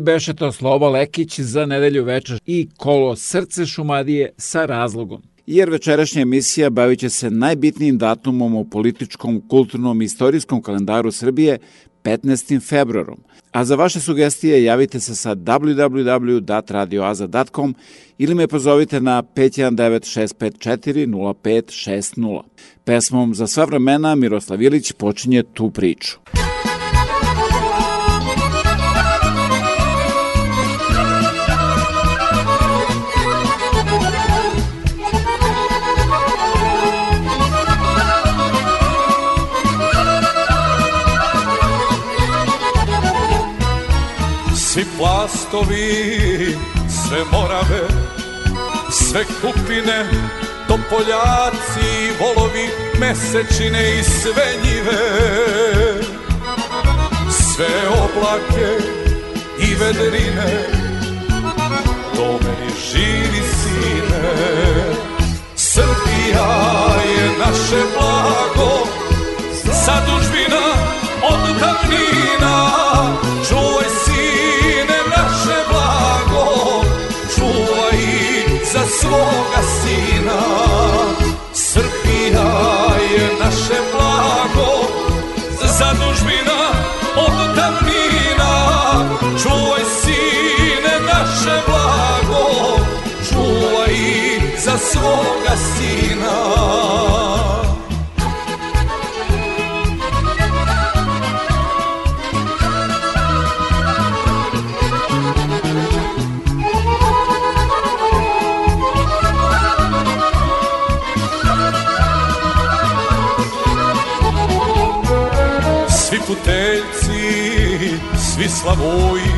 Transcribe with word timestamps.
Beše 0.00 0.34
to 0.34 0.52
Slobo 0.52 0.88
Lekić 0.88 1.40
za 1.40 1.66
nedelju 1.66 2.04
večer 2.04 2.38
i 2.46 2.68
kolo 2.76 3.16
Srce 3.16 3.66
Šumadije 3.66 4.32
sa 4.36 4.66
razlogom. 4.66 5.22
Jer 5.46 5.70
večerašnja 5.70 6.22
emisija 6.22 6.70
bavit 6.70 7.00
će 7.00 7.10
se 7.10 7.30
najbitnijim 7.30 7.98
datumom 7.98 8.54
u 8.54 8.64
političkom, 8.64 9.42
kulturnom 9.48 10.02
i 10.02 10.04
istorijskom 10.04 10.62
kalendaru 10.62 11.12
Srbije 11.12 11.58
15. 12.04 12.68
februarom. 12.68 13.18
A 13.52 13.64
za 13.64 13.74
vaše 13.74 14.00
sugestije 14.00 14.64
javite 14.64 15.00
se 15.00 15.14
sa 15.14 15.34
www.radioaza.com 15.34 17.74
ili 18.18 18.34
me 18.34 18.48
pozovite 18.48 19.00
na 19.00 19.22
519 19.22 20.36
654 20.40 21.06
0560. 21.06 22.40
Pesmom 22.84 23.34
za 23.34 23.46
sva 23.46 23.64
vremena 23.64 24.14
Miroslav 24.14 24.62
Ilić 24.62 24.92
počinje 24.92 25.42
tu 25.42 25.70
priču. 25.70 26.18
Svi 44.78 44.86
plastovi, 44.98 46.56
sve 46.88 47.18
morave, 47.32 47.88
sve 48.90 49.24
kupine, 49.24 50.06
topoljaci, 50.68 51.90
volovi, 52.20 52.68
mesečine 53.00 53.98
i 53.98 54.02
sve 54.02 54.44
njive. 54.64 55.02
Sve 57.30 57.66
oblake 57.88 58.84
i 59.58 59.74
vedrine 59.74 60.66
Do 62.16 62.32
meni 62.32 62.72
živi 62.90 63.42
sine. 63.42 64.32
Srbija 65.56 66.48
je 67.16 67.30
naše 67.38 67.82
blago 67.94 68.86
Zadužbina 69.64 70.66
od 71.22 71.60
davnina 71.60 72.87
za 78.72 78.86
svoga 79.00 79.62
Svi 116.48 116.54
puteljci, 116.54 117.98
svi 118.18 118.48
slavoji, 118.48 119.32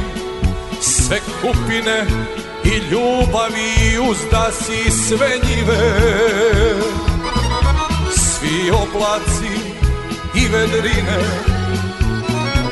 sve 0.80 1.18
kupine 1.42 2.06
i 2.64 2.76
ljubavi 2.90 3.98
uzdasi 4.10 4.90
sve 4.90 5.28
njive. 5.48 6.00
Svi 8.16 8.70
oblaci 8.70 9.54
i 10.34 10.48
vedrine, 10.48 11.18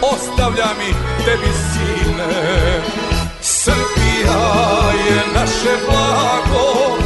ostavlja 0.03 0.69
mi 0.79 0.95
tebi 1.25 1.53
sine. 1.73 2.83
Srbija 3.41 4.41
je 5.09 5.23
naše 5.35 5.77
blago, 5.87 6.99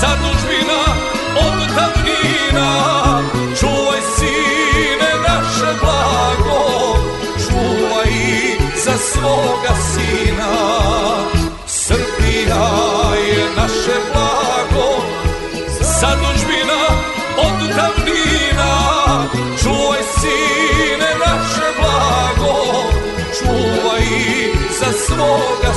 zadužbina 0.00 0.82
od 1.36 1.74
davnina. 1.74 3.22
Čuvaj 3.60 4.00
sine 4.16 5.10
naše 5.28 5.78
blago, 5.80 6.29
svoga 9.20 9.74
sina. 9.92 10.52
Srbija 11.66 12.64
je 13.26 13.44
naše 13.56 13.96
blago, 14.12 14.88
zadužbina 15.80 16.80
od 17.36 17.58
davnina. 17.76 18.72
Čuvaj 19.62 20.02
sine 20.18 21.10
naše 21.26 21.68
blago, 21.80 22.56
čuvaj 23.38 24.06
za 24.80 24.92
svoga 25.06 25.72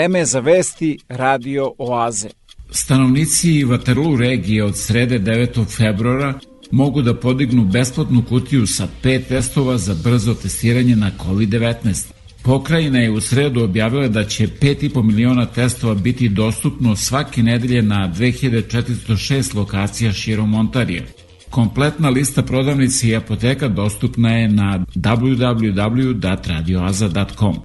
Vreme 0.00 0.24
za 0.24 0.40
vesti 0.40 0.98
Radio 1.08 1.72
Oaze. 1.78 2.28
Stanovnici 2.70 3.64
Waterloo 3.64 4.18
regije 4.18 4.64
od 4.64 4.78
srede 4.78 5.18
9. 5.18 5.76
februara 5.76 6.34
mogu 6.70 7.02
da 7.02 7.14
podignu 7.14 7.64
besplatnu 7.64 8.22
kutiju 8.28 8.66
sa 8.66 8.88
pet 9.02 9.28
testova 9.28 9.78
za 9.78 9.94
brzo 10.04 10.34
testiranje 10.34 10.96
na 10.96 11.10
COVID-19. 11.18 12.06
Pokrajina 12.42 12.98
je 12.98 13.10
u 13.10 13.20
sredu 13.20 13.64
objavila 13.64 14.08
da 14.08 14.24
će 14.24 14.46
5,5 14.46 15.02
miliona 15.02 15.46
testova 15.46 15.94
biti 15.94 16.28
dostupno 16.28 16.96
svake 16.96 17.42
nedelje 17.42 17.82
na 17.82 18.12
2406 18.16 19.56
lokacija 19.56 20.12
širom 20.12 20.54
Ontarija. 20.54 21.02
Kompletna 21.50 22.08
lista 22.08 22.42
prodavnice 22.42 23.08
i 23.08 23.16
apoteka 23.16 23.68
dostupna 23.68 24.30
je 24.30 24.48
na 24.48 24.84
www.radioaza.com. 24.94 27.56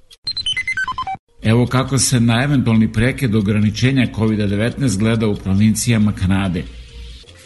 Evo 1.46 1.66
kako 1.66 1.98
se 1.98 2.20
na 2.20 2.42
eventualni 2.42 2.92
prekid 2.92 3.34
ograničenja 3.34 4.06
COVID-19 4.14 4.98
gleda 4.98 5.26
u 5.26 5.36
provincijama 5.36 6.12
Kanade. 6.12 6.64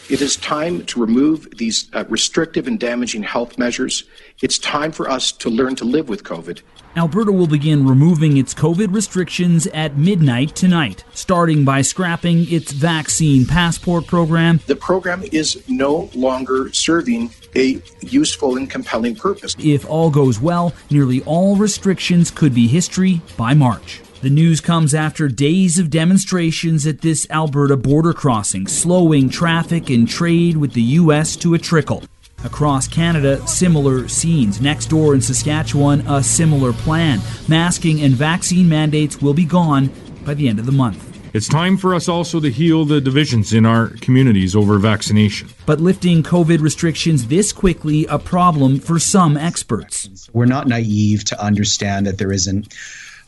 It 0.09 0.21
is 0.21 0.37
time 0.37 0.81
to 0.87 1.05
remove 1.05 1.39
these 1.59 1.87
uh, 1.93 2.03
restrictive 2.11 2.71
and 2.71 2.81
damaging 2.81 3.25
health 3.25 3.59
measures. 3.59 4.05
It's 4.43 4.59
time 4.73 4.93
for 4.93 5.07
us 5.17 5.33
to 5.33 5.51
learn 5.51 5.77
to 5.77 5.85
live 5.85 6.09
with 6.09 6.23
COVID. 6.23 6.61
Alberta 6.97 7.31
will 7.31 7.47
begin 7.47 7.87
removing 7.87 8.37
its 8.37 8.53
COVID 8.53 8.93
restrictions 8.93 9.69
at 9.69 9.97
midnight 9.97 10.57
tonight, 10.57 11.05
starting 11.13 11.65
by 11.65 11.83
scrapping 11.83 12.51
its 12.53 12.73
vaccine 12.73 13.47
passport 13.47 14.09
program. 14.09 14.59
The 14.67 14.75
program 14.75 15.23
is 15.31 15.63
no 15.69 16.11
longer 16.15 16.73
serving 16.73 17.31
a 17.55 17.81
useful 18.01 18.57
and 18.57 18.69
compelling 18.69 19.15
purpose. 19.15 19.55
If 19.61 19.89
all 19.89 20.11
goes 20.11 20.41
well, 20.41 20.75
nearly 20.91 21.23
all 21.23 21.55
restrictions 21.55 22.31
could 22.33 22.55
be 22.55 22.67
history 22.67 23.21
by 23.37 23.55
March. 23.55 24.01
The 24.23 24.31
news 24.31 24.61
comes 24.61 24.93
after 24.93 25.29
days 25.29 25.79
of 25.79 25.91
demonstrations 25.91 26.87
at 26.89 27.03
this 27.03 27.27
Alberta 27.31 27.77
border 27.77 28.13
crossing, 28.13 28.67
slowing 28.67 29.31
traffic 29.31 29.89
and 29.91 30.09
trade 30.09 30.57
with 30.57 30.73
the 30.73 30.83
U.S. 30.83 31.37
to 31.37 31.55
a 31.55 31.59
trickle. 31.59 32.03
Across 32.45 32.89
Canada, 32.89 33.47
similar 33.47 34.09
scenes. 34.09 34.61
Next 34.61 34.87
door 34.87 35.15
in 35.15 35.21
Saskatchewan, 35.21 36.01
a 36.07 36.23
similar 36.23 36.73
plan. 36.73 37.21
Masking 37.49 38.01
and 38.03 38.15
vaccine 38.15 38.69
mandates 38.69 39.21
will 39.21 39.35
be 39.35 39.45
gone 39.45 39.91
by 40.25 40.35
the 40.35 40.49
end 40.49 40.59
of 40.59 40.67
the 40.67 40.73
month. 40.73 41.07
It's 41.33 41.47
time 41.47 41.77
for 41.77 41.95
us 41.95 42.09
also 42.09 42.41
to 42.41 42.51
heal 42.51 42.85
the 42.85 43.01
divisions 43.01 43.53
in 43.53 43.65
our 43.65 43.91
communities 44.01 44.57
over 44.57 44.79
vaccination. 44.79 45.49
But 45.65 45.81
lifting 45.81 46.25
COVID 46.25 46.61
restrictions 46.61 47.29
this 47.29 47.53
quickly 47.53 48.05
a 48.07 48.19
problem 48.19 48.81
for 48.81 48.99
some 48.99 49.37
experts. 49.37 50.29
We're 50.33 50.47
not 50.47 50.67
naive 50.67 51.25
to 51.27 51.41
understand 51.41 52.07
that 52.07 52.19
there 52.19 52.33
isn't 52.33 52.75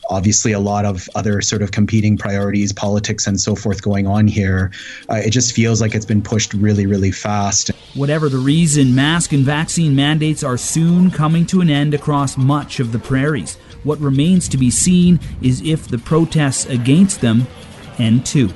obviously 0.09 0.51
a 0.51 0.59
lot 0.59 0.85
of 0.85 1.09
other 1.15 1.41
sort 1.41 1.61
of 1.61 1.71
competing 1.71 2.17
priorities, 2.17 2.71
politics, 2.71 3.27
and 3.27 3.39
so 3.39 3.55
forth 3.55 3.81
going 3.81 4.07
on 4.07 4.27
here. 4.27 4.71
Uh, 5.09 5.15
it 5.15 5.31
just 5.31 5.53
feels 5.53 5.81
like 5.81 5.95
it's 5.95 6.05
been 6.05 6.21
pushed 6.21 6.53
really, 6.53 6.85
really 6.85 7.11
fast. 7.11 7.69
Whatever 7.95 8.29
the 8.29 8.37
reason, 8.37 8.95
mask 8.95 9.33
and 9.33 9.43
vaccine 9.43 9.95
mandates 9.95 10.43
are 10.43 10.57
soon 10.57 11.11
coming 11.11 11.45
to 11.47 11.61
an 11.61 11.69
end 11.69 11.93
across 11.93 12.37
much 12.37 12.79
of 12.79 12.91
the 12.91 12.99
prairies. 12.99 13.55
What 13.83 13.99
remains 13.99 14.47
to 14.49 14.57
be 14.57 14.71
seen 14.71 15.19
is 15.41 15.61
if 15.61 15.87
the 15.87 15.97
protests 15.97 16.65
against 16.65 17.21
them 17.21 17.47
end 17.99 18.25
too. 18.25 18.49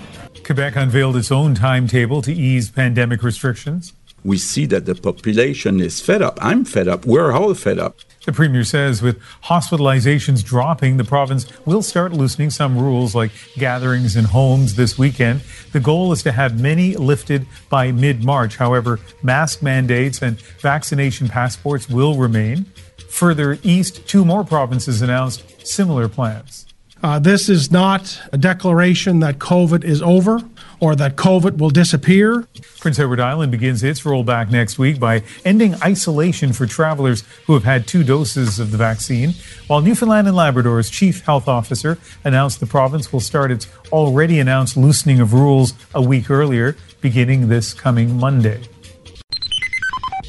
Quebec 0.43 0.77
unveiled 0.77 1.17
its 1.17 1.31
own 1.31 1.55
timetable 1.55 2.21
to 2.21 2.33
ease 2.33 2.71
pandemic 2.71 3.21
restrictions. 3.21 3.93
We 4.23 4.37
see 4.37 4.65
that 4.67 4.85
the 4.85 4.95
population 4.95 5.79
is 5.79 6.01
fed 6.01 6.21
up. 6.21 6.37
I'm 6.41 6.65
fed 6.65 6.87
up. 6.87 7.05
We're 7.05 7.31
all 7.31 7.53
fed 7.53 7.79
up. 7.79 7.99
The 8.27 8.33
Premier 8.33 8.65
says 8.65 9.01
with 9.01 9.21
hospitalizations 9.45 10.43
dropping, 10.43 10.97
the 10.97 11.05
province 11.05 11.47
will 11.65 11.81
start 11.81 12.11
loosening 12.11 12.49
some 12.49 12.77
rules 12.77 13.15
like 13.15 13.31
gatherings 13.55 14.17
in 14.17 14.25
homes 14.25 14.75
this 14.75 14.97
weekend. 14.97 15.43
The 15.71 15.79
goal 15.79 16.11
is 16.11 16.23
to 16.23 16.33
have 16.33 16.59
many 16.59 16.97
lifted 16.97 17.47
by 17.69 17.93
mid 17.93 18.25
March. 18.25 18.57
However, 18.57 18.99
mask 19.23 19.63
mandates 19.63 20.21
and 20.21 20.41
vaccination 20.59 21.29
passports 21.29 21.87
will 21.87 22.17
remain. 22.17 22.65
Further 23.07 23.59
east, 23.63 24.05
two 24.09 24.25
more 24.25 24.43
provinces 24.43 25.01
announced 25.01 25.65
similar 25.65 26.09
plans. 26.09 26.65
Uh, 27.01 27.19
this 27.19 27.47
is 27.47 27.71
not 27.71 28.19
a 28.33 28.37
declaration 28.37 29.19
that 29.21 29.37
COVID 29.37 29.85
is 29.85 30.01
over 30.01 30.41
or 30.79 30.95
that 30.95 31.15
COVID 31.15 31.57
will 31.57 31.69
disappear. 31.69 32.47
Prince 32.79 32.99
Edward 32.99 33.19
Island 33.19 33.51
begins 33.51 33.83
its 33.83 34.01
rollback 34.01 34.51
next 34.51 34.77
week 34.79 34.99
by 34.99 35.23
ending 35.43 35.75
isolation 35.83 36.53
for 36.53 36.65
travelers 36.65 37.23
who 37.45 37.53
have 37.53 37.63
had 37.63 37.87
two 37.87 38.03
doses 38.03 38.59
of 38.59 38.71
the 38.71 38.77
vaccine, 38.77 39.33
while 39.67 39.81
Newfoundland 39.81 40.27
and 40.27 40.35
Labrador's 40.35 40.89
chief 40.89 41.25
health 41.25 41.47
officer 41.47 41.97
announced 42.23 42.59
the 42.59 42.67
province 42.67 43.11
will 43.11 43.19
start 43.19 43.51
its 43.51 43.67
already 43.91 44.39
announced 44.39 44.77
loosening 44.77 45.19
of 45.19 45.33
rules 45.33 45.73
a 45.93 46.01
week 46.01 46.29
earlier, 46.29 46.75
beginning 47.01 47.49
this 47.49 47.73
coming 47.73 48.19
Monday. 48.19 48.59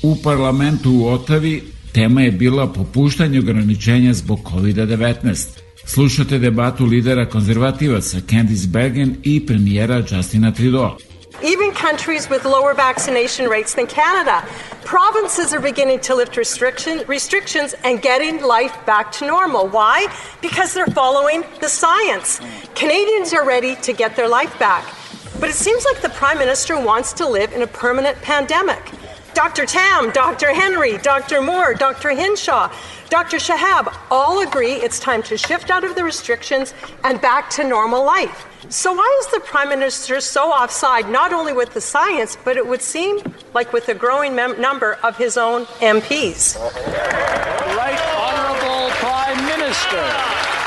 U 0.03 0.17
parlamentu 0.23 0.91
u 0.91 1.07
Otavi 1.09 1.63
tema 1.93 2.23
je 2.23 2.33
bila 2.33 2.73
popuštanje 2.73 3.39
ograničenja 3.39 4.15
zbog 4.15 4.39
COVID-19. 4.45 5.68
Slušate 5.89 6.39
debatu 6.39 6.87
lidera 6.87 7.29
konzervativaca 7.29 8.19
Candice 8.31 8.69
Bergen 8.69 9.17
i 9.25 9.47
premijera 9.47 10.03
Justina 10.11 10.53
Trudeau. 10.55 10.97
Even 11.43 11.71
countries 11.73 12.29
with 12.31 12.45
lower 12.45 12.75
vaccination 12.75 13.49
rates 13.51 13.75
than 13.75 13.87
Canada, 13.87 14.43
provinces 14.85 15.55
are 15.55 15.63
beginning 15.63 16.01
to 16.01 16.15
lift 16.15 16.37
restriction, 16.37 17.01
restrictions 17.09 17.75
and 17.85 18.03
getting 18.03 18.35
life 18.43 18.75
back 18.87 19.13
to 19.19 19.27
normal. 19.27 19.69
Why? 19.69 20.07
Because 20.43 20.75
they're 20.75 20.95
following 20.95 21.45
the 21.61 21.69
science. 21.69 22.41
Canadians 22.75 23.33
are 23.33 23.47
ready 23.47 23.77
to 23.77 23.93
get 23.93 24.17
their 24.17 24.29
life 24.29 24.59
back. 24.59 24.85
But 25.41 25.49
it 25.49 25.57
seems 25.57 25.85
like 25.85 26.03
the 26.03 26.13
Prime 26.19 26.39
Minister 26.39 26.75
wants 26.85 27.13
to 27.15 27.29
live 27.29 27.53
in 27.57 27.63
a 27.63 27.67
permanent 27.67 28.17
pandemic. 28.23 28.83
Dr. 29.35 29.67
Tam, 29.67 30.11
Dr. 30.11 30.53
Henry, 30.53 30.99
Dr. 30.99 31.41
Moore, 31.41 31.73
Dr. 31.75 32.11
Hinshaw, 32.11 32.69
Dr. 33.11 33.39
Shahab 33.39 33.97
all 34.11 34.47
agree 34.47 34.73
it's 34.73 35.01
time 35.01 35.23
to 35.25 35.39
shift 35.39 35.71
out 35.71 35.83
of 35.83 35.95
the 35.95 36.05
restrictions 36.05 36.75
and 37.05 37.19
back 37.21 37.49
to 37.51 37.65
normal 37.65 38.05
life. 38.05 38.47
So, 38.69 38.93
why 38.93 39.19
is 39.21 39.29
the 39.29 39.41
Prime 39.41 39.71
Minister 39.71 40.21
so 40.21 40.51
offside, 40.51 41.09
not 41.09 41.33
only 41.33 41.55
with 41.55 41.73
the 41.73 41.81
science, 41.81 42.37
but 42.45 42.59
it 42.59 42.67
would 42.67 42.83
seem 42.83 43.21
like 43.55 43.73
with 43.73 43.89
a 43.89 43.95
growing 43.95 44.35
mem- 44.35 44.61
number 44.61 44.99
of 45.03 45.17
his 45.17 45.39
own 45.39 45.65
MPs? 45.81 46.59
Right 47.77 47.99
Honorable 48.15 48.91
Prime 48.97 49.47
Minister. 49.47 50.58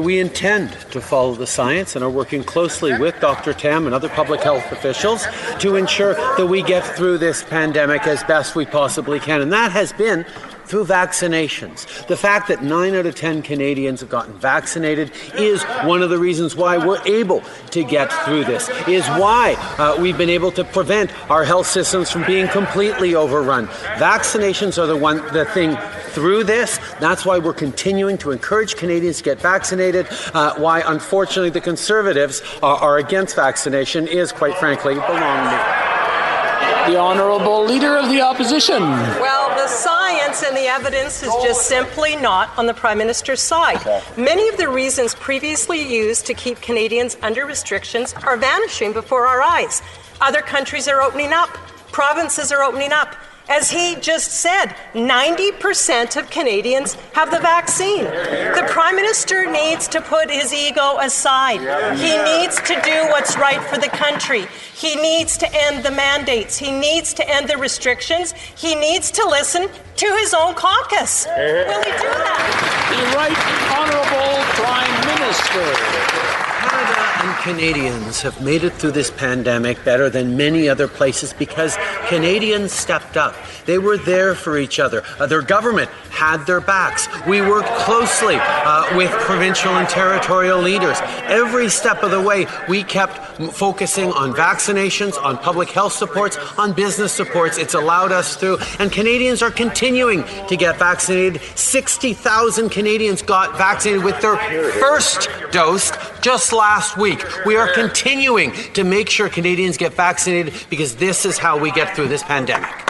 We 0.00 0.20
intend 0.20 0.72
to 0.92 1.00
follow 1.00 1.34
the 1.34 1.46
science 1.46 1.96
and 1.96 2.04
are 2.04 2.10
working 2.10 2.44
closely 2.44 2.96
with 2.96 3.18
Dr. 3.20 3.52
Tam 3.52 3.84
and 3.86 3.94
other 3.94 4.08
public 4.08 4.40
health 4.40 4.70
officials 4.70 5.26
to 5.58 5.74
ensure 5.74 6.14
that 6.14 6.46
we 6.46 6.62
get 6.62 6.84
through 6.84 7.18
this 7.18 7.42
pandemic 7.42 8.06
as 8.06 8.22
best 8.22 8.54
we 8.54 8.64
possibly 8.64 9.18
can. 9.18 9.40
And 9.40 9.52
that 9.52 9.72
has 9.72 9.92
been 9.92 10.24
through 10.68 10.84
vaccinations. 10.84 12.06
The 12.06 12.16
fact 12.16 12.48
that 12.48 12.62
9 12.62 12.94
out 12.94 13.06
of 13.06 13.14
10 13.14 13.42
Canadians 13.42 14.00
have 14.00 14.10
gotten 14.10 14.34
vaccinated 14.34 15.10
is 15.34 15.64
one 15.82 16.02
of 16.02 16.10
the 16.10 16.18
reasons 16.18 16.54
why 16.54 16.76
we're 16.78 17.02
able 17.06 17.42
to 17.70 17.82
get 17.82 18.12
through 18.24 18.44
this, 18.44 18.68
is 18.86 19.06
why 19.08 19.54
uh, 19.78 19.96
we've 20.00 20.18
been 20.18 20.30
able 20.30 20.52
to 20.52 20.64
prevent 20.64 21.10
our 21.30 21.44
health 21.44 21.66
systems 21.66 22.10
from 22.10 22.24
being 22.24 22.46
completely 22.48 23.14
overrun. 23.14 23.66
Vaccinations 23.96 24.80
are 24.80 24.86
the 24.86 24.96
one 24.96 25.16
the 25.32 25.46
thing 25.46 25.76
through 26.18 26.42
this. 26.42 26.80
That's 26.98 27.24
why 27.24 27.38
we're 27.38 27.52
continuing 27.52 28.18
to 28.18 28.32
encourage 28.32 28.74
Canadians 28.74 29.18
to 29.18 29.22
get 29.22 29.40
vaccinated. 29.40 30.08
Uh, 30.34 30.54
why, 30.56 30.82
unfortunately, 30.84 31.50
the 31.50 31.60
Conservatives 31.60 32.42
are, 32.60 32.76
are 32.76 32.98
against 32.98 33.36
vaccination 33.36 34.08
is, 34.08 34.32
quite 34.32 34.56
frankly, 34.56 34.94
belong 34.94 35.44
me. 35.46 36.92
The 36.92 36.98
Honourable 36.98 37.64
Leader 37.66 37.96
of 37.96 38.08
the 38.08 38.20
Opposition. 38.20 38.82
Well, 38.82 39.48
the 39.50 39.68
science 39.68 40.42
and 40.42 40.56
the 40.56 40.66
evidence 40.66 41.22
is 41.22 41.32
just 41.44 41.68
simply 41.68 42.16
not 42.16 42.50
on 42.58 42.66
the 42.66 42.74
Prime 42.74 42.98
Minister's 42.98 43.40
side. 43.40 43.78
Many 44.16 44.48
of 44.48 44.56
the 44.56 44.68
reasons 44.68 45.14
previously 45.14 45.80
used 45.80 46.26
to 46.26 46.34
keep 46.34 46.60
Canadians 46.60 47.16
under 47.22 47.46
restrictions 47.46 48.12
are 48.24 48.36
vanishing 48.36 48.92
before 48.92 49.26
our 49.26 49.40
eyes. 49.40 49.82
Other 50.20 50.40
countries 50.40 50.88
are 50.88 51.00
opening 51.00 51.32
up, 51.32 51.50
provinces 51.92 52.50
are 52.50 52.64
opening 52.64 52.92
up. 52.92 53.14
As 53.48 53.70
he 53.70 53.96
just 53.96 54.30
said, 54.30 54.74
90% 54.92 56.16
of 56.16 56.30
Canadians 56.30 56.94
have 57.14 57.30
the 57.30 57.38
vaccine. 57.38 58.04
The 58.04 58.66
Prime 58.68 58.94
Minister 58.96 59.50
needs 59.50 59.88
to 59.88 60.02
put 60.02 60.30
his 60.30 60.52
ego 60.52 60.98
aside. 60.98 61.60
He 61.96 62.16
needs 62.22 62.60
to 62.62 62.80
do 62.82 63.08
what's 63.08 63.38
right 63.38 63.62
for 63.62 63.78
the 63.78 63.88
country. 63.88 64.46
He 64.74 64.96
needs 64.96 65.38
to 65.38 65.48
end 65.50 65.82
the 65.84 65.90
mandates. 65.90 66.58
He 66.58 66.70
needs 66.70 67.14
to 67.14 67.28
end 67.28 67.48
the 67.48 67.56
restrictions. 67.56 68.32
He 68.32 68.74
needs 68.74 69.10
to 69.12 69.26
listen 69.26 69.68
to 69.96 70.06
his 70.20 70.34
own 70.34 70.54
caucus. 70.54 71.26
Will 71.26 71.82
he 71.82 71.92
do 71.92 72.08
that? 72.20 72.44
The 72.92 73.16
Right 73.16 73.32
Honourable 73.72 74.44
Prime 74.60 74.94
Minister. 75.08 76.47
Canada 76.68 77.08
and 77.24 77.36
Canadians 77.38 78.20
have 78.22 78.40
made 78.42 78.62
it 78.62 78.72
through 78.74 78.92
this 78.92 79.10
pandemic 79.10 79.82
better 79.84 80.10
than 80.10 80.36
many 80.36 80.68
other 80.68 80.86
places 80.86 81.32
because 81.32 81.76
Canadians 82.06 82.72
stepped 82.72 83.16
up. 83.16 83.34
They 83.64 83.78
were 83.78 83.96
there 83.96 84.34
for 84.34 84.58
each 84.58 84.78
other. 84.78 85.02
Uh, 85.18 85.26
their 85.26 85.42
government 85.42 85.90
had 86.10 86.44
their 86.46 86.60
backs. 86.60 87.08
We 87.26 87.40
worked 87.40 87.68
closely 87.68 88.36
uh, 88.38 88.96
with 88.96 89.10
provincial 89.10 89.72
and 89.72 89.88
territorial 89.88 90.60
leaders. 90.60 90.98
Every 91.24 91.68
step 91.68 92.02
of 92.02 92.10
the 92.10 92.20
way, 92.20 92.46
we 92.68 92.82
kept 92.82 93.27
focusing 93.52 94.12
on 94.12 94.32
vaccinations, 94.32 95.16
on 95.22 95.38
public 95.38 95.70
health 95.70 95.92
supports, 95.92 96.36
on 96.58 96.72
business 96.72 97.12
supports. 97.12 97.58
It's 97.58 97.74
allowed 97.74 98.12
us 98.12 98.36
through. 98.36 98.58
And 98.78 98.92
Canadians 98.92 99.42
are 99.42 99.50
continuing 99.50 100.24
to 100.48 100.56
get 100.56 100.78
vaccinated. 100.78 101.40
60,000 101.54 102.70
Canadians 102.70 103.22
got 103.22 103.56
vaccinated 103.58 104.04
with 104.04 104.20
their 104.20 104.36
first 104.80 105.28
dose 105.52 105.92
just 106.20 106.52
last 106.52 106.96
week. 106.96 107.24
We 107.46 107.56
are 107.56 107.72
continuing 107.74 108.52
to 108.74 108.84
make 108.84 109.10
sure 109.10 109.28
Canadians 109.28 109.76
get 109.76 109.94
vaccinated 109.94 110.52
because 110.70 110.96
this 110.96 111.24
is 111.24 111.38
how 111.38 111.58
we 111.58 111.70
get 111.70 111.94
through 111.94 112.08
this 112.08 112.22
pandemic. 112.22 112.88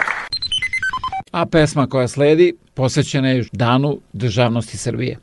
A 1.31 1.45
pesma 1.45 1.87
koja 1.87 2.07
sledi 2.07 2.53
posvećena 2.73 3.29
je 3.29 3.45
Danu 3.51 3.99
državnosti 4.13 4.77
Srbije. 4.77 5.17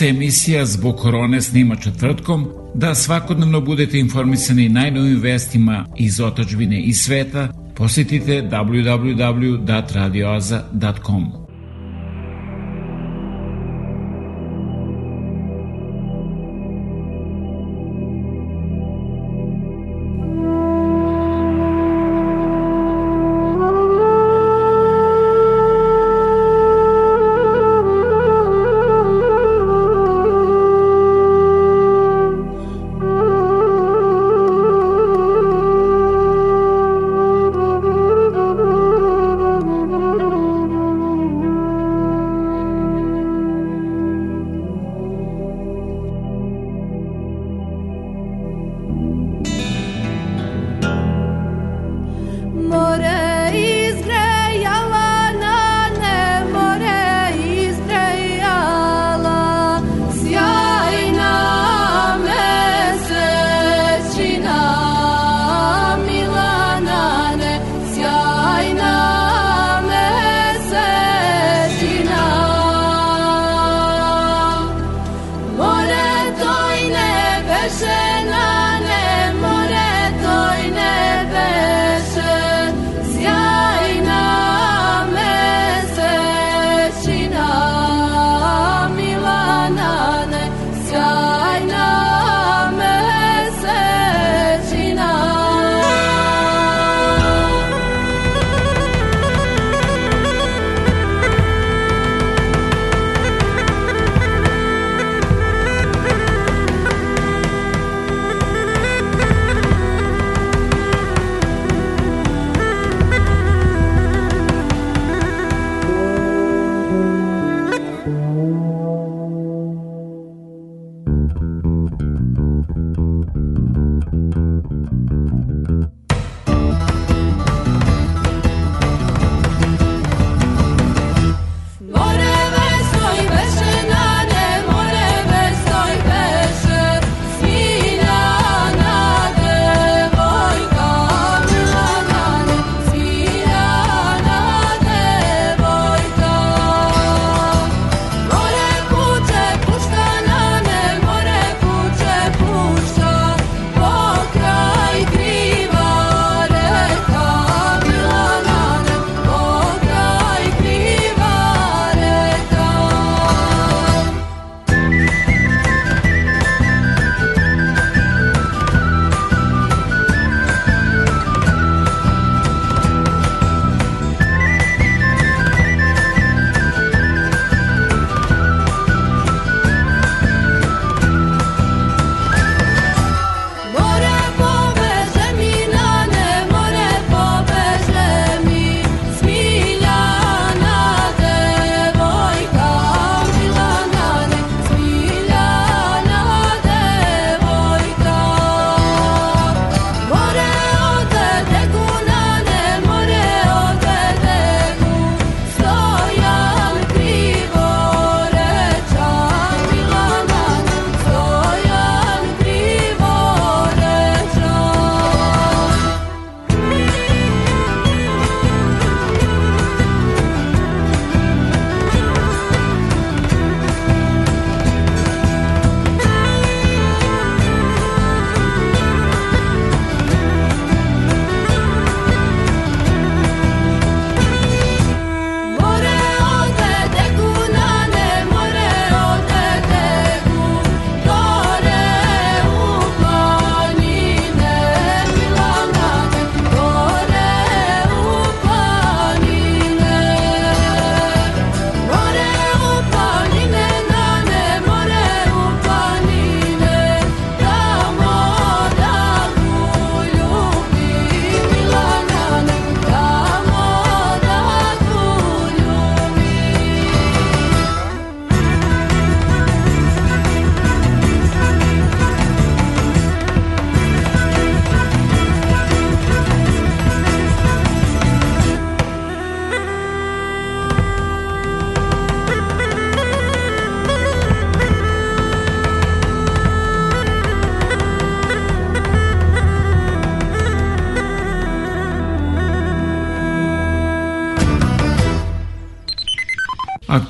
Se 0.00 0.08
emisija 0.08 0.66
zbog 0.66 0.96
korone 0.96 1.42
snima 1.42 1.76
četvrtkom, 1.76 2.48
da 2.74 2.94
svakodnevno 2.94 3.60
budete 3.60 3.98
informisani 3.98 4.68
najnovim 4.68 5.20
vestima 5.20 5.86
iz 5.96 6.20
otačbine 6.20 6.82
i 6.82 6.92
sveta, 6.92 7.48
posjetite 7.76 8.42
www.radioaza.com. 8.42 11.39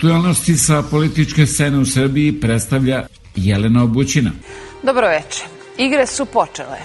Aktualnosti 0.01 0.57
sa 0.57 0.83
političke 0.91 1.47
scene 1.47 1.79
u 1.79 1.87
Srbiji 1.87 2.41
predstavlja 2.41 3.07
Jelena 3.37 3.83
Obućina. 3.85 4.31
Dobro 4.83 5.09
veče. 5.09 5.45
Igre 5.79 6.07
su 6.07 6.25
počele. 6.27 6.79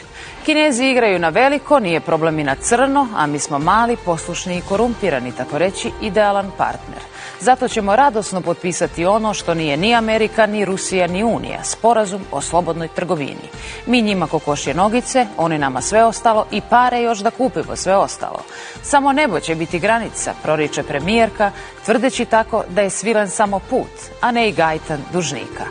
Kinezi 0.46 0.86
igraju 0.86 1.20
na 1.20 1.30
veliko, 1.30 1.80
nije 1.80 2.00
problem 2.00 2.40
i 2.40 2.44
na 2.44 2.56
crno, 2.56 3.08
a 3.16 3.28
mi 3.28 3.40
smo 3.40 3.60
mali, 3.60 3.98
poslušni 4.06 4.58
i 4.58 4.62
korumpirani, 4.62 5.32
tako 5.32 5.58
reći, 5.58 5.92
idealan 6.02 6.52
partner. 6.58 7.00
Zato 7.40 7.68
ćemo 7.68 7.96
radosno 7.96 8.42
potpisati 8.42 9.06
ono 9.06 9.34
što 9.34 9.54
nije 9.54 9.78
ni 9.78 9.96
Amerika, 9.96 10.46
ni 10.46 10.66
Rusija, 10.66 11.08
ni 11.08 11.24
Unija, 11.24 11.64
sporazum 11.64 12.22
o 12.32 12.42
slobodnoj 12.42 12.88
trgovini. 12.88 13.50
Mi 13.86 14.02
njima 14.02 14.28
kokošje 14.28 14.74
nogice, 14.74 15.28
oni 15.38 15.58
nama 15.58 15.82
sve 15.82 16.04
ostalo 16.04 16.46
i 16.52 16.62
pare 16.70 17.02
još 17.02 17.20
da 17.20 17.32
kupimo 17.32 17.76
sve 17.76 17.96
ostalo. 17.96 18.45
Samo 18.88 19.14
nebo 19.14 19.40
će 19.40 19.56
biti 19.56 19.80
granica, 19.80 20.34
proriče 20.44 20.84
premijerka, 20.84 21.52
tvrdeći 21.86 22.26
tako 22.26 22.64
da 22.70 22.82
je 22.82 22.90
svilen 22.90 23.30
samo 23.30 23.60
put, 23.60 23.92
a 24.22 24.32
ne 24.32 24.50
i 24.50 24.52
gajtan 24.52 25.00
dužnika. 25.14 25.64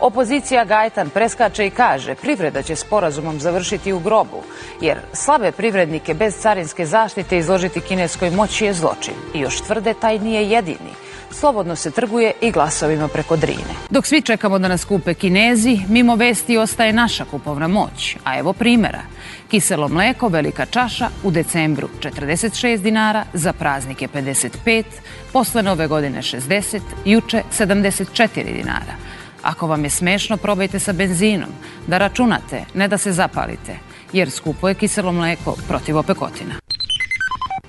Opozicija 0.00 0.64
Gajtan 0.64 1.10
preskače 1.10 1.66
i 1.66 1.70
kaže 1.70 2.14
privreda 2.14 2.62
će 2.62 2.76
sporazumom 2.76 3.40
završiti 3.40 3.92
u 3.92 3.98
grobu, 3.98 4.42
jer 4.80 4.98
slabe 5.12 5.52
privrednike 5.52 6.14
bez 6.14 6.34
carinske 6.40 6.86
zaštite 6.86 7.38
izložiti 7.38 7.80
kineskoj 7.80 8.30
moći 8.30 8.64
je 8.64 8.74
zločin. 8.74 9.14
I 9.34 9.40
još 9.40 9.60
tvrde 9.60 9.94
taj 9.94 10.18
nije 10.18 10.50
jedini 10.50 10.92
slobodno 11.32 11.76
se 11.76 11.90
trguje 11.90 12.32
i 12.40 12.50
glasovima 12.50 13.08
preko 13.08 13.36
Drine. 13.36 13.74
Dok 13.90 14.06
svi 14.06 14.22
čekamo 14.22 14.58
da 14.58 14.68
nas 14.68 14.84
kupe 14.84 15.14
Kinezi, 15.14 15.78
mimo 15.88 16.16
vesti 16.16 16.58
ostaje 16.58 16.92
naša 16.92 17.24
kupovna 17.24 17.68
moć. 17.68 18.16
A 18.24 18.38
evo 18.38 18.52
primera. 18.52 19.02
Kiselo 19.50 19.88
mleko, 19.88 20.28
velika 20.28 20.66
čaša, 20.66 21.08
u 21.22 21.30
decembru 21.30 21.88
46 22.00 22.82
dinara, 22.82 23.24
za 23.32 23.52
praznike 23.52 24.08
55, 24.14 24.84
posle 25.32 25.62
nove 25.62 25.86
godine 25.86 26.22
60, 26.22 26.80
juče 27.04 27.42
74 27.58 28.52
dinara. 28.52 28.94
Ako 29.42 29.66
vam 29.66 29.84
je 29.84 29.90
smešno, 29.90 30.36
probajte 30.36 30.78
sa 30.78 30.92
benzinom, 30.92 31.50
da 31.86 31.98
računate, 31.98 32.64
ne 32.74 32.88
da 32.88 32.98
se 32.98 33.12
zapalite, 33.12 33.78
jer 34.12 34.30
skupo 34.30 34.68
je 34.68 34.74
kiselo 34.74 35.12
mleko 35.12 35.56
protiv 35.68 35.96
opekotina. 35.96 36.61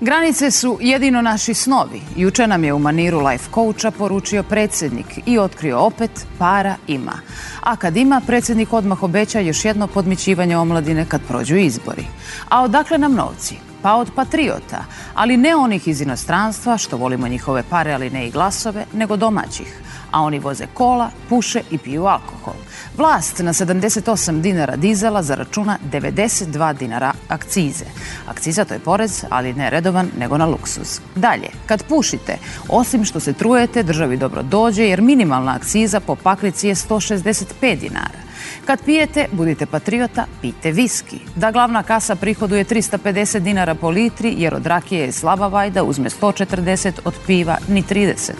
Granice 0.00 0.50
su 0.50 0.78
jedino 0.80 1.22
naši 1.22 1.54
snovi. 1.54 2.02
Juče 2.16 2.46
nam 2.46 2.64
je 2.64 2.72
u 2.72 2.78
maniru 2.78 3.20
life 3.26 3.44
coacha 3.54 3.90
poručio 3.90 4.42
predsednik 4.42 5.06
i 5.26 5.38
otkrio 5.38 5.78
opet 5.78 6.26
para 6.38 6.76
ima. 6.86 7.12
A 7.60 7.76
kad 7.76 7.96
ima, 7.96 8.20
predsednik 8.26 8.72
odmah 8.72 9.02
obeća 9.02 9.40
još 9.40 9.64
jedno 9.64 9.86
podmićivanje 9.86 10.56
omladine 10.56 11.04
kad 11.08 11.20
prođu 11.28 11.56
izbori. 11.56 12.06
A 12.48 12.62
odakle 12.62 12.98
nam 12.98 13.14
novci? 13.14 13.54
Pa 13.82 13.94
od 13.94 14.10
patriota, 14.16 14.84
ali 15.14 15.36
ne 15.36 15.56
onih 15.56 15.88
iz 15.88 16.00
inostranstva, 16.00 16.78
što 16.78 16.96
volimo 16.96 17.28
njihove 17.28 17.62
pare, 17.70 17.92
ali 17.92 18.10
ne 18.10 18.26
i 18.26 18.30
glasove, 18.30 18.84
nego 18.92 19.16
domaćih 19.16 19.80
a 20.14 20.22
oni 20.22 20.38
voze 20.38 20.66
kola, 20.74 21.10
puše 21.28 21.60
i 21.70 21.78
piju 21.78 22.06
alkohol. 22.06 22.54
Vlast 22.96 23.38
na 23.38 23.52
78 23.52 24.40
dinara 24.40 24.76
dizela 24.76 25.22
zaračuna 25.22 25.78
92 25.92 26.76
dinara 26.78 27.12
akcize. 27.28 27.84
Akciza 28.28 28.64
to 28.64 28.74
je 28.74 28.80
porez, 28.80 29.24
ali 29.30 29.54
ne 29.54 29.70
redovan, 29.70 30.10
nego 30.18 30.38
na 30.38 30.46
luksuz. 30.46 31.00
Dalje, 31.14 31.48
kad 31.66 31.82
pušite, 31.82 32.38
osim 32.68 33.04
što 33.04 33.20
se 33.20 33.32
trujete, 33.32 33.82
državi 33.82 34.16
dobro 34.16 34.42
dođe 34.42 34.84
jer 34.84 35.02
minimalna 35.02 35.54
akciza 35.54 36.00
po 36.00 36.14
paklici 36.14 36.68
je 36.68 36.74
165 36.74 37.80
dinara. 37.80 38.23
Kad 38.66 38.84
pijete, 38.84 39.26
budite 39.32 39.66
patriota, 39.66 40.26
pijte 40.40 40.70
viski. 40.72 41.20
Da 41.36 41.50
glavna 41.50 41.82
kasa 41.82 42.14
prihoduje 42.14 42.64
350 42.64 43.38
dinara 43.38 43.74
po 43.74 43.90
litri, 43.90 44.34
jer 44.38 44.54
od 44.54 44.66
rakije 44.66 45.04
je 45.04 45.12
slaba 45.12 45.46
vajda, 45.46 45.82
uzme 45.82 46.10
140, 46.10 46.92
od 47.04 47.14
piva 47.26 47.56
ni 47.68 47.82
30. 47.82 48.32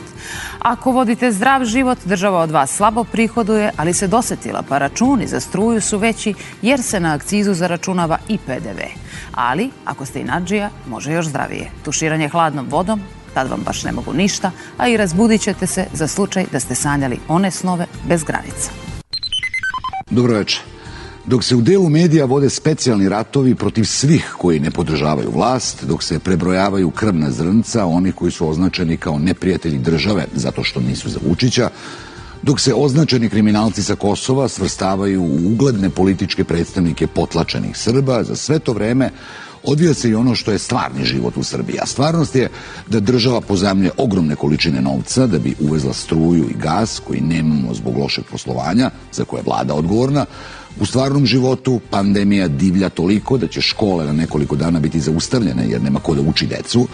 Ako 0.59 0.93
vodite 0.93 1.33
zdrav 1.33 1.64
život, 1.64 1.99
država 2.05 2.40
od 2.40 2.51
vas 2.51 2.71
slabo 2.71 3.05
prihoduje, 3.05 3.73
ali 3.77 3.95
se 3.95 4.07
dosetila, 4.07 4.62
pa 4.69 4.79
računi 4.79 5.27
za 5.27 5.40
struju 5.40 5.81
su 5.81 5.99
veći, 5.99 6.35
jer 6.62 6.83
se 6.83 7.01
na 7.01 7.14
akcizu 7.14 7.55
zaračunava 7.55 8.19
i 8.29 8.38
PDV. 8.38 8.81
Ali, 9.35 9.71
ako 9.85 10.07
ste 10.07 10.21
inađija, 10.21 10.71
može 10.87 11.12
još 11.12 11.27
zdravije. 11.27 11.71
Tuširanje 11.85 12.29
hladnom 12.29 12.67
vodom, 12.71 13.01
tad 13.35 13.51
vam 13.51 13.61
baš 13.67 13.85
ne 13.85 13.93
mogu 13.93 14.12
ništa, 14.12 14.51
a 14.79 14.88
i 14.88 14.97
razbudit 14.97 15.40
ćete 15.40 15.67
se 15.67 15.87
za 15.93 16.09
slučaj 16.09 16.45
da 16.53 16.61
ste 16.61 16.75
sanjali 16.75 17.19
one 17.29 17.51
snove 17.51 17.87
bez 18.09 18.25
granica. 18.25 18.94
Dobro 20.11 20.35
večer. 20.35 20.61
Dok 21.27 21.45
se 21.45 21.57
u 21.57 21.61
delu 21.61 21.88
medija 21.88 22.25
vode 22.25 22.51
specijalni 22.51 23.09
ratovi 23.09 23.55
protiv 23.55 23.85
svih 23.85 24.35
koji 24.38 24.61
ne 24.61 24.71
podržavaju 24.71 25.31
vlast, 25.31 25.85
dok 25.85 26.03
se 26.03 26.19
prebrojavaju 26.19 26.90
krvna 26.90 27.31
zrnca, 27.31 27.87
oni 27.87 28.12
koji 28.12 28.31
su 28.31 28.49
označeni 28.49 28.97
kao 28.97 29.19
neprijatelji 29.19 29.79
države 29.79 30.27
zato 30.35 30.64
što 30.64 30.81
nisu 30.81 31.09
za 31.11 31.19
Vučića, 31.29 31.71
dok 32.43 32.61
se 32.61 32.75
označeni 32.75 33.29
kriminalci 33.29 33.83
sa 33.83 33.95
Kosova 33.95 34.49
svrstavaju 34.49 35.23
u 35.23 35.53
ugledne 35.53 35.90
političke 35.90 36.45
predstavnike 36.45 37.07
potlačenih 37.07 37.77
Srba, 37.77 38.25
za 38.25 38.37
sve 38.37 38.59
to 38.59 38.73
vreme 38.73 39.11
odvija 39.64 39.94
se 39.94 40.11
i 40.11 40.14
ono 40.14 40.35
što 40.35 40.53
je 40.53 40.59
stvarni 40.59 41.05
život 41.05 41.37
u 41.37 41.42
Srbiji. 41.42 41.79
A 41.83 41.87
stvarnost 41.87 42.37
je 42.37 42.48
da 42.88 43.00
država 43.00 43.40
pozamlje 43.40 43.90
ogromne 43.96 44.37
količine 44.37 44.83
novca 44.83 45.27
da 45.27 45.38
bi 45.38 45.55
uvezla 45.61 45.92
struju 45.92 46.44
i 46.50 46.59
gas 46.62 47.00
koji 47.07 47.20
nemamo 47.20 47.74
zbog 47.74 47.96
lošeg 47.96 48.24
poslovanja, 48.31 48.90
za 49.12 49.24
koje 49.24 49.40
je 49.40 49.44
vlada 49.46 49.74
odgovorna. 49.74 50.27
U 50.81 50.87
stvarnom 50.87 51.27
životu 51.27 51.81
pandemija 51.90 52.48
divlja 52.48 52.88
toliko 52.88 53.38
da 53.38 53.46
će 53.46 53.61
škole 53.61 54.05
na 54.05 54.12
nekoliko 54.12 54.57
dana 54.57 54.81
biti 54.81 55.00
zaustavljene 55.00 55.68
jer 55.68 55.83
nema 55.83 56.00
ko 56.00 56.14
da 56.14 56.20
uči 56.20 56.46
decu. 56.46 56.88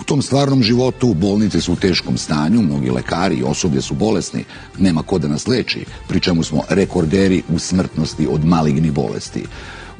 U 0.00 0.04
tom 0.04 0.22
stvarnom 0.22 0.62
životu 0.62 1.14
bolnice 1.14 1.60
su 1.60 1.72
u 1.72 1.76
teškom 1.76 2.18
stanju, 2.18 2.62
mnogi 2.62 2.90
lekari 2.90 3.36
i 3.36 3.42
osoblje 3.42 3.82
su 3.82 3.94
bolesni, 3.94 4.44
nema 4.78 5.02
ko 5.02 5.18
da 5.18 5.28
nas 5.28 5.46
leči, 5.46 5.84
pri 6.08 6.20
čemu 6.20 6.42
smo 6.42 6.62
rekorderi 6.68 7.42
u 7.48 7.58
smrtnosti 7.58 8.26
od 8.30 8.44
malignih 8.44 8.92
bolesti. 8.92 9.44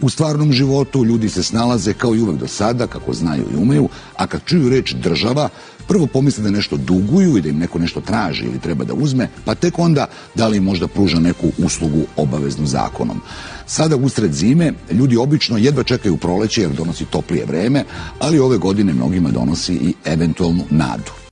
U 0.00 0.08
stvarnom 0.08 0.52
životu 0.52 1.04
ljudi 1.04 1.28
se 1.28 1.42
snalaze 1.42 1.92
kao 1.92 2.14
i 2.14 2.20
uvek 2.20 2.36
do 2.36 2.46
sada, 2.46 2.86
kako 2.86 3.14
znaju 3.14 3.44
i 3.52 3.56
umeju, 3.56 3.88
a 4.16 4.26
kad 4.26 4.40
čuju 4.44 4.68
reč 4.68 4.92
država, 4.92 5.48
prvo 5.88 6.06
pomisle 6.06 6.44
da 6.44 6.50
nešto 6.50 6.76
duguju 6.76 7.36
i 7.36 7.40
da 7.40 7.48
im 7.48 7.58
neko 7.58 7.78
nešto 7.78 8.00
traži 8.00 8.44
ili 8.44 8.58
treba 8.58 8.84
da 8.84 8.94
uzme, 8.94 9.28
pa 9.44 9.54
tek 9.54 9.78
onda 9.78 10.06
da 10.34 10.48
li 10.48 10.60
možda 10.60 10.88
pruža 10.88 11.20
neku 11.20 11.48
uslugu 11.58 12.02
obaveznu 12.16 12.66
zakonom. 12.66 13.20
Sada 13.66 13.96
usred 13.96 14.32
zime 14.32 14.72
ljudi 14.92 15.16
obično 15.16 15.56
jedva 15.56 15.82
čekaju 15.82 16.16
proleće 16.16 16.62
jer 16.62 16.70
donosi 16.70 17.04
toplije 17.04 17.44
vreme, 17.44 17.84
ali 18.18 18.38
ove 18.38 18.58
godine 18.58 18.92
mnogima 18.92 19.30
donosi 19.30 19.74
i 19.74 19.94
eventualnu 20.04 20.64
nadu. 20.70 21.27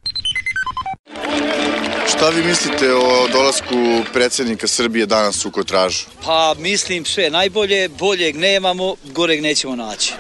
Šta 2.17 2.29
vi 2.29 2.43
mislite 2.43 2.95
o 2.95 3.29
dolasku 3.33 3.75
predsednika 4.13 4.67
Srbije 4.67 5.07
danas 5.07 5.45
u 5.45 5.51
Kotražu? 5.51 6.07
Pa 6.25 6.55
mislim 6.59 7.05
sve 7.05 7.31
najbolje, 7.31 7.89
boljeg 7.89 8.37
nemamo, 8.37 8.95
goreg 9.05 9.43
nećemo 9.43 9.77
naći. 9.77 10.15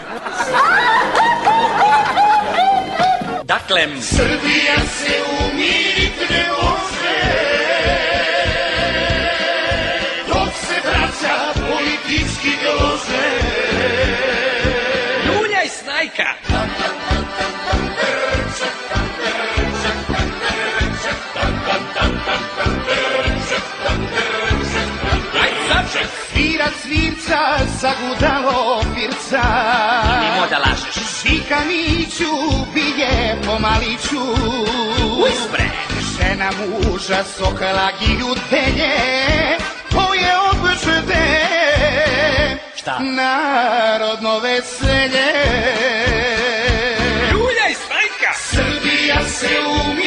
Dakle, 3.45 3.81
Srbija 4.03 4.77
se 4.99 5.13
umirit 5.41 6.31
ne 6.31 6.49
može 6.63 7.19
Dok 10.29 10.49
se 10.69 10.89
vraća 10.89 11.61
politički 11.61 12.67
lože 12.67 13.29
Ljuljaj 15.27 15.69
snajka! 15.69 16.56
Svira 26.37 26.69
cvirca, 26.83 27.65
zagudalo 27.81 28.83
pirca. 28.95 29.43
Nemo 30.21 30.47
da 30.51 30.59
lažeš. 30.59 30.97
Žika 31.23 31.57
Miću 31.67 32.33
bije 32.75 33.41
pomaliću. 33.47 34.23
Uspre! 35.25 35.65
Žena 36.13 36.51
muža 36.59 37.25
sokala 37.25 37.91
giljutenje 38.01 38.95
To 39.91 40.15
je 40.15 40.33
obžde 40.53 41.27
Šta? 42.77 42.99
Narodno 43.01 44.39
veselje. 44.39 45.33
Ljuljaj 47.33 47.75
snajka! 47.75 48.33
Srbija 48.35 49.29
se 49.29 49.49
umirit 49.85 50.06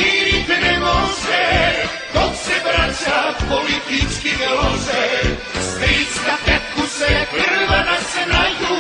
braća 2.70 3.20
politički 3.50 4.32
ne 4.40 4.50
lože 4.50 5.06
Strička 5.54 6.34
tetku 6.46 6.88
se 6.88 7.26
krva 7.32 7.80
nasenaju 7.92 8.76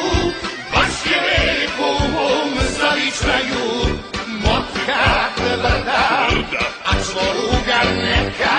Baš 0.73 0.95
je 1.11 1.19
lepo 1.21 1.83
u 1.83 2.17
ovom 2.17 2.53
zavičaju 2.79 3.99
Motka 4.27 5.29
tvrda, 5.35 6.29
a 6.85 6.91
čvoruga 7.05 7.79
neka. 8.01 8.57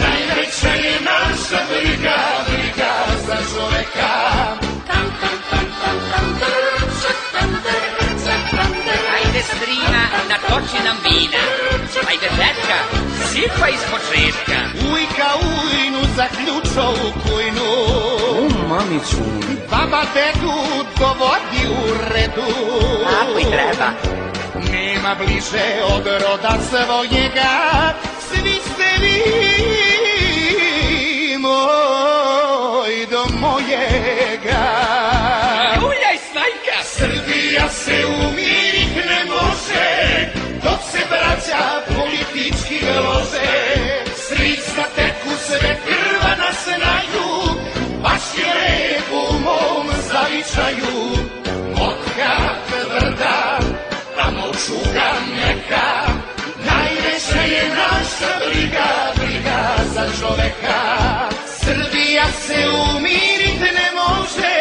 Najveća 0.00 0.72
je 0.86 1.00
naša 1.00 1.64
briga, 1.68 2.18
briga 2.48 2.92
za 3.26 3.36
čoveka. 3.54 4.12
Ajde 9.14 9.42
strina, 9.42 10.02
natoči 10.28 10.84
nam 10.84 10.96
vina. 11.04 11.42
Ajde 12.08 12.28
žečka, 12.36 13.11
sipa 13.32 13.68
iz 13.68 13.82
početka. 13.92 14.58
Ujka 14.92 15.28
ujnu 15.40 16.02
zaključo 16.16 16.84
u 16.90 17.08
kujnu. 17.22 17.70
U 18.38 18.68
mamicu. 18.68 19.22
Baba 19.70 20.02
dedu 20.14 20.54
dovodi 20.98 21.62
u 21.68 21.94
redu. 22.14 22.52
Tako 23.04 23.38
i 23.38 23.44
treba. 23.44 23.88
Nema 24.72 25.14
bliže 25.14 25.82
od 25.96 26.06
roda 26.06 26.58
svojega, 26.68 27.52
svi 28.20 28.60
ste 28.64 28.88
vi 29.00 29.22
moj 31.38 33.06
do 33.10 33.24
mojega. 33.40 34.64
Uljaj, 35.78 36.18
snajka! 36.30 36.84
Srbija 36.84 37.68
se 37.68 38.02
dok 38.02 38.61
braća 41.10 41.64
politički 41.94 42.86
lože. 42.86 43.52
Stric 44.16 44.76
na 44.76 44.84
teku 44.96 45.30
sve 45.46 45.76
krva 45.84 46.30
nas 46.42 46.66
naju, 46.66 47.60
baš 48.02 48.24
je 48.38 48.52
lepo 48.60 49.34
u 49.34 49.38
mom 49.38 49.86
zavičaju. 50.08 50.96
Motka 51.78 52.32
tvrda, 52.68 53.58
tamo 54.16 54.46
čuga 54.66 55.12
neka, 55.36 55.88
najveća 56.68 57.42
je 57.54 57.68
naša 57.68 58.32
briga, 58.48 58.88
briga 59.14 59.76
za 59.94 60.04
čoveka. 60.20 60.80
Srbija 61.64 62.24
se 62.46 62.68
umirit 62.68 63.60
ne 63.60 63.90
može, 63.94 64.54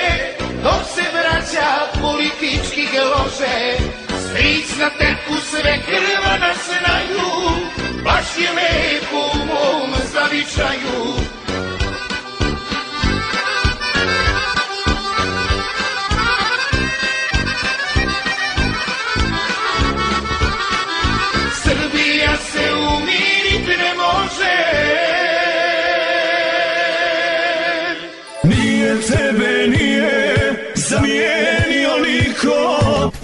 dok 0.63 0.83
se 0.95 1.03
vraća 1.13 2.01
politički 2.01 2.87
lože. 2.97 4.10
Stric 4.31 4.77
na 4.79 4.89
teku 4.89 5.35
sve 5.49 5.79
krva 5.85 6.37
nas 6.39 6.67
naju, 6.85 7.31
baš 8.03 8.25
je 8.37 8.49
lepo 8.51 9.19
u 9.33 9.45
mom 9.45 9.91
zavičaju. 10.13 11.40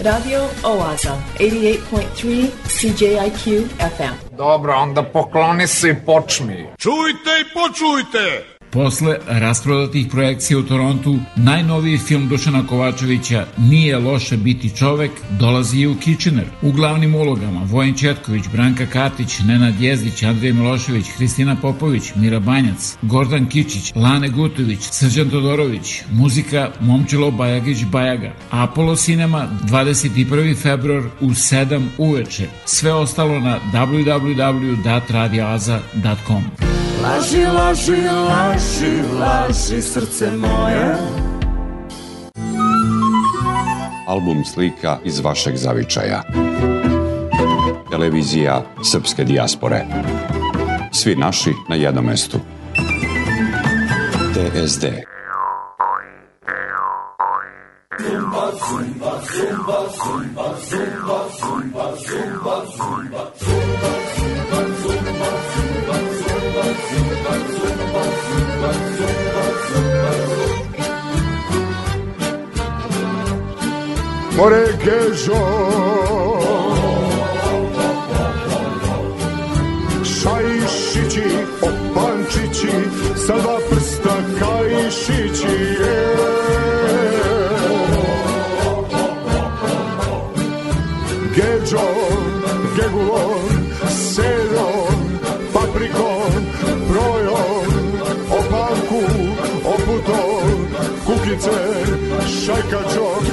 Radio 0.08 0.40
Oaza, 0.62 1.16
88.3 1.38 2.48
CJIQ 2.66 3.64
FM. 3.78 4.36
Dobro, 4.36 4.74
onda 4.76 5.02
pokloni 5.02 5.66
se 5.66 5.88
i 5.88 5.94
počmi. 6.06 6.66
Čujte 6.78 7.30
i 7.40 7.54
počujte! 7.54 8.57
Posle 8.70 9.16
rasprodatih 9.26 10.06
projekcija 10.10 10.58
u 10.58 10.62
Torontu, 10.62 11.18
najnoviji 11.36 11.98
film 11.98 12.28
Dušana 12.28 12.66
Kovačevića 12.66 13.46
Nije 13.58 13.98
loše 13.98 14.36
biti 14.36 14.76
čovek 14.76 15.10
dolazi 15.30 15.78
i 15.78 15.86
u 15.86 15.96
Kitchener. 16.00 16.44
U 16.62 16.72
glavnim 16.72 17.14
ulogama 17.14 17.60
Vojin 17.64 17.94
Četković, 17.94 18.44
Branka 18.52 18.86
Katić, 18.86 19.38
Nenad 19.38 19.80
Jezdić, 19.80 20.22
Andrej 20.22 20.52
Milošević, 20.52 21.06
Hristina 21.16 21.56
Popović, 21.56 22.02
Mira 22.14 22.40
Banjac, 22.40 22.96
Gordan 23.02 23.46
Kičić, 23.46 23.92
Lane 23.94 24.28
Gutović, 24.28 24.80
Srđan 24.80 25.30
Todorović, 25.30 26.02
muzika 26.12 26.70
Momčilo 26.80 27.30
Bajagić 27.30 27.84
Bajaga. 27.84 28.32
Apollo 28.50 28.96
Cinema 28.96 29.48
21. 29.64 30.56
februar 30.56 31.02
u 31.20 31.28
7 31.28 31.86
uveče. 31.98 32.48
Sve 32.64 32.92
ostalo 32.92 33.40
na 33.40 33.58
www.radioaza.com. 33.72 36.44
Laži, 37.02 37.44
laži, 37.44 38.02
laži, 38.28 39.02
laži 39.20 39.82
srce 39.82 40.30
moje. 40.30 41.18
album 44.08 44.44
slika 44.44 44.98
iz 45.04 45.20
vašeg 45.20 45.56
zavičaja. 45.56 46.22
Televizija 47.90 48.62
Srpske 48.84 49.24
dijaspore. 49.24 49.84
Svi 50.92 51.16
naši 51.16 51.52
na 51.68 51.76
jednom 51.76 52.04
mestu. 52.04 52.38
TSD. 54.34 54.84
Zumba, 57.98 58.50
zumba, 58.68 59.12
zumba, 59.32 59.78
zumba, 60.04 60.48
zumba, 60.70 60.70
zumba, 60.70 61.18
zumba, 61.40 61.84
zumba, 62.06 62.64
zumba, 62.76 63.04
zumba, 63.06 63.24
zumba, 63.38 63.92
zumba, 64.50 64.67
More 74.38 74.66
Gežo 74.84 75.44
Šajšići, 80.04 81.28
opančići 81.62 82.72
Sa 83.26 83.38
dva 83.38 83.58
prsta 83.70 84.16
kajšići 84.38 85.87
control. 102.98 103.27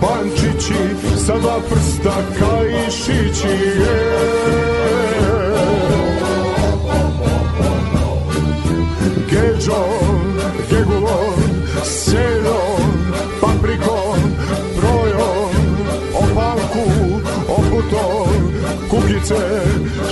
pančići 0.00 0.80
sa 1.26 1.38
dva 1.38 1.58
prsta 1.70 2.14
kajšići 2.38 3.48
je. 3.48 4.26
Geđo, 9.30 9.84
gegulo, 10.70 11.34
selo, 11.84 12.76
papriko, 13.40 14.16
brojo, 14.76 15.50
opalku, 16.14 16.86
oputo, 17.48 18.26
kukice, 18.90 19.34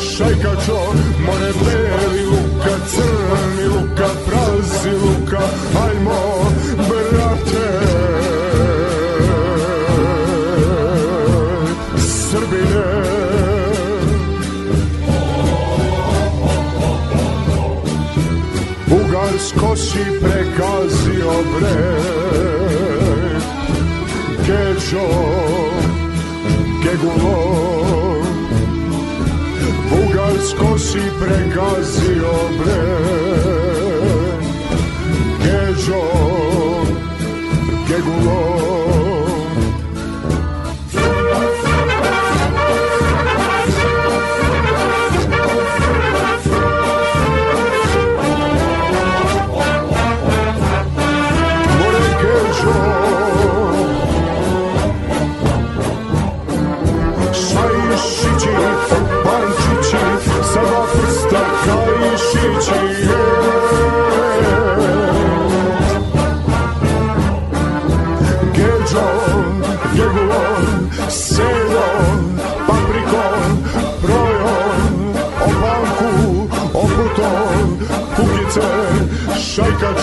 šajkačo, 0.01 0.81
more 1.27 1.53
beli 1.64 2.25
luka, 2.27 2.77
crni 2.87 3.66
luka, 3.68 4.09
prazi 4.27 4.90
luka, 4.90 5.42
ajmo, 5.87 6.34
i 20.07 20.21
prekazio 20.21 21.33
bre. 21.53 21.85
Kečo, 24.47 25.09
kegulo 26.83 27.38
Bugarsko 29.90 30.79
si 30.79 31.03
prekazio 31.21 32.35
bre. 32.59 32.85
Kečo, 35.43 36.03
kegulo 37.88 39.23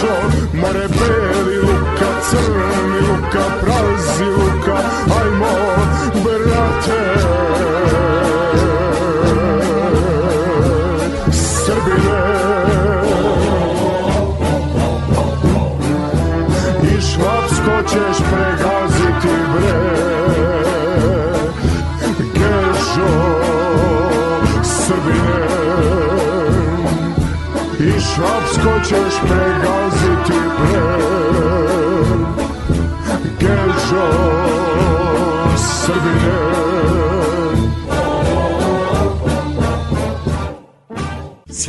šajkačo 0.02 0.38
More 0.54 0.88
beli 0.88 1.58
luka, 1.58 2.22
crni 2.30 3.02
luka, 3.08 3.44
prazi 3.62 4.26
luka 4.26 4.78
Ajmo, 5.22 5.56
brate 6.24 7.31
švapsko 28.62 28.80
ćeš 28.90 29.14
pregaziti 29.22 30.40
bre 30.60 30.82
Gežo 33.40 34.31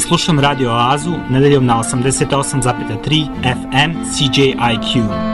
Slušam 0.00 0.40
Radio 0.40 0.70
Oazu 0.70 1.12
nedeljom 1.30 1.66
na 1.66 1.74
88,3 1.74 3.26
FM 3.42 3.92
CJIQ. 4.02 5.33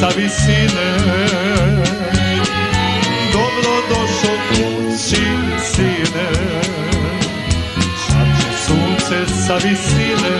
sa 0.00 0.08
visine. 0.08 0.90
Dobro 3.32 3.72
došao 3.88 4.36
kući 4.48 5.24
sine. 5.72 6.28
Šapće 8.06 8.50
sunce 8.66 9.32
sa 9.46 9.54
visine. 9.54 10.36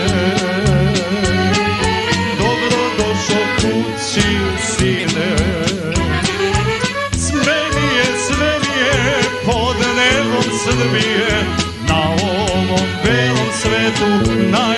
Dobro 2.37 2.81
došao 2.97 3.45
kući 3.55 4.27
sine. 4.77 5.35
Sve 7.17 7.59
mi 7.75 7.97
je, 7.97 8.05
sve 8.27 8.59
mi 8.59 8.79
je 8.79 9.21
pod 9.45 9.75
nebom 9.97 10.59
Srbije. 10.63 11.43
Na 11.87 12.01
ovom 12.09 12.87
belom 13.03 13.49
svetu 13.61 14.31
najlepše 14.51 14.74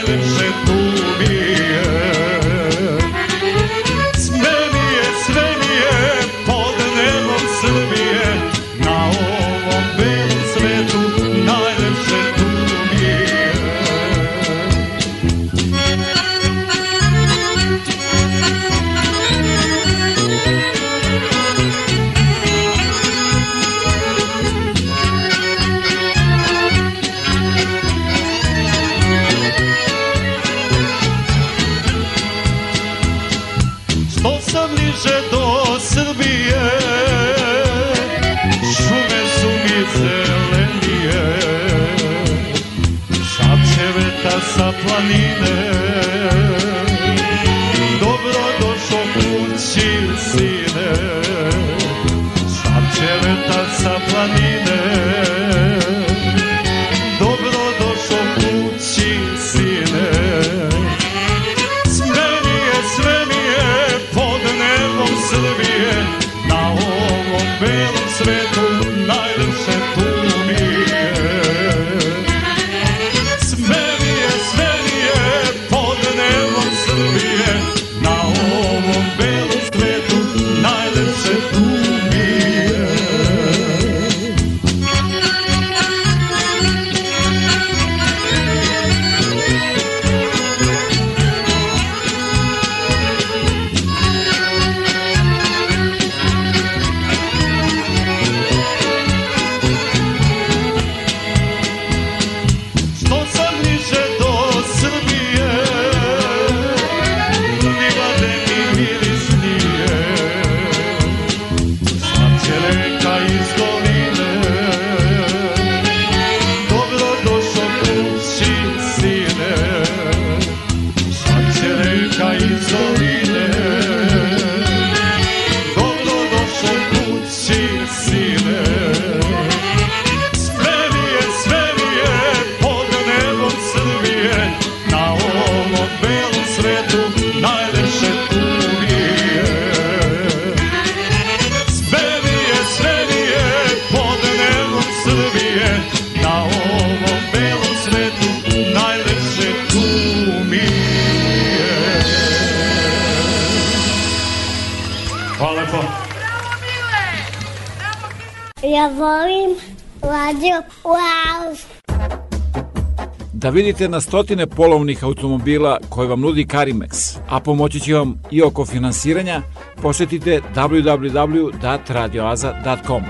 Da 163.78 163.80
vidite 163.80 163.92
na 163.92 164.02
stotine 164.02 164.48
polovnih 164.48 165.04
automobila 165.04 165.78
koje 165.90 166.08
vam 166.08 166.22
nudi 166.22 166.46
Karimex, 166.46 167.18
a 167.30 167.40
pomoći 167.40 167.80
će 167.80 167.94
vam 167.94 168.22
i 168.32 168.42
oko 168.42 168.66
finansiranja, 168.66 169.42
posetite 169.82 170.42
www.radioaza.com. 170.56 173.04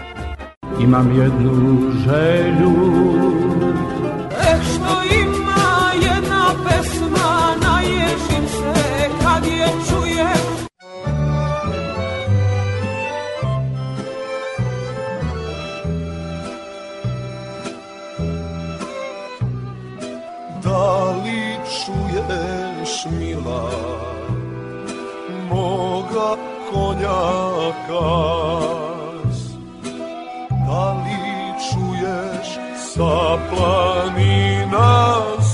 Imam 0.82 1.20
jednu 1.20 1.92
želju 1.92 3.27
mila 23.12 23.70
moga 25.50 26.32
konja 26.72 27.24
kas? 27.88 29.40
Da 30.68 30.86
li 31.04 31.22
čuješ 31.68 32.48
sa 32.94 33.38
planina 33.50 34.92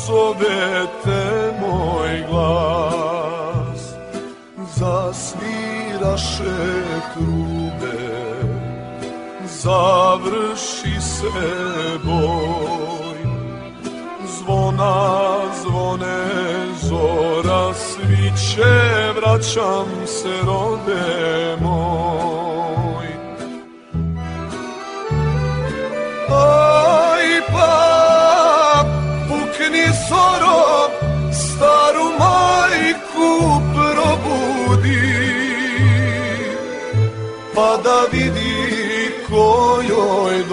zove 0.05 0.87
te 1.03 1.23
moj 1.61 2.13
glas? 2.29 3.81
Zasviraše 4.75 6.59
trube, 7.13 8.09
završi 9.45 11.01
se 11.01 11.47
boj 12.03 12.32
vraćam 19.43 20.07
se 20.07 20.29
rode 20.45 21.57
moj. 21.61 23.07
Aj 26.29 27.41
pa 27.53 28.85
pukni 29.27 29.85
soro 30.09 30.89
staru 31.33 32.03
majku 32.19 33.61
probudi. 33.73 35.33
Pa 37.55 37.77
da 37.83 38.05
vidi 38.11 39.11
ko 39.29 39.81
joj 39.89 40.43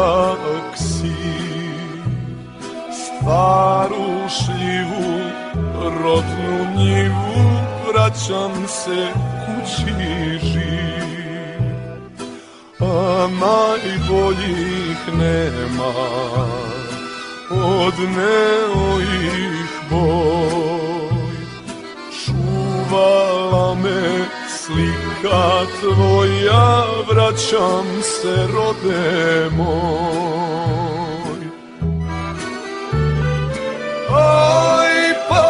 vidim 0.00 0.40
mođak 0.40 0.76
si, 0.76 1.12
staru 2.92 4.28
šljivu, 4.28 5.20
rodnu 6.04 6.66
njivu, 6.76 7.50
vraćam 7.88 8.66
se 8.68 9.06
kući 9.46 10.38
živ. 10.42 11.10
A 12.80 13.28
najboljih 13.40 14.98
nema, 15.18 15.92
odneo 17.50 19.00
ih 19.00 19.70
boj. 19.90 21.10
Čuvala 22.24 23.74
me 23.74 24.24
slika 24.48 25.66
tvoja, 25.80 26.84
vraćam 27.08 27.89
se 28.02 28.46
rode 28.54 29.50
moj. 29.56 31.40
Aj 34.10 34.94
pa, 35.28 35.46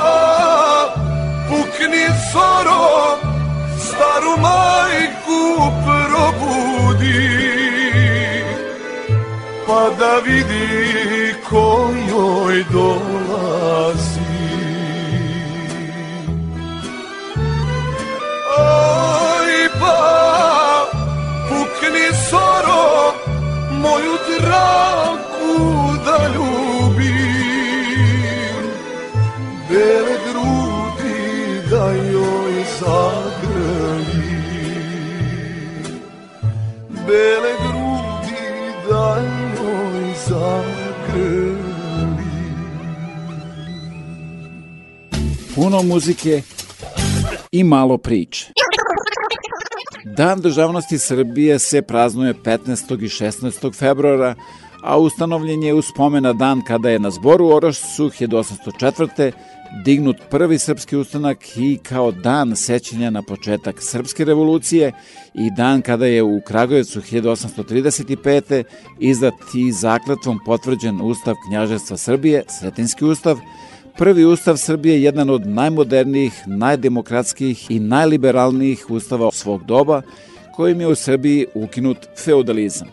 pukni 1.48 2.06
soro, 2.32 3.18
staru 3.78 4.34
majku 4.46 5.42
probudi, 5.84 7.26
pa 9.66 9.82
da 9.98 10.14
vidi 10.26 11.34
ko 11.48 11.90
joj 12.10 12.64
dolazi. 12.72 14.09
Puno 45.70 45.82
muzike 45.82 46.42
i 47.52 47.64
malo 47.64 47.98
priče. 47.98 48.52
Dan 50.16 50.40
državnosti 50.40 50.98
Srbije 50.98 51.58
se 51.58 51.82
praznuje 51.82 52.34
15. 52.34 53.04
i 53.04 53.08
16. 53.08 53.74
februara, 53.78 54.34
a 54.82 54.98
ustanovljen 54.98 55.62
je 55.62 55.74
u 55.74 55.82
spomena 55.82 56.32
dan 56.32 56.62
kada 56.64 56.90
je 56.90 56.98
na 56.98 57.10
zboru 57.10 57.46
u 57.46 57.52
Orošcu 57.52 58.10
1804. 58.10 59.32
dignut 59.84 60.16
prvi 60.30 60.58
srpski 60.58 60.96
ustanak 60.96 61.56
i 61.56 61.78
kao 61.82 62.12
dan 62.12 62.56
sećanja 62.56 63.10
na 63.10 63.22
početak 63.22 63.76
srpske 63.78 64.24
revolucije 64.24 64.92
i 65.34 65.50
dan 65.56 65.82
kada 65.82 66.06
je 66.06 66.22
u 66.22 66.40
Kragujevcu 66.46 67.00
1835. 67.00 68.64
izdat 68.98 69.34
i 69.54 69.72
zakletvom 69.72 70.38
potvrđen 70.46 71.00
Ustav 71.02 71.34
Knjaževstva 71.48 71.96
Srbije, 71.96 72.42
Sretinski 72.48 73.04
ustav, 73.04 73.38
Prvi 74.00 74.24
ustav 74.24 74.56
Srbije 74.56 74.94
je 74.94 75.02
jedan 75.02 75.30
od 75.30 75.46
najmodernijih, 75.46 76.42
najdemokratskijih 76.46 77.70
i 77.70 77.80
najliberalnijih 77.80 78.86
ustava 78.90 79.30
svog 79.32 79.64
doba, 79.64 80.02
kojim 80.56 80.80
je 80.80 80.86
u 80.88 80.94
Srbiji 80.94 81.46
ukinut 81.54 81.98
feudalizam. 82.24 82.88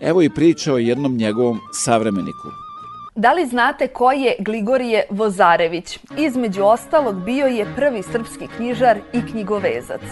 Evo 0.00 0.22
i 0.22 0.30
priča 0.30 0.74
o 0.74 0.78
jednom 0.78 1.16
njegovom 1.16 1.58
savremeniku. 1.72 2.48
Da 3.16 3.32
li 3.32 3.46
znate 3.46 3.86
ko 3.86 4.12
je 4.12 4.36
Gligorije 4.38 5.06
Vozarević? 5.10 5.98
Između 6.18 6.62
ostalog 6.62 7.24
bio 7.24 7.46
je 7.46 7.74
prvi 7.76 8.02
srpski 8.02 8.46
knjižar 8.56 8.98
i 9.12 9.20
knjigovezac. 9.30 10.02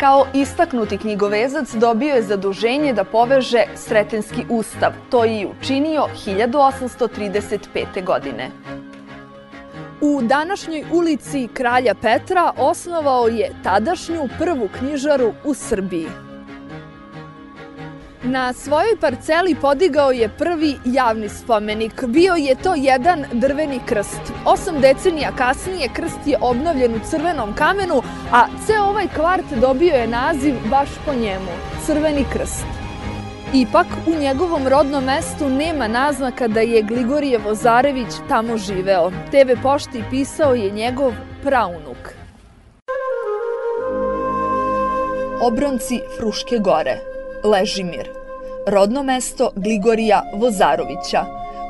Kao 0.00 0.26
istaknuti 0.34 0.98
knjigovezac 0.98 1.74
dobio 1.74 2.14
je 2.14 2.22
zaduženje 2.22 2.92
da 2.92 3.04
poveže 3.04 3.64
Sretenski 3.76 4.44
ustav. 4.50 4.92
To 5.10 5.24
je 5.24 5.40
i 5.40 5.46
učinio 5.46 6.06
1835. 6.26 8.04
godine. 8.04 8.50
U 10.00 10.20
današnjoj 10.22 10.84
ulici 10.92 11.48
Kralja 11.54 11.94
Petra 11.94 12.52
osnovao 12.56 13.26
je 13.26 13.52
tadašnju 13.64 14.28
prvu 14.38 14.68
knjižaru 14.78 15.32
u 15.44 15.54
Srbiji. 15.54 16.29
Na 18.22 18.52
svojoj 18.52 18.96
parceli 19.00 19.54
podigao 19.60 20.10
je 20.10 20.28
prvi 20.28 20.76
javni 20.84 21.28
spomenik. 21.28 22.04
Bio 22.06 22.34
je 22.34 22.54
to 22.54 22.74
jedan 22.74 23.24
drveni 23.32 23.80
krst. 23.86 24.20
Osam 24.44 24.80
decenija 24.80 25.30
kasnije 25.36 25.88
krst 25.94 26.26
je 26.26 26.38
obnovljen 26.40 26.94
u 26.94 26.98
crvenom 27.10 27.54
kamenu, 27.54 28.02
a 28.32 28.46
ceo 28.66 28.84
ovaj 28.84 29.08
kvart 29.16 29.44
dobio 29.60 29.94
je 29.94 30.06
naziv 30.06 30.54
baš 30.70 30.88
po 31.06 31.12
njemu, 31.14 31.50
Crveni 31.86 32.24
krst. 32.32 32.66
Ipak, 33.54 33.86
u 34.06 34.20
njegovom 34.20 34.68
rodnom 34.68 35.04
mestu 35.04 35.48
nema 35.48 35.88
naznaka 35.88 36.48
da 36.48 36.60
je 36.60 36.82
Gligorije 36.82 37.38
Vozarević 37.38 38.12
tamo 38.28 38.56
živeo. 38.56 39.10
TV 39.10 39.62
pošti 39.62 40.02
pisao 40.10 40.54
je 40.54 40.70
njegov 40.70 41.12
praunuk. 41.42 42.20
obronci 45.42 46.00
Fruške 46.16 46.58
gore, 46.58 47.09
Ležimir, 47.44 48.08
rodno 48.66 49.02
mesto 49.02 49.50
Gligorija 49.56 50.22
Vozarovića, 50.34 51.24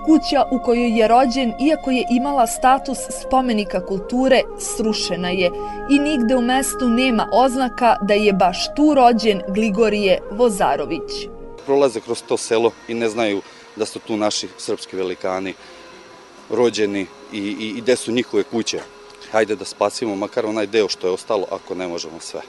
kuća 0.06 0.44
u 0.50 0.58
kojoj 0.64 0.98
je 0.98 1.08
rođen, 1.08 1.52
iako 1.60 1.90
je 1.90 2.06
imala 2.10 2.46
status 2.46 2.98
spomenika 3.20 3.86
kulture, 3.86 4.42
srušena 4.58 5.28
je 5.28 5.50
i 5.90 5.98
nigde 5.98 6.36
u 6.36 6.40
mestu 6.40 6.88
nema 6.88 7.28
oznaka 7.32 7.96
da 8.02 8.14
je 8.14 8.32
baš 8.32 8.74
tu 8.74 8.94
rođen 8.94 9.42
Gligorije 9.48 10.18
Vozarović. 10.30 11.10
Prolaze 11.66 12.00
kroz 12.00 12.22
to 12.28 12.36
selo 12.36 12.70
i 12.88 12.94
ne 12.94 13.08
znaju 13.08 13.42
da 13.76 13.86
su 13.86 13.98
tu 13.98 14.16
naši 14.16 14.48
srpski 14.58 14.96
velikani 14.96 15.54
rođeni 16.50 17.06
i, 17.32 17.38
i, 17.38 17.72
i 17.76 17.80
gde 17.80 17.96
su 17.96 18.12
njihove 18.12 18.42
kuće. 18.42 18.80
Hajde 19.32 19.56
da 19.56 19.64
spasimo 19.64 20.16
makar 20.16 20.46
onaj 20.46 20.66
deo 20.66 20.88
što 20.88 21.06
je 21.06 21.12
ostalo, 21.12 21.46
ako 21.50 21.74
ne 21.74 21.88
možemo 21.88 22.20
sve. 22.20 22.40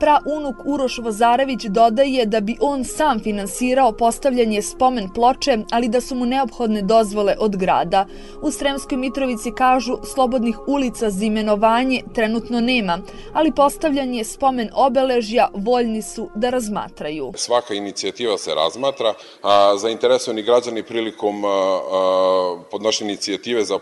Praunuk 0.00 0.56
Uroš 0.64 0.98
Vozarević 0.98 1.64
dodaje 1.64 2.26
da 2.26 2.40
bi 2.40 2.56
on 2.60 2.84
sam 2.84 3.20
finansirao 3.20 3.92
postavljanje 3.92 4.62
spomen 4.62 5.08
ploče, 5.14 5.58
ali 5.70 5.88
da 5.88 6.00
su 6.00 6.14
mu 6.14 6.26
neophodne 6.26 6.82
dozvole 6.82 7.36
od 7.38 7.56
grada. 7.56 8.06
U 8.42 8.50
Sremskoj 8.50 8.98
Mitrovici 8.98 9.50
kažu 9.56 9.96
slobodnih 10.14 10.58
ulica 10.66 11.10
za 11.10 11.24
imenovanje 11.24 12.02
trenutno 12.14 12.60
nema, 12.60 12.98
ali 13.32 13.52
postavljanje 13.52 14.24
spomen 14.24 14.70
obeležja 14.74 15.48
voljni 15.54 16.02
su 16.02 16.28
da 16.34 16.50
razmatraju. 16.50 17.32
Svaka 17.36 17.74
inicijativa 17.74 18.38
se 18.38 18.54
razmatra, 18.54 19.14
a 19.42 19.76
zainteresovani 19.76 20.42
građani 20.42 20.82
prilikom 20.82 21.42
podnošenja 22.70 23.10
inicijative 23.10 23.64
za 23.64 23.78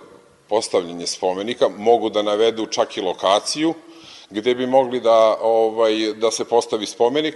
postavljanje 0.48 1.06
spomenika 1.06 1.68
mogu 1.78 2.10
da 2.10 2.22
navedu 2.22 2.66
čak 2.66 2.96
i 2.96 3.00
lokaciju, 3.00 3.74
gde 4.32 4.54
bi 4.54 4.66
mogli 4.66 5.00
da, 5.00 5.36
ovaj, 5.42 5.94
da 6.20 6.30
se 6.30 6.44
postavi 6.44 6.86
spomenik. 6.86 7.34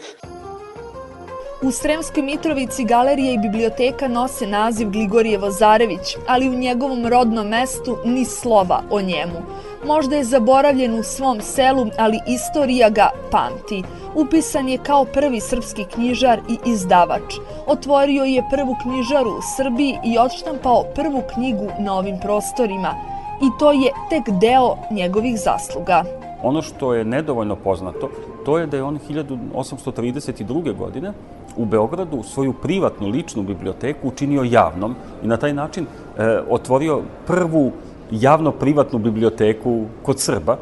U 1.62 1.70
Sremskoj 1.70 2.22
Mitrovici 2.22 2.84
galerija 2.84 3.32
i 3.32 3.38
biblioteka 3.38 4.08
nose 4.08 4.46
naziv 4.46 4.90
Gligorije 4.90 5.38
Vozarević, 5.38 6.16
ali 6.26 6.48
u 6.48 6.54
njegovom 6.54 7.06
rodnom 7.06 7.48
mestu 7.48 7.96
ni 8.04 8.24
slova 8.24 8.82
o 8.90 9.00
njemu. 9.00 9.42
Možda 9.84 10.16
je 10.16 10.24
zaboravljen 10.24 10.98
u 10.98 11.02
svom 11.02 11.40
selu, 11.40 11.86
ali 11.98 12.20
istorija 12.26 12.90
ga 12.90 13.10
pamti. 13.30 13.82
Upisan 14.14 14.68
je 14.68 14.78
kao 14.78 15.04
prvi 15.04 15.40
srpski 15.40 15.84
knjižar 15.94 16.40
i 16.48 16.70
izdavač. 16.70 17.34
Otvorio 17.66 18.24
je 18.24 18.48
prvu 18.50 18.76
knjižaru 18.82 19.30
u 19.30 19.42
Srbiji 19.56 19.98
i 20.04 20.18
odštampao 20.18 20.84
prvu 20.94 21.22
knjigu 21.34 21.68
na 21.78 21.98
ovim 21.98 22.20
prostorima. 22.20 22.94
I 23.42 23.48
to 23.58 23.72
je 23.72 23.92
tek 24.10 24.34
deo 24.40 24.76
njegovih 24.90 25.38
zasluga. 25.38 26.25
Ono 26.42 26.62
što 26.62 26.94
je 26.94 27.04
nedovoljno 27.04 27.56
poznato, 27.56 28.10
to 28.44 28.58
je 28.58 28.66
da 28.66 28.76
je 28.76 28.82
on 28.82 28.98
1832. 29.08 30.76
godine 30.76 31.12
u 31.56 31.64
Beogradu 31.64 32.22
svoju 32.22 32.52
privatnu 32.52 33.08
ličnu 33.08 33.42
biblioteku 33.42 34.08
učinio 34.08 34.42
javnom 34.42 34.94
i 35.22 35.26
na 35.26 35.36
taj 35.36 35.52
način 35.52 35.84
e, 35.84 36.40
otvorio 36.48 37.02
prvu 37.26 37.72
javno-privatnu 38.10 38.98
biblioteku 38.98 39.84
kod 40.02 40.20
Srba. 40.20 40.58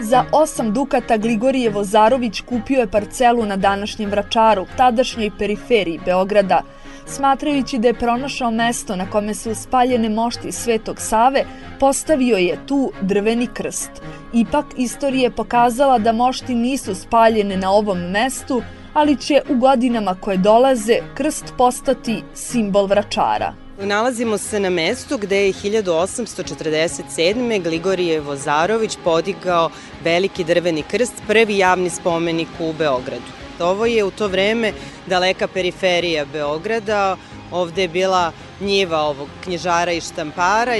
Za 0.00 0.24
8 0.32 0.72
dukata 0.72 1.16
Gligorije 1.16 1.70
Vozarović 1.70 2.40
kupio 2.40 2.80
je 2.80 2.86
parcelu 2.86 3.46
na 3.46 3.56
današnjem 3.56 4.10
Vračaru, 4.10 4.66
tadašnjoj 4.76 5.30
periferiji 5.38 6.00
Beograda, 6.04 6.62
smatrajući 7.06 7.78
da 7.78 7.88
je 7.88 7.94
pronašao 7.94 8.50
mesto 8.50 8.96
na 8.96 9.10
kome 9.10 9.34
su 9.34 9.54
spaljene 9.54 10.08
mošti 10.08 10.52
Svetog 10.52 11.00
Save, 11.00 11.44
postavio 11.80 12.36
je 12.36 12.66
tu 12.66 12.92
drveni 13.02 13.48
krst. 13.54 13.90
Ipak, 14.32 14.66
istorija 14.76 15.22
je 15.22 15.30
pokazala 15.30 15.98
da 15.98 16.12
mošti 16.12 16.54
nisu 16.54 16.94
spaljene 16.94 17.56
na 17.56 17.70
ovom 17.70 17.98
mestu, 17.98 18.62
ali 18.92 19.16
će 19.16 19.42
u 19.48 19.54
godinama 19.54 20.16
koje 20.20 20.36
dolaze 20.36 20.98
krst 21.14 21.44
postati 21.58 22.22
simbol 22.34 22.86
vračara. 22.86 23.64
Nalazimo 23.82 24.38
se 24.38 24.60
na 24.60 24.70
mestu 24.70 25.18
gde 25.18 25.46
je 25.46 25.52
1847. 25.52 27.62
Gligorije 27.62 28.20
Vozarović 28.20 28.98
podigao 29.04 29.70
veliki 30.04 30.44
drveni 30.44 30.82
krst, 30.82 31.14
prvi 31.26 31.58
javni 31.58 31.90
spomenik 31.90 32.48
u 32.60 32.72
Beogradu. 32.72 33.43
Ovo 33.60 33.86
je 33.86 34.04
u 34.04 34.10
to 34.10 34.28
vreme 34.28 34.72
daleka 35.06 35.48
periferija 35.48 36.24
Beograda, 36.24 37.16
ovde 37.52 37.82
je 37.82 37.88
bila 37.88 38.32
njiva 38.60 39.00
ovog 39.00 39.28
knjižara 39.44 39.92
i 39.92 40.00
štampara. 40.00 40.72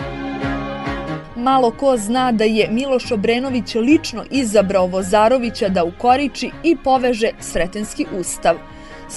Malo 1.37 1.70
ko 1.70 1.97
zna 1.97 2.33
da 2.33 2.45
je 2.45 2.68
Miloš 2.70 3.12
Obrenović 3.12 3.75
lično 3.75 4.25
izabrao 4.31 4.87
Vozarovića 4.87 5.68
da 5.68 5.85
ukoriči 5.85 6.51
i 6.62 6.77
poveže 6.77 7.31
Sretenski 7.41 8.07
ustav. 8.18 8.57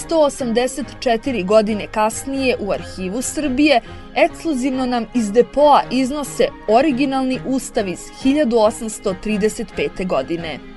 184 0.10 1.46
godine 1.46 1.88
kasnije 1.92 2.58
u 2.60 2.72
arhivu 2.72 3.22
Srbije 3.22 3.82
ekskluzivno 4.16 4.86
nam 4.86 5.06
iz 5.14 5.32
depoa 5.32 5.82
iznose 5.92 6.48
originalni 6.68 7.40
ustav 7.46 7.88
iz 7.88 8.00
1835. 8.24 10.08
godine. 10.08 10.77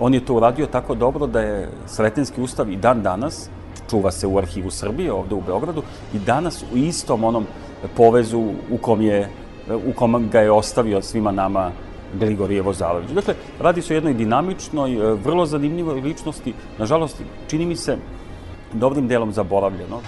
On 0.00 0.14
je 0.14 0.24
to 0.24 0.34
uradio 0.34 0.66
tako 0.66 0.94
dobro 0.94 1.26
da 1.26 1.40
je 1.40 1.68
Sretenski 1.86 2.40
ustav 2.40 2.70
i 2.70 2.76
dan 2.76 3.02
danas, 3.02 3.50
čuva 3.90 4.10
se 4.10 4.26
u 4.26 4.38
arhivu 4.38 4.70
Srbije 4.70 5.12
ovde 5.12 5.34
u 5.34 5.40
Beogradu, 5.40 5.82
i 6.14 6.18
danas 6.18 6.62
u 6.62 6.76
istom 6.76 7.24
onom 7.24 7.46
povezu 7.96 8.40
u 8.70 8.78
kom, 8.78 9.00
je, 9.00 9.28
u 9.86 9.92
kom 9.92 10.28
ga 10.32 10.40
je 10.40 10.50
ostavio 10.50 11.02
svima 11.02 11.32
nama 11.32 11.70
Gligorije 12.14 12.62
Vozalović. 12.62 13.10
Dakle, 13.10 13.34
radi 13.60 13.82
se 13.82 13.94
o 13.94 13.96
jednoj 13.96 14.14
dinamičnoj, 14.14 14.96
vrlo 15.24 15.46
zanimljivoj 15.46 16.00
ličnosti, 16.00 16.54
nažalost, 16.78 17.22
čini 17.48 17.66
mi 17.66 17.76
se 17.76 17.96
dobrim 18.72 19.08
delom 19.08 19.32
zaboravljeno. 19.32 20.00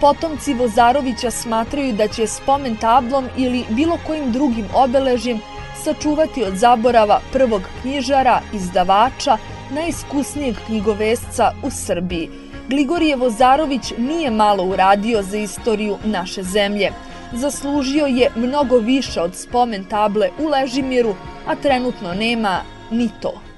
Potomci 0.00 0.54
Vozarovića 0.54 1.30
smatraju 1.30 1.92
da 1.92 2.08
će 2.08 2.26
spomen 2.26 2.76
tablom 2.76 3.24
ili 3.36 3.64
bilo 3.70 3.98
kojim 4.06 4.32
drugim 4.32 4.66
obeležjem 4.74 5.40
sačuvati 5.82 6.44
od 6.44 6.56
zaborava 6.56 7.20
prvog 7.32 7.62
knjižara, 7.82 8.40
izdavača, 8.52 9.36
najiskusnijeg 9.70 10.56
knjigovesca 10.66 11.52
u 11.62 11.70
Srbiji. 11.70 12.30
Gligorije 12.68 13.16
Vozarović 13.16 13.92
nije 13.98 14.30
malo 14.30 14.64
uradio 14.64 15.22
za 15.22 15.36
istoriju 15.36 15.98
naše 16.04 16.42
zemlje. 16.42 16.92
Zaslužio 17.32 18.06
je 18.06 18.30
mnogo 18.36 18.78
više 18.78 19.20
od 19.20 19.36
spomen 19.36 19.84
table 19.84 20.30
u 20.38 20.48
Ležimiru, 20.48 21.14
a 21.46 21.54
trenutno 21.54 22.14
nema 22.14 22.60
ni 22.90 23.10
to. 23.20 23.53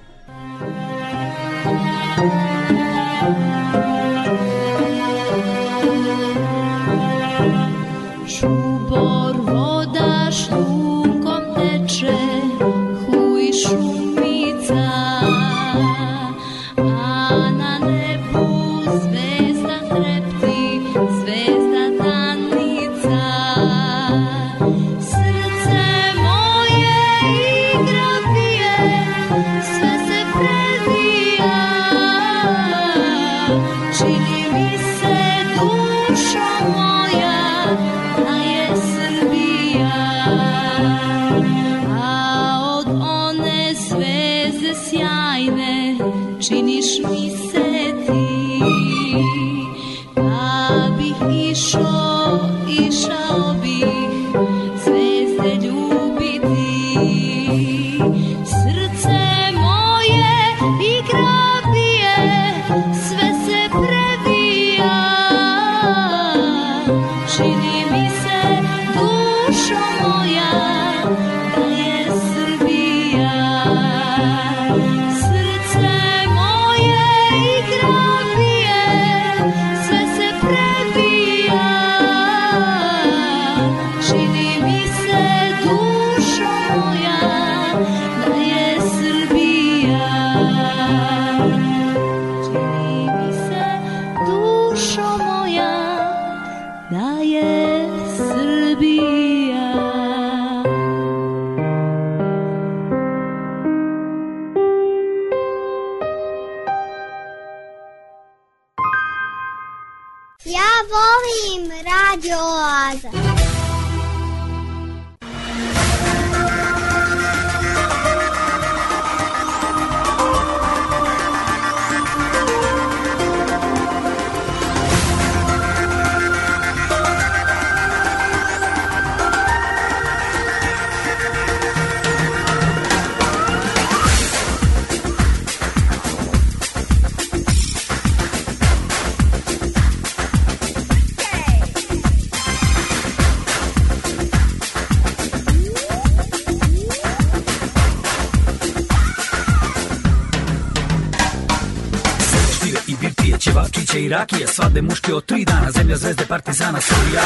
Rakije 154.32 154.46
Svadbe 154.46 154.82
muške 154.82 155.14
od 155.14 155.26
tri 155.26 155.44
dana, 155.44 155.70
zemlja 155.70 155.96
zvezde 155.96 156.26
partizana 156.26 156.80
Srbija. 156.80 157.22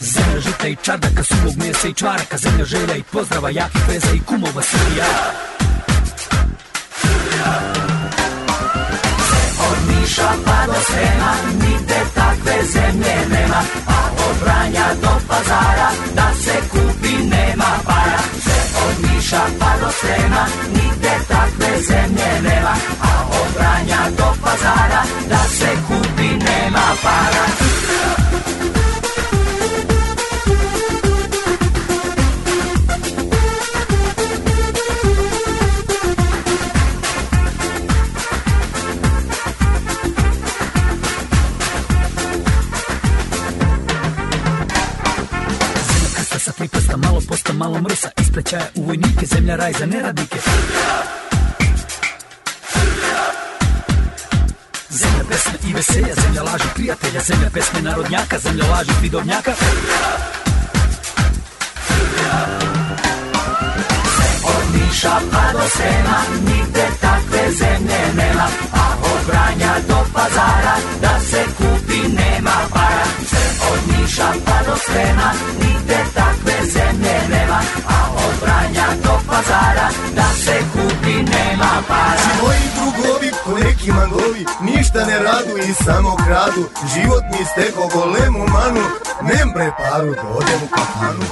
Zemlja 0.00 0.40
žita 0.40 0.68
i 0.68 0.76
čardaka, 0.82 1.24
suvog 1.24 1.56
mesa 1.56 1.88
i 1.88 1.94
čvaraka 1.94 2.36
Zemlja 2.36 2.64
želja 2.64 2.96
i 2.96 3.02
pozdrava, 3.02 3.50
jakih 3.50 3.88
veza 3.88 4.12
i 4.14 4.20
kumova 4.20 4.62
Srbija. 4.62 5.04
Od 9.68 9.78
Niša 9.88 10.28
pa 10.44 10.66
do 10.66 10.80
Srema 10.86 11.32
Nigde 11.52 12.00
takve 12.14 12.64
zemlje 12.72 13.16
nema 13.30 13.62
A 13.86 14.08
od 14.28 14.36
Vranja 14.42 14.86
do 15.02 15.10
pazara 15.28 15.90
Da 16.14 16.30
se 16.44 16.68
kupi 16.70 17.16
nema 17.22 17.76
Sve 17.86 17.95
od 18.86 18.96
Niša 19.04 19.42
pa 19.58 19.70
do 19.80 19.90
Srema 19.98 20.44
Nigde 20.74 21.14
takve 21.28 21.70
zemlje 21.88 22.30
nema 22.42 22.74
A 23.02 23.10
od 23.40 23.48
Vranja 23.56 24.02
do 24.18 24.28
pazara 24.42 25.02
Da 25.28 25.42
se 25.58 25.70
kupi 25.88 26.28
nema 26.28 26.86
para 27.02 27.35
raj 49.56 49.72
za 49.72 49.86
neradnike. 49.86 50.38
Zemlja 54.90 55.24
pesme 55.28 55.52
i 55.68 55.72
veselja, 55.72 56.14
zemlja 56.22 56.42
laži 56.42 56.68
prijatelja 56.74 57.20
Zemlja 57.20 57.50
pesme 57.50 57.82
narodnjaka, 57.82 58.38
zemlja 58.38 58.64
laži 58.70 58.90
vidovnjaka 59.02 59.52
Od 64.44 64.64
Niša 64.74 65.20
pa 65.32 65.52
do 65.52 65.68
Srema 65.68 66.18
Nigde 66.46 66.86
takve 67.00 67.52
zemlje 67.52 68.00
nema 68.16 68.48
A 68.72 68.86
od 69.02 69.28
Vranja 69.28 69.74
do 69.88 69.98
pazara 70.14 70.76
Da 71.00 71.20
se 71.30 71.44
kupi 71.56 72.08
nema 72.08 72.56
para. 72.74 73.04
Sve 73.28 73.46
od 73.72 73.80
Niša 74.00 74.32
pa 74.44 74.70
do 74.70 74.76
Srema 74.76 75.32
Nigde 75.60 76.04
takve 76.14 76.45
nema 81.56 81.82
para. 81.88 82.22
Moji 82.42 82.66
drugovi, 82.76 83.30
ko 83.44 83.58
neki 83.58 83.92
mangovi 83.92 84.46
Ništa 84.60 85.04
ne 85.06 85.18
radu 85.18 85.58
i 85.68 85.74
samo 85.84 86.16
kradu. 86.16 86.68
Život 86.94 87.24
mi 87.30 87.44
steko 87.44 87.88
golemu 87.94 88.38
manu 88.38 88.84
Nem 89.22 89.52
bre 89.54 89.72
paru 89.78 90.14
da 90.14 90.22
u 90.64 90.68
kafanu 90.76 91.24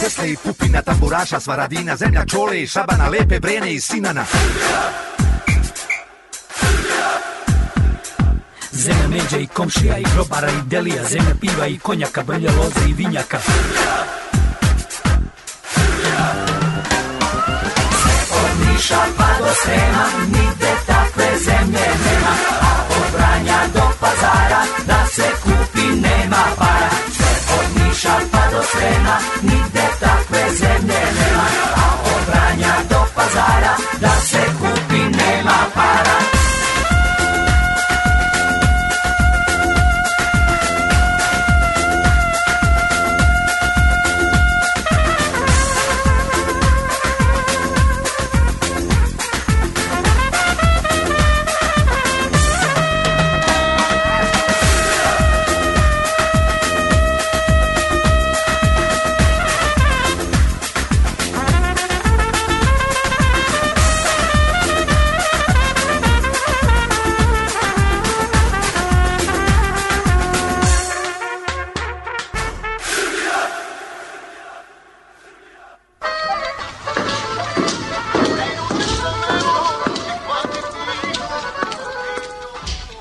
Tesle 0.00 0.30
i 0.30 0.36
Pupina, 0.36 0.82
tamburaša, 0.82 1.40
Svaradina, 1.40 1.96
zemlja 1.96 2.24
Čole 2.24 2.62
i 2.62 2.66
Šabana, 2.66 3.08
Lepe, 3.08 3.40
Brene 3.40 3.74
i 3.74 3.80
Sinana. 3.80 4.24
Zemlja 8.72 9.08
međa 9.08 9.38
i 9.38 9.46
komšija 9.46 9.98
i 9.98 10.04
grobara 10.14 10.48
i 10.50 10.62
delija 10.66 11.04
Zemlja 11.04 11.34
piva 11.40 11.66
i 11.66 11.78
konjaka, 11.78 12.22
brlja 12.22 12.50
loze 12.58 12.88
i 12.88 12.92
vinjaka 12.92 13.38
Od 18.40 18.68
Niša 18.68 19.02
pa 19.16 19.28
do 19.38 19.52
Srema 19.64 20.04
Nigde 20.26 20.72
takve 20.86 21.38
zemlje 21.38 21.86
nema 22.04 22.34
A 22.60 22.72
od 22.90 23.14
Vranja 23.14 23.58
do 23.74 23.82
pazara 24.00 24.62
Da 24.86 25.06
se 25.06 25.28
kupi 25.42 25.86
nema 25.86 26.44
para 26.58 26.90
od 27.58 27.82
Niša 27.82 28.14
pa 28.30 28.50
do 28.50 28.62
Srema 28.62 29.18
Nigde 29.42 29.67
do 33.28 33.34
pazara 33.34 34.17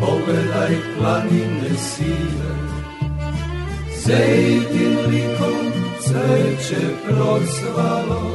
pogledaj 0.00 0.76
planine 0.98 1.70
sive, 1.78 2.70
Zejtim 4.06 4.96
likom 5.10 5.72
cveće 6.00 6.86
procvalo, 7.04 8.32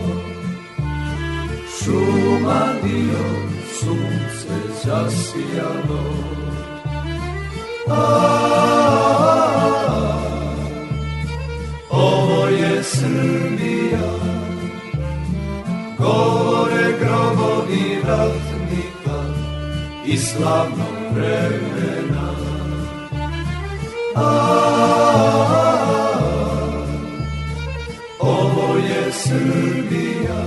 šuma 1.77 2.65
dio 2.83 3.25
sunce 3.79 4.55
zasijalo. 4.83 6.03
Ovo 11.89 12.47
je 12.47 12.83
Srbija, 12.83 14.11
govore 15.97 16.93
grobovi 16.99 18.01
ratnika 18.07 19.23
i 20.05 20.17
slavno 20.17 20.94
vremena 21.15 22.29
a, 24.15 24.21
Ovo 28.19 28.77
je 28.77 29.11
Srbija. 29.11 30.41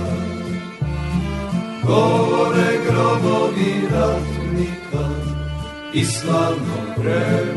Govore 1.83 2.71
grobovi 2.87 3.87
ratnika 3.91 5.05
I 5.93 6.05
slavno 6.05 6.75
vremena 6.97 7.48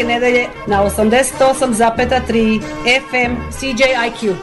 svake 0.00 0.04
nedelje 0.04 0.46
na 0.66 0.82
88,3 0.84 2.60
FM 3.10 3.36
CJIQ. 3.50 4.34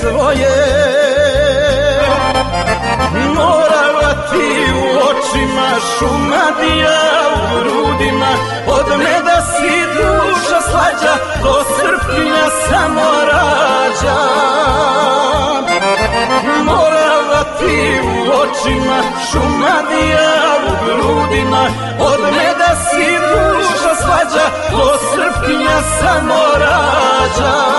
tvoje. 0.00 0.58
Morala 3.34 4.12
ti 4.30 4.72
u 4.72 4.84
očima 5.10 5.68
šumadija 5.98 7.00
u 7.34 7.58
grudima 7.58 8.32
Od 8.66 8.98
meda 8.98 9.38
si 9.52 9.74
duša 9.96 10.60
slađa, 10.70 11.14
do 11.42 11.54
srpnja 11.76 12.44
samo 12.68 13.10
rađa. 13.32 14.18
Morala 16.64 17.44
ti 17.58 18.00
u 18.04 18.30
očima 18.42 19.02
šumadija 19.30 20.30
u 20.68 20.72
grudima 20.84 21.64
Od 22.00 22.20
meda 22.20 22.70
si 22.90 23.06
duša 23.30 23.94
slađa, 24.02 24.46
do 24.70 24.98
srpnja 25.10 25.78
samo 26.00 26.42
rađa. 26.58 27.78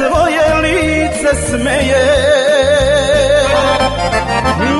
svoje 0.00 0.46
lice 0.62 1.30
smeje. 1.46 2.06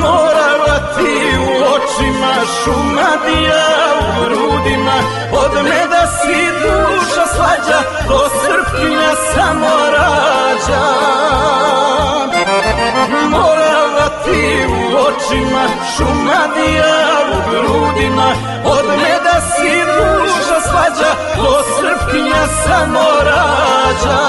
Morala 0.00 0.78
ti 0.96 1.14
u 1.38 1.52
očima 1.74 2.34
šuma 2.58 3.10
dija 3.26 3.66
u 4.00 4.24
grudima 4.24 4.96
Od 5.32 5.64
meda 5.64 6.06
si 6.06 6.38
duša 6.62 7.24
slađa 7.34 7.80
do 8.08 8.20
srpnja 8.40 9.10
samo 9.34 9.76
rađa. 9.96 10.84
Morala 13.30 14.08
ti 14.24 14.66
u 14.68 14.96
očima 14.96 15.64
šuma 15.96 16.40
dija 16.54 16.96
u 17.32 17.50
grudima 17.50 18.32
Od 18.64 18.86
meda 18.86 19.19
slađa 20.70 21.10
To 21.36 21.62
srpkinja 21.76 22.46
samo 22.64 23.00
rađa 23.24 24.20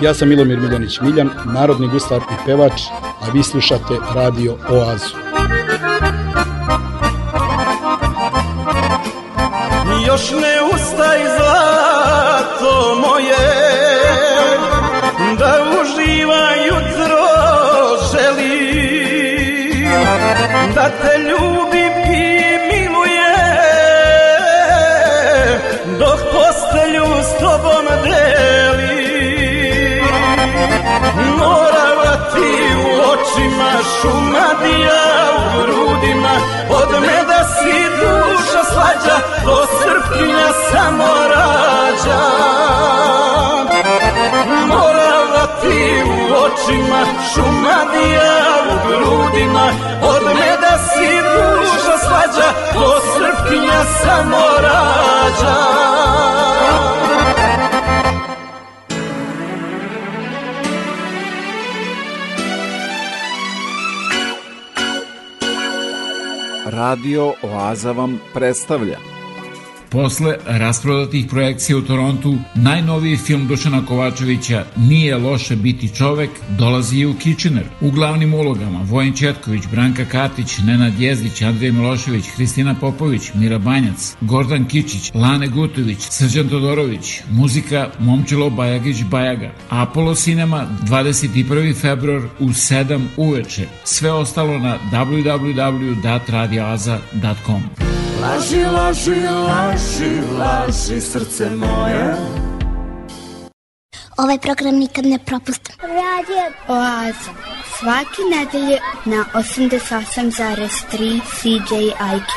Ja 0.00 0.14
sam 0.14 0.28
Milomir 0.28 0.60
Miljanić 0.60 1.00
Miljan, 1.00 1.30
narodni 1.44 1.88
guslar 1.88 2.20
i 2.20 2.46
pevač, 2.46 2.82
a 3.20 3.30
vi 3.32 3.42
slušate 3.42 3.94
Radio 4.14 4.56
Oazu. 4.68 5.16
Još 10.06 10.30
ne 10.30 10.53
očima 33.24 33.70
šumadija 34.00 35.02
u 35.36 35.62
grudima 35.62 36.34
Od 36.70 37.00
meda 37.00 37.44
si 37.44 37.74
duša 37.98 38.64
slađa 38.72 39.16
To 39.44 39.66
srpkinja 39.66 40.48
samo 40.72 41.08
rađa. 41.34 42.20
Morava 44.66 45.46
ti 45.60 46.02
u 46.04 46.34
očima 46.44 47.00
šumadija 47.34 48.32
u 48.70 48.88
grudima 48.88 49.66
Od 50.02 50.24
meda 50.24 50.78
si 50.78 51.08
duša 51.16 51.98
slađa 52.06 52.48
To 52.72 53.00
srpkinja 53.00 53.84
samo 54.02 54.44
rađa 54.62 55.84
Radio 66.74 67.32
Oaza 67.42 67.92
vam 67.92 68.20
predstavlja 68.32 69.13
Posle 69.94 70.36
rasprodatih 70.46 71.26
projekcija 71.30 71.78
u 71.78 71.82
Torontu, 71.82 72.36
najnoviji 72.54 73.16
film 73.16 73.46
Dušana 73.46 73.86
Kovačevića 73.86 74.64
Nije 74.76 75.16
loše 75.16 75.56
biti 75.56 75.96
čovek 75.96 76.30
dolazi 76.58 76.98
i 76.98 77.06
u 77.06 77.14
Kitchener. 77.14 77.64
U 77.80 77.90
glavnim 77.90 78.34
ulogama 78.34 78.80
Vojin 78.82 79.12
Četković, 79.12 79.62
Branka 79.70 80.04
Katić, 80.04 80.58
Nenad 80.58 81.00
Jezdić, 81.00 81.42
Andrej 81.42 81.72
Milošević, 81.72 82.24
Hristina 82.36 82.74
Popović, 82.80 83.22
Mira 83.34 83.58
Banjac, 83.58 84.16
Gordan 84.20 84.64
Kičić, 84.64 85.12
Lane 85.14 85.48
Gutović, 85.48 85.98
Srđan 86.00 86.48
Todorović, 86.48 87.20
muzika 87.30 87.90
Momčilo 87.98 88.50
Bajagić 88.50 88.96
Bajaga. 89.10 89.52
Apollo 89.68 90.14
Cinema 90.14 90.66
21. 90.82 91.80
februar 91.80 92.22
u 92.38 92.48
7 92.48 93.06
uveče. 93.16 93.66
Sve 93.84 94.12
ostalo 94.12 94.58
na 94.58 94.78
www.radioaza.com. 94.92 97.83
Laži, 98.24 98.64
laži, 98.64 99.20
laži, 99.48 100.12
laži, 100.38 101.00
srce 101.00 101.50
moje 101.50 102.16
Ovaj 104.16 104.38
program 104.38 104.74
nikad 104.74 105.06
ne 105.06 105.18
propustim. 105.18 105.74
Radio 105.80 106.44
Oaza. 106.68 107.30
Svake 107.78 108.22
nedelje 108.30 108.78
na 109.04 109.24
88,3 109.34 111.20
CJIQ. 111.36 112.32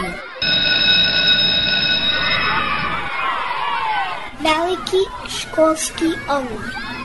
Veliki 4.43 5.03
školski 5.29 6.05
omor. 6.29 6.96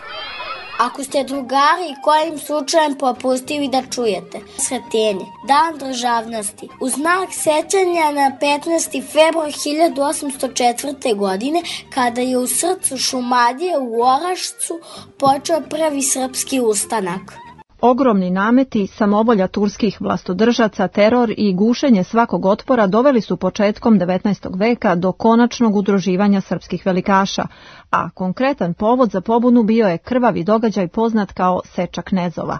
Ako 0.83 1.05
ste 1.05 1.25
drugari 1.25 1.95
kojim 2.03 2.39
slučajem 2.39 2.95
propustili 2.99 3.69
da 3.69 3.83
čujete 3.95 4.41
Sretenje, 4.59 5.27
Dan 5.49 5.79
državnosti, 5.79 6.69
u 6.81 6.89
znak 6.89 7.29
sećanja 7.33 8.11
na 8.13 8.37
15. 8.41 9.03
februar 9.13 9.53
1804. 9.53 11.17
godine 11.17 11.63
kada 11.95 12.21
je 12.21 12.39
u 12.39 12.47
srcu 12.47 12.99
Šumadije 12.99 13.79
u 13.79 14.03
Orašcu 14.03 14.81
počeo 15.19 15.61
prvi 15.61 16.03
srpski 16.03 16.61
ustanak. 16.61 17.52
Ogromni 17.85 18.31
nameti, 18.31 18.87
samovolja 18.87 19.49
turskih 19.49 20.01
vlastodržaca, 20.01 20.89
teror 20.89 21.33
i 21.37 21.55
gušenje 21.55 22.05
svakog 22.05 22.47
otpora 22.47 22.87
doveli 22.87 23.21
su 23.21 23.37
početkom 23.37 24.01
19. 24.01 24.59
veka 24.59 24.95
do 24.95 25.13
konačnog 25.13 25.77
udruživanja 25.77 26.41
srpskih 26.41 26.87
velikaša, 26.87 27.47
a 27.91 28.11
konkretan 28.11 28.75
povod 28.75 29.11
za 29.11 29.21
pobunu 29.21 29.63
bio 29.63 29.89
je 29.89 29.99
krvavi 29.99 30.45
događaj 30.45 30.89
poznat 30.89 31.33
kao 31.33 31.61
Seča 31.65 32.03
knezova. 32.03 32.59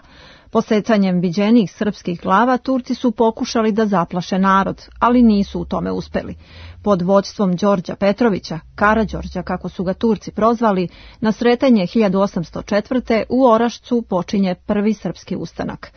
Posecanjem 0.51 1.19
viđenih 1.19 1.71
srpskih 1.71 2.21
glava 2.21 2.57
Turci 2.57 2.95
su 2.95 3.11
pokušali 3.11 3.71
da 3.71 3.85
zaplaše 3.85 4.39
narod, 4.39 4.87
ali 4.99 5.21
nisu 5.21 5.59
u 5.59 5.65
tome 5.65 5.91
uspeli. 5.91 6.35
Pod 6.83 7.01
vođstvom 7.01 7.55
Đorđa 7.55 7.95
Petrovića, 7.95 8.59
Karađorđa 8.75 9.43
kako 9.43 9.69
su 9.69 9.83
ga 9.83 9.93
Turci 9.93 10.31
prozvali, 10.31 10.87
na 11.19 11.31
sretanje 11.31 11.83
1804. 11.83 13.23
u 13.29 13.45
Orašcu 13.45 14.01
počinje 14.01 14.55
prvi 14.55 14.93
srpski 14.93 15.35
ustanak. 15.35 15.93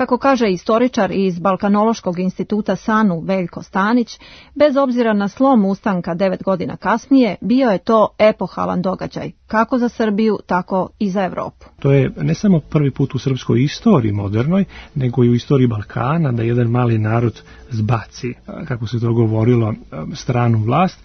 Kako 0.00 0.18
kaže 0.18 0.50
istoričar 0.50 1.10
iz 1.12 1.38
Balkanološkog 1.38 2.18
instituta 2.18 2.76
SANU 2.76 3.20
Veljko 3.20 3.62
Stanić, 3.62 4.18
bez 4.54 4.76
obzira 4.76 5.12
na 5.12 5.28
slom 5.28 5.64
ustanka 5.64 6.14
devet 6.14 6.42
godina 6.42 6.76
kasnije, 6.76 7.36
bio 7.40 7.70
je 7.70 7.78
to 7.78 8.08
epohalan 8.18 8.82
događaj, 8.82 9.30
kako 9.46 9.78
za 9.78 9.88
Srbiju, 9.88 10.38
tako 10.46 10.88
i 10.98 11.10
za 11.10 11.24
Evropu. 11.24 11.66
To 11.78 11.92
je 11.92 12.12
ne 12.20 12.34
samo 12.34 12.60
prvi 12.60 12.90
put 12.90 13.14
u 13.14 13.18
srpskoj 13.18 13.62
istoriji 13.62 14.12
modernoj, 14.12 14.64
nego 14.94 15.24
i 15.24 15.28
u 15.28 15.34
istoriji 15.34 15.66
Balkana 15.66 16.32
da 16.32 16.42
jedan 16.42 16.66
mali 16.66 16.98
narod 16.98 17.42
zbaci, 17.70 18.34
kako 18.68 18.86
se 18.86 19.00
to 19.00 19.12
govorilo, 19.12 19.74
stranu 20.14 20.58
vlast, 20.58 20.98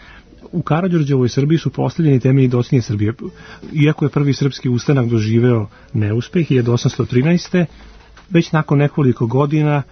u 0.51 0.61
Karadžorđevoj 0.61 1.29
Srbiji 1.29 1.57
su 1.57 1.69
postavljeni 1.69 2.19
temelji 2.19 2.47
docinje 2.47 2.81
Srbije. 2.81 3.13
Iako 3.73 4.05
je 4.05 4.09
prvi 4.09 4.33
srpski 4.33 4.69
ustanak 4.69 5.05
doživeo 5.05 5.67
neuspeh 5.93 6.51
1813 6.51 7.65
već 8.30 8.51
nakon 8.51 8.78
nekoliko 8.78 9.28
godina 9.28 9.84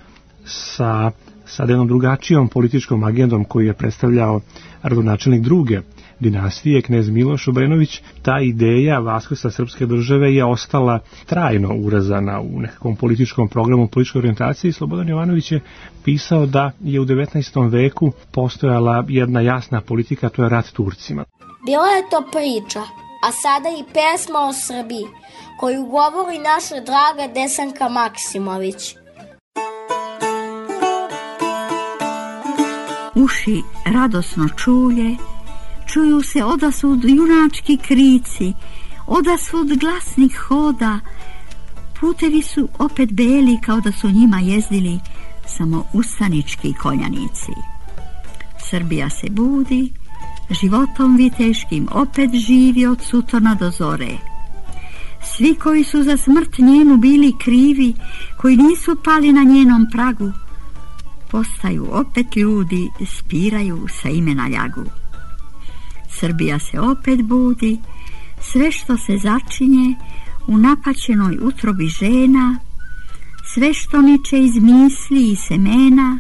sa 0.45 1.11
sa 1.45 1.63
jednom 1.63 1.87
drugačijom 1.87 2.47
političkom 2.47 3.03
agendom 3.03 3.45
koji 3.45 3.65
je 3.65 3.73
predstavljao 3.73 4.41
rodonačelnik 4.83 5.41
druge 5.41 5.81
dinastije, 6.19 6.81
knez 6.81 7.09
Miloš 7.09 7.47
Obrenović, 7.47 8.01
ta 8.21 8.39
ideja 8.39 8.99
vaskrsa 8.99 9.51
srpske 9.51 9.85
države 9.85 10.35
je 10.35 10.45
ostala 10.45 10.99
trajno 11.25 11.75
urazana 11.75 12.41
u 12.41 12.59
nekakvom 12.59 12.95
političkom 12.95 13.47
programu 13.47 13.87
političkoj 13.87 14.19
orijentaciji. 14.19 14.71
Slobodan 14.71 15.09
Jovanović 15.09 15.51
je 15.51 15.61
pisao 16.03 16.45
da 16.45 16.71
je 16.81 16.99
u 16.99 17.05
19. 17.05 17.71
veku 17.71 18.11
postojala 18.31 19.05
jedna 19.07 19.41
jasna 19.41 19.81
politika, 19.81 20.29
to 20.29 20.43
je 20.43 20.49
rat 20.49 20.71
Turcima. 20.71 21.25
Bila 21.65 21.87
je 21.87 22.09
to 22.09 22.23
priča, 22.31 23.02
a 23.23 23.31
sada 23.31 23.69
i 23.69 23.83
pesma 23.93 24.39
o 24.39 24.53
Srbiji 24.53 25.05
koju 25.59 25.85
govori 25.85 26.37
naša 26.37 26.79
draga 26.89 27.33
Desanka 27.33 27.89
Maksimović. 27.89 28.95
Uši 33.15 33.61
radosno 33.85 34.49
čuje, 34.49 35.17
čuju 35.87 36.21
se 36.21 36.43
odasvud 36.43 37.03
junački 37.03 37.77
krici, 37.77 38.53
odasvud 39.07 39.67
glasnih 39.79 40.37
hoda, 40.47 40.99
putevi 41.99 42.41
su 42.41 42.67
opet 42.79 43.11
beli 43.11 43.59
kao 43.65 43.79
da 43.79 43.91
su 43.91 44.07
njima 44.09 44.39
jezdili 44.39 44.99
samo 45.45 45.85
ustanički 45.93 46.73
konjanici. 46.81 47.51
Srbija 48.69 49.09
se 49.09 49.27
budi, 49.29 49.93
životom 50.53 51.17
viteškim 51.17 51.87
opet 51.91 52.29
živi 52.33 52.85
od 52.85 53.01
sutona 53.01 53.55
do 53.55 53.71
zore. 53.71 54.17
Svi 55.23 55.55
koji 55.55 55.83
su 55.83 56.03
za 56.03 56.17
smrt 56.17 56.57
njenu 56.57 56.97
bili 56.97 57.33
krivi, 57.43 57.93
koji 58.37 58.57
nisu 58.57 58.95
pali 59.03 59.33
na 59.33 59.43
njenom 59.43 59.87
pragu, 59.91 60.31
postaju 61.31 61.87
opet 61.91 62.35
ljudi, 62.35 62.89
spiraju 63.05 63.87
sa 64.01 64.09
imena 64.09 64.47
ljagu. 64.47 64.83
Srbija 66.09 66.59
se 66.59 66.79
opet 66.79 67.21
budi, 67.21 67.79
sve 68.41 68.71
što 68.71 68.97
se 68.97 69.17
začinje 69.17 69.95
u 70.47 70.57
napaćenoj 70.57 71.37
utrobi 71.41 71.87
žena, 71.87 72.59
sve 73.53 73.73
što 73.73 74.01
niče 74.01 74.39
iz 74.39 74.55
misli 74.55 75.31
i 75.31 75.35
semena, 75.35 76.19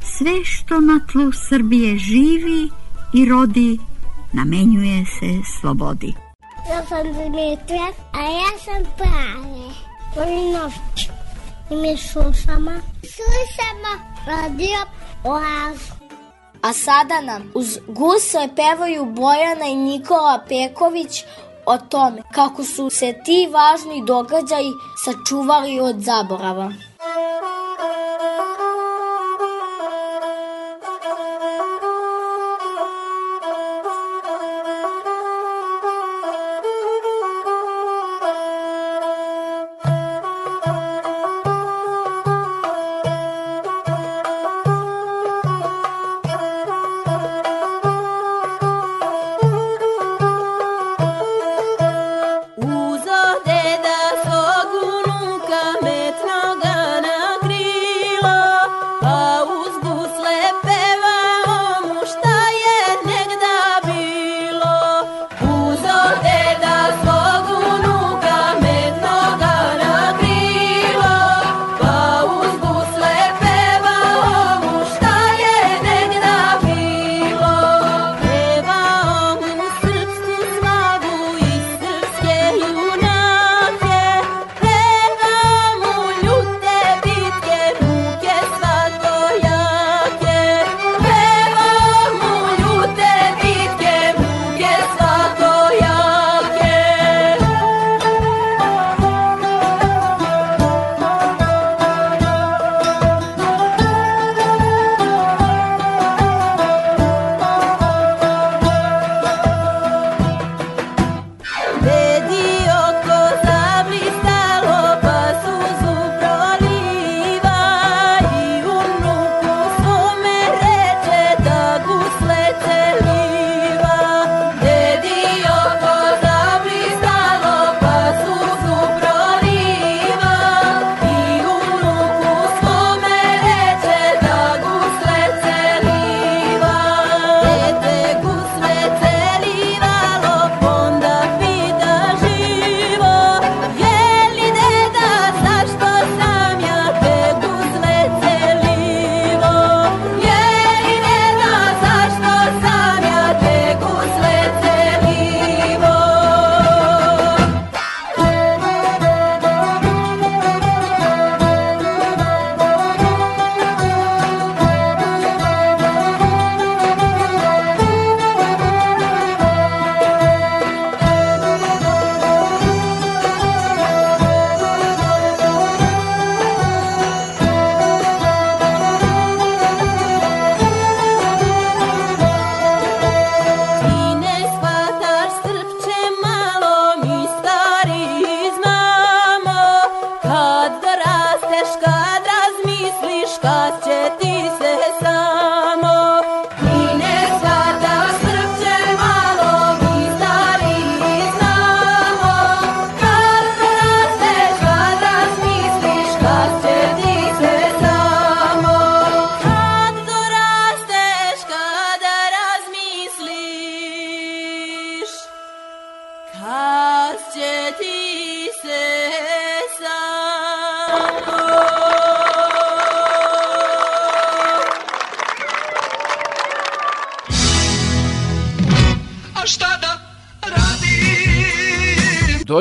sve 0.00 0.44
što 0.44 0.80
na 0.80 1.00
tlu 1.12 1.32
Srbije 1.32 1.98
živi 1.98 2.70
i 3.14 3.24
rodi, 3.24 3.78
namenjuje 4.32 5.04
se 5.04 5.50
slobodi. 5.60 6.14
Ja 6.70 6.86
sam 6.86 7.12
Dimitra, 7.12 7.86
a 8.12 8.22
ja 8.22 8.58
sam 8.64 8.82
Prave. 8.96 9.70
Volim 10.16 10.52
noć. 10.52 11.08
I 11.70 11.76
mi 11.76 11.96
slušamo. 11.96 12.70
Slušamo 13.14 13.92
radio 14.26 14.78
Oazu. 15.24 15.92
A 16.62 16.72
sada 16.72 17.20
nam 17.20 17.42
uz 17.54 17.78
gusle 17.88 18.48
pevaju 18.56 19.04
Bojana 19.04 19.66
i 19.66 19.74
Nikola 19.74 20.40
Peković 20.48 21.24
o 21.66 21.78
tome 21.78 22.22
kako 22.34 22.64
su 22.64 22.90
se 22.90 23.14
ti 23.24 23.48
važni 23.52 24.04
događaji 24.06 24.72
sačuvali 25.04 25.80
od 25.80 26.00
zaborava. 26.00 26.66
Uzo 26.66 26.72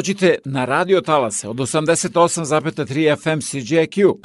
Dođite 0.02 0.36
na 0.46 0.66
radio 0.66 1.02
talase 1.02 1.50
od 1.50 1.56
88,3 1.56 3.16
FM 3.22 3.40
CJQ. 3.40 4.16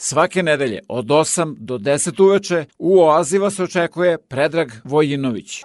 Svake 0.00 0.42
nedelje 0.42 0.80
od 0.88 1.06
8 1.06 1.54
do 1.58 1.78
10 1.78 2.22
uveče 2.22 2.64
u 2.78 3.00
Oazi 3.00 3.38
vas 3.38 3.60
očekuje 3.60 4.18
Predrag 4.18 4.72
Vojinović. 4.84 5.62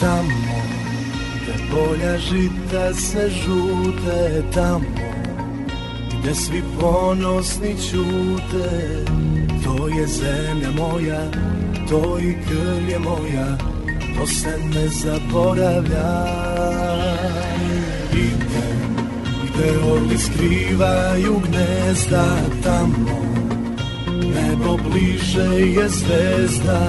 Tamo 0.00 0.30
gde 1.42 1.54
polja 1.70 2.18
žita 2.18 2.94
se 2.94 3.30
žute 3.30 4.42
Tamo 4.54 4.84
gde 6.20 6.34
svi 6.34 6.62
ponosni 6.80 7.76
ćute 7.76 9.04
To 9.76 9.88
je 9.88 10.06
zemlja 10.06 10.70
moja, 10.70 11.30
to 11.88 12.18
i 12.18 12.34
krv 12.48 12.88
je 12.88 12.98
moja 12.98 13.56
To 14.18 14.26
se 14.26 14.58
ne 14.74 14.88
zaboravlja. 14.88 16.26
Idem 18.12 18.96
gde 19.46 19.92
orli 19.92 20.18
skrivaju 20.18 21.40
gnezda 21.48 22.24
Tamo 22.62 23.22
Nebo 24.34 24.78
bliže 24.90 25.60
je 25.60 25.88
zvezda 25.88 26.88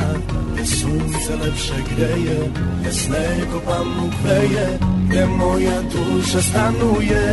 Gde 0.54 0.66
sunce 0.66 1.36
lepše 1.44 1.76
greje 1.96 2.52
Gde 2.80 2.92
sneg 2.92 3.56
o 3.56 3.60
pamuk 3.60 4.14
veje 4.24 4.80
Gde 5.08 5.26
moja 5.26 5.82
duša 5.82 6.42
stanuje 6.42 7.24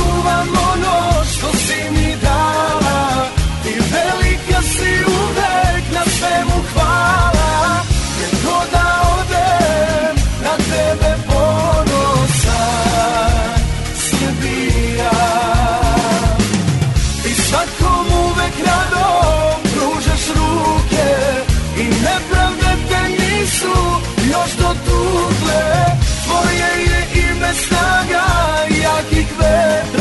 čuvam 0.00 0.48
ono 0.72 1.24
što 1.24 1.48
si 1.58 1.90
mi 1.90 2.16
dala. 2.22 3.28
Ti 3.62 3.74
velika 3.92 4.62
si 4.62 4.92
uvek 5.06 5.84
na 5.92 6.04
svemu 6.16 6.58
hvala. 6.72 7.82
Gdje 8.14 8.28
god 8.44 8.66
da 8.72 8.88
odem 9.18 10.14
na 10.44 10.54
tebe 10.70 11.12
ponosan 11.26 12.50
Srbija 13.94 15.20
I 17.24 17.34
svakom 17.34 18.06
uvek 18.24 18.54
rado 18.66 19.08
pružaš 19.62 20.24
ruke 20.36 21.08
I 21.76 21.84
nepravde 21.84 22.72
te 22.88 23.02
nisu 23.08 23.76
još 24.32 24.50
dotukle. 24.56 25.62
Tvoje 26.24 26.70
je 26.90 27.00
ime 27.30 27.52
snaga 27.54 28.30
jakih 29.20 29.36
vetrova 29.36 29.99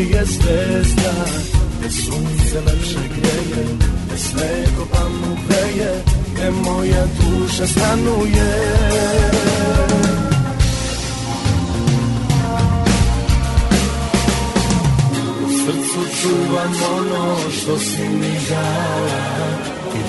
je 0.00 0.24
zvezda 0.24 1.12
Gde 1.78 1.90
sunce 1.90 2.60
lepše 2.66 3.02
greje 3.16 3.64
Gde 4.06 4.18
sneg 4.18 4.74
o 4.82 4.86
pamuk 4.92 5.38
veje 5.48 5.92
Gde 6.34 6.50
moja 6.50 7.04
duša 7.20 7.66
stanuje. 7.66 8.50
U 15.44 15.48
srcu 15.48 16.00
čuvam 16.22 16.72
ono 16.98 17.36
što 17.50 17.78
si 17.78 18.08
mi 18.08 18.34
dala 18.48 19.20
I 19.94 20.02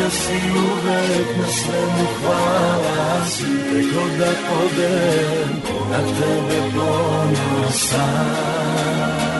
velika 0.00 0.10
si 0.10 0.38
uvek 0.58 1.36
na 1.36 1.48
svemu 1.52 2.06
hvala 2.20 3.20
Gde 3.38 3.82
god 3.82 4.12
da 4.18 4.30
odem 4.62 5.62
na 5.90 5.98
tebe 5.98 6.60
ponosan 6.74 8.26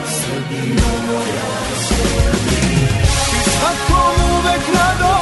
Srbija 0.07 0.91
moja 1.07 1.51
Srbija 1.89 3.03
I 3.37 3.51
svakom 3.51 4.15
uvek 4.37 4.65
rado 4.75 5.17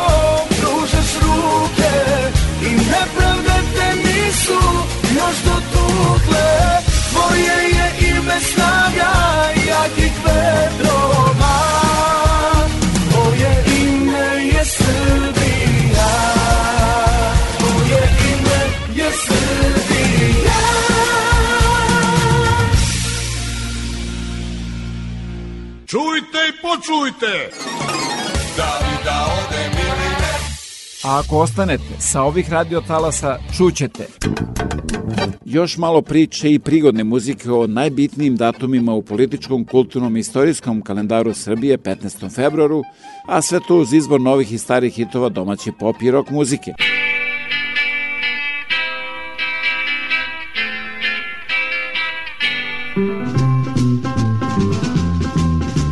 pružaš 0.49 1.11
ruke 1.23 1.95
I 2.63 2.71
nepravde 2.71 3.57
te 3.75 3.89
nisu 3.97 4.61
još 5.17 5.37
dotukle 5.45 6.49
Tvoje 7.13 7.59
je 7.77 8.11
ime 8.11 8.41
snaga 8.41 9.13
jakih 9.69 10.13
vetrova 10.25 11.88
Čujte 25.89 26.39
i 26.49 26.53
počujte! 26.63 27.88
A 31.09 31.19
ako 31.19 31.39
ostanete 31.39 31.85
sa 31.99 32.23
ovih 32.23 32.53
radiotalasa, 32.53 33.39
čućete 33.57 34.07
još 35.45 35.77
malo 35.77 36.03
priče 36.03 36.53
i 36.53 36.59
prigodne 36.59 37.05
muzike 37.05 37.51
o 37.51 37.67
najbitnijim 37.67 38.37
datumima 38.37 38.93
u 38.93 39.03
političkom, 39.03 39.65
kulturnom 39.65 40.17
i 40.17 40.21
istorijskom 40.21 40.83
kalendaru 40.83 41.35
Srbije 41.35 41.79
15. 41.79 42.35
februaru, 42.35 42.83
a 43.27 43.43
sve 43.43 43.61
to 43.69 43.77
uz 43.77 43.93
izbor 43.93 44.21
novih 44.21 44.53
i 44.53 44.59
starih 44.59 44.95
hitova 44.95 45.29
domaće 45.29 45.73
pop 45.79 46.03
i 46.03 46.11
rock 46.11 46.31
muzike. 46.31 46.73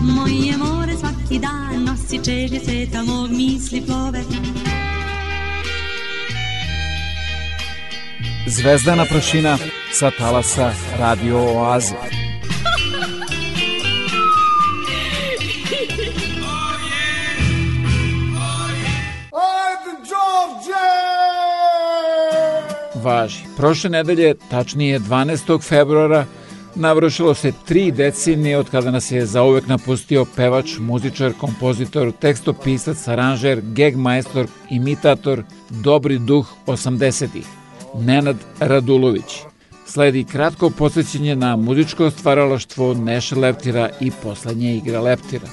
Moje 0.02 0.56
more 0.58 0.96
svaki 0.96 1.38
dan 1.38 1.84
nosi 1.84 2.24
čežnje 2.24 2.60
sveta 2.60 3.02
mog 3.02 3.30
misli 3.30 3.82
plove 3.86 4.35
Zvezdana 8.56 9.04
prašina 9.04 9.58
sa 9.92 10.10
talasa 10.10 10.72
Radio 10.98 11.38
Oaze. 11.38 11.94
Važi. 22.94 23.36
Prošle 23.56 23.90
nedelje, 23.90 24.34
tačnije 24.50 25.00
12. 25.00 25.62
februara, 25.62 26.24
navršilo 26.74 27.34
se 27.34 27.52
tri 27.66 27.90
decenije 27.90 28.58
od 28.58 28.70
kada 28.70 28.90
nas 28.90 29.10
je 29.10 29.26
zauvek 29.26 29.66
napustio 29.66 30.24
pevač, 30.36 30.78
muzičar, 30.78 31.32
kompozitor, 31.40 32.12
tekstopisac, 32.20 33.08
aranžer, 33.08 33.60
gag 33.62 33.96
majstor, 33.96 34.46
imitator, 34.70 35.42
dobri 35.70 36.18
duh 36.18 36.46
80-ih, 36.66 37.46
Nenad 37.94 38.36
Radulović. 38.60 39.42
Sledi 39.86 40.24
kratko 40.24 40.70
posvećenje 40.70 41.36
na 41.36 41.56
muzičko 41.56 42.10
stvaralaštvo 42.10 42.94
Neše 42.94 43.36
Leptira 43.36 43.90
i 44.00 44.10
poslednje 44.22 44.76
igre 44.76 44.98
Leptira. 44.98 45.48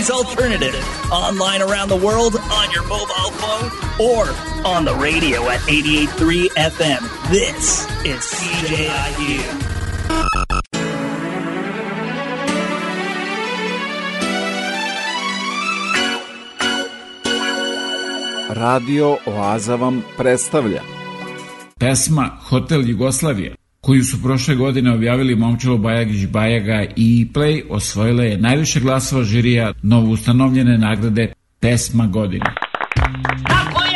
Tri 0.00 0.16
Alternative. 0.16 0.84
Online 1.12 1.60
around 1.60 1.88
the 1.88 1.96
world, 1.96 2.36
on 2.36 2.70
your 2.70 2.82
mobile 2.84 3.30
phone, 3.36 3.70
or 4.00 4.24
on 4.66 4.84
the 4.84 4.94
radio 4.94 5.48
at 5.50 5.60
88.3 5.60 6.48
FM. 6.56 7.00
This 7.30 7.84
is 8.04 8.20
CJIU. 8.20 9.44
Radio 18.54 19.18
Oaza 19.26 19.76
vam 19.76 20.02
predstavlja 20.16 20.82
Pesma 21.78 22.30
Hotel 22.50 22.82
Jugoslavija, 22.82 23.54
koju 23.80 24.04
su 24.04 24.22
prošle 24.22 24.54
godine 24.54 24.92
objavili 24.92 25.36
Momčilo 25.36 25.78
Bajagić 25.78 26.26
Bajaga 26.26 26.84
i 26.96 27.28
Play, 27.34 27.62
osvojila 27.70 28.22
je 28.22 28.38
najviše 28.38 28.80
glasova 28.80 29.24
žirija 29.24 29.72
novo 29.82 30.10
ustanovljene 30.10 30.78
nagrade 30.78 31.32
Pesma 31.60 32.06
godine. 32.06 32.54
Tako 33.46 33.84
je! 33.84 33.89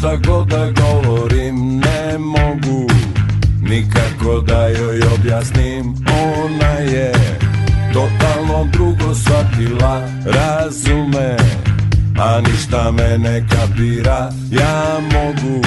Šta 0.00 0.16
god 0.16 0.48
da 0.48 0.70
govorim, 0.70 1.78
ne 1.78 2.18
mogu 2.18 2.86
nikako 3.62 4.40
da 4.40 4.68
joj 4.68 5.00
objasnim. 5.14 5.94
Ona 6.44 6.72
je 6.72 7.12
totalno 7.92 8.68
drugo 8.72 9.14
shvatila, 9.14 10.02
razume, 10.24 11.36
a 12.18 12.40
ništa 12.40 12.90
me 12.90 13.18
ne 13.18 13.46
kapira. 13.50 14.30
Ja 14.50 14.98
mogu 15.12 15.66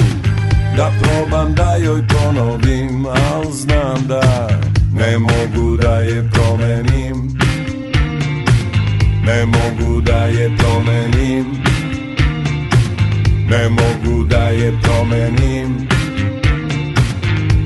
da 0.76 0.92
probam 1.02 1.54
da 1.54 1.76
joj 1.76 2.02
ponovim, 2.08 3.06
al 3.06 3.52
znam 3.52 4.06
da 4.06 4.48
ne 4.94 5.18
mogu 5.18 5.76
da 5.76 5.96
je 5.96 6.30
promenim. 6.32 7.38
Ne 9.26 9.46
mogu 9.46 10.00
da 10.00 10.24
je 10.26 10.56
promenim. 10.56 11.64
Ne 13.50 13.68
mogu 13.68 14.03
da 14.34 14.48
je 14.48 14.72
promenim. 14.82 15.88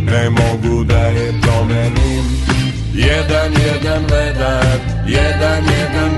Ne 0.05 0.31
mogu 0.31 0.85
da 0.85 0.99
je 0.99 1.32
promenim. 1.43 2.24
Jedan, 2.95 3.53
jedan 3.53 4.03
vedar, 4.11 4.78
jedan, 5.07 5.65
jedan 5.65 6.18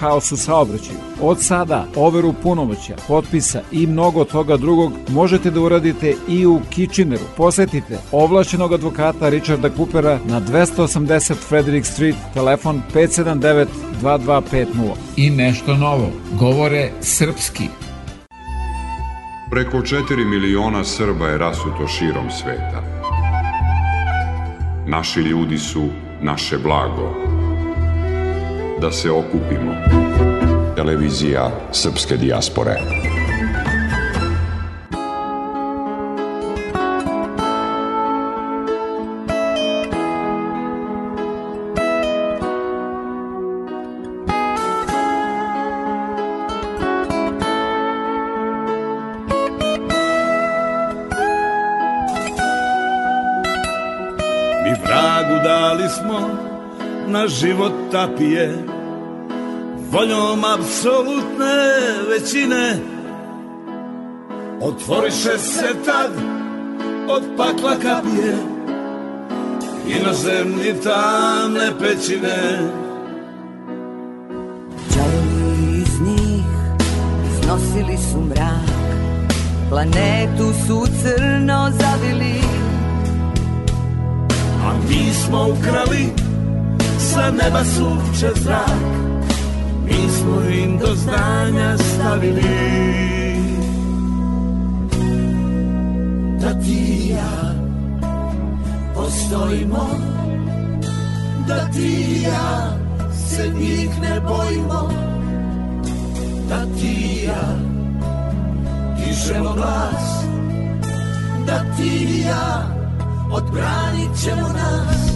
haos 0.00 0.32
u 0.32 0.36
saobraćaju. 0.36 0.98
Od 1.20 1.42
sada 1.42 1.86
overu 1.96 2.34
punomoća, 2.42 2.96
potpisa 3.08 3.62
i 3.72 3.86
mnogo 3.86 4.24
toga 4.24 4.56
drugog 4.56 4.92
možete 5.08 5.50
da 5.50 5.60
uradite 5.60 6.16
i 6.28 6.46
u 6.46 6.60
Kitcheneru. 6.70 7.24
Posetite 7.36 7.98
ovlašenog 8.12 8.72
advokata 8.72 9.28
Richarda 9.28 9.70
Coopera 9.76 10.18
na 10.24 10.40
280 10.40 11.34
Frederick 11.34 11.86
Street, 11.86 12.16
telefon 12.34 12.82
579 12.94 13.66
2250. 14.02 14.66
I 15.16 15.30
nešto 15.30 15.76
novo, 15.76 16.10
govore 16.38 16.90
srpski. 17.00 17.68
Preko 19.50 19.78
4 19.78 20.30
miliona 20.30 20.84
Srba 20.84 21.26
je 21.26 21.38
rasuto 21.38 21.86
širom 21.88 22.30
sveta. 22.30 22.82
Naši 24.86 25.20
ljudi 25.20 25.58
su 25.58 25.88
naše 26.22 26.58
blago. 26.58 27.29
Da 28.80 28.92
se 28.92 29.10
okupimo. 29.10 29.74
Televizija 30.76 31.50
Srpske 31.72 32.16
dijaspore. 32.16 32.76
Mi 54.64 54.74
vragu 54.84 55.44
dali 55.44 55.88
smo 55.88 56.50
na 57.06 57.28
život 57.28 57.72
tapije 57.92 58.69
Voljom 59.90 60.44
apsolutne 60.44 61.54
većine 62.10 62.78
Otvoriše 64.60 65.38
se 65.38 65.74
tad 65.84 66.10
od 67.08 67.22
pakla 67.36 67.72
kapije 67.82 68.36
Inozemni 69.86 70.80
tamne 70.84 71.70
pećine. 71.80 72.58
Đavovi 74.96 75.82
iz 75.82 76.00
njih 76.00 76.44
iznosili 77.32 77.96
su 77.96 78.20
mrak 78.20 78.70
Planetu 79.70 80.52
su 80.66 80.86
crno 81.02 81.70
zavili. 81.70 82.40
A 84.64 84.72
mi 84.88 85.14
smo 85.14 85.48
ukrali 85.48 86.12
sa 86.98 87.30
neba 87.30 87.64
sunče 87.64 88.28
zrak 88.34 89.09
Mi 89.90 90.10
smo 90.10 90.40
im 90.50 90.78
do 90.78 90.94
znanja 90.94 91.78
stavili. 91.78 92.80
Da 96.40 96.60
ti 96.60 96.72
i 96.72 97.08
ja 97.08 97.54
postojimo 98.94 99.88
Da 101.48 101.68
ti 101.70 102.06
i 102.10 102.22
ja 102.22 102.76
se 103.28 103.48
njih 103.60 103.90
ne 104.00 104.20
bojimo 104.20 104.90
Da 106.48 106.64
ti 106.64 106.86
i 106.86 107.24
ja 107.24 107.56
dižemo 108.96 109.52
glas 109.54 110.24
Da 111.46 111.64
ti 111.76 111.88
i 111.88 112.20
ja 112.20 112.76
odbranit 113.32 114.22
ćemo 114.24 114.48
nas 114.48 115.12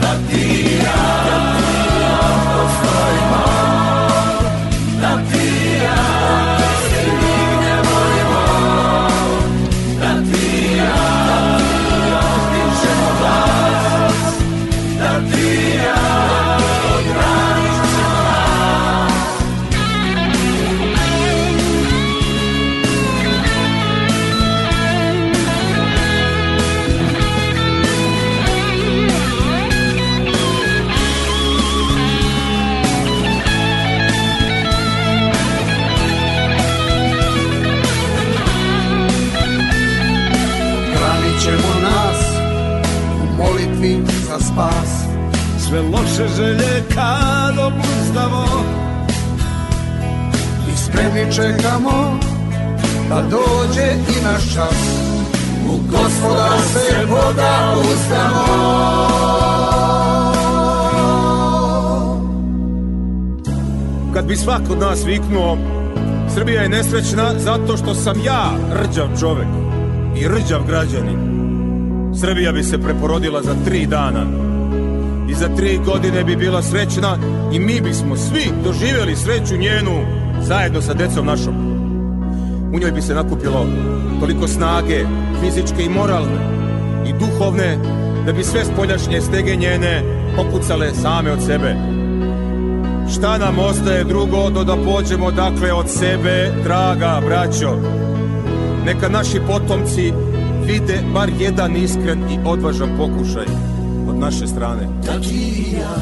Da 0.00 0.14
ti 0.30 0.40
i 0.40 0.78
ja 0.84 1.63
Loše 46.18 46.34
želje 46.36 46.82
kad 46.94 47.58
obuzdamo 47.58 48.44
I 50.72 50.76
spremni 50.76 51.32
čekamo 51.32 52.18
da 53.08 53.22
dođe 53.22 53.92
i 53.92 54.24
naš 54.24 54.54
čas. 54.54 54.76
U 55.68 55.78
gospoda 55.90 56.48
se 56.72 57.06
voda 57.06 57.74
uzdamo 57.80 58.44
Kad 64.14 64.26
bi 64.26 64.36
svako 64.36 64.72
od 64.72 64.78
nas 64.78 65.04
viknuo 65.06 65.58
Srbija 66.34 66.62
je 66.62 66.68
nesrećna 66.68 67.38
zato 67.38 67.76
što 67.76 67.94
sam 67.94 68.16
ja 68.24 68.50
rđav 68.72 69.08
čovek 69.20 69.48
i 70.16 70.28
rđav 70.28 70.60
građanin. 70.66 71.18
Srbija 72.20 72.52
bi 72.52 72.62
se 72.62 72.78
preporodila 72.78 73.42
za 73.42 73.54
tri 73.64 73.86
dana 73.86 74.43
i 75.28 75.34
za 75.34 75.48
tri 75.56 75.80
godine 75.86 76.24
bi 76.24 76.36
bila 76.36 76.62
srećna 76.62 77.16
i 77.52 77.58
mi 77.58 77.80
bismo 77.80 78.16
svi 78.16 78.50
doživjeli 78.64 79.16
sreću 79.16 79.56
njenu 79.56 80.06
zajedno 80.40 80.82
sa 80.82 80.94
decom 80.94 81.26
našom. 81.26 81.54
U 82.74 82.78
njoj 82.78 82.92
bi 82.92 83.02
se 83.02 83.14
nakupilo 83.14 83.66
toliko 84.20 84.48
snage, 84.48 85.04
fizičke 85.40 85.84
i 85.84 85.88
moralne 85.88 86.54
i 87.06 87.12
duhovne, 87.12 87.78
da 88.26 88.32
bi 88.32 88.44
sve 88.44 88.64
spoljašnje 88.64 89.20
stege 89.20 89.56
njene 89.56 90.02
popucale 90.36 90.94
same 90.94 91.32
od 91.32 91.42
sebe. 91.46 91.76
Šta 93.14 93.38
nam 93.38 93.58
ostaje 93.58 94.04
drugo 94.04 94.50
do 94.50 94.64
da 94.64 94.76
pođemo 94.76 95.30
dakle 95.30 95.72
od 95.72 95.90
sebe, 95.90 96.52
draga 96.64 97.20
braćo? 97.26 97.76
Neka 98.86 99.08
naši 99.08 99.40
potomci 99.46 100.12
vide 100.66 100.98
bar 101.14 101.28
jedan 101.38 101.76
iskren 101.76 102.18
i 102.30 102.38
odvažan 102.44 102.88
pokušaj 102.98 103.73
od 104.08 104.16
naše 104.18 104.46
strane. 104.46 104.88
Da 105.06 105.20
ti 105.20 105.34
i 105.34 105.72
ja 105.72 105.96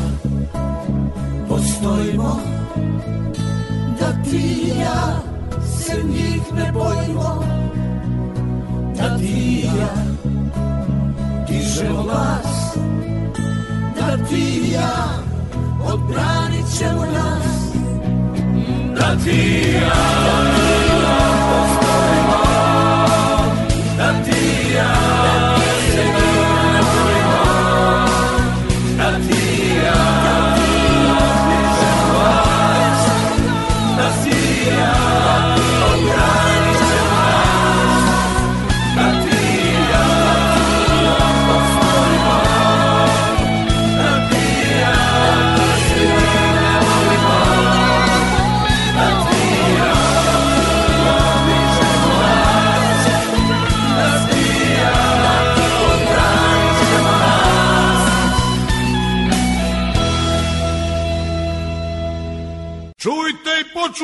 postojimo 1.48 2.40
Da 4.00 4.22
ti 4.30 4.36
i 4.36 4.80
ja 4.80 5.22
se 5.64 5.96
njih 6.08 6.42
ne 6.54 6.72
bojimo 6.72 7.44
Da 8.96 9.18
ti 9.18 9.24
i 9.24 9.64
ja 9.64 9.94
dižemo 11.48 12.02
glas 12.02 12.76
Da 13.96 14.24
ti 14.28 14.60
i 14.64 14.72
ja 14.72 15.22
odbranit 15.84 16.78
ćemo 16.78 17.06
nas 17.06 17.72
Da 18.96 19.16
ti 19.24 19.30
i 19.30 19.72
ja 19.74 20.02
postojimo 21.50 22.42
Da 23.96 24.12
ti 24.24 24.68
i 24.70 24.74
ja 24.74 25.01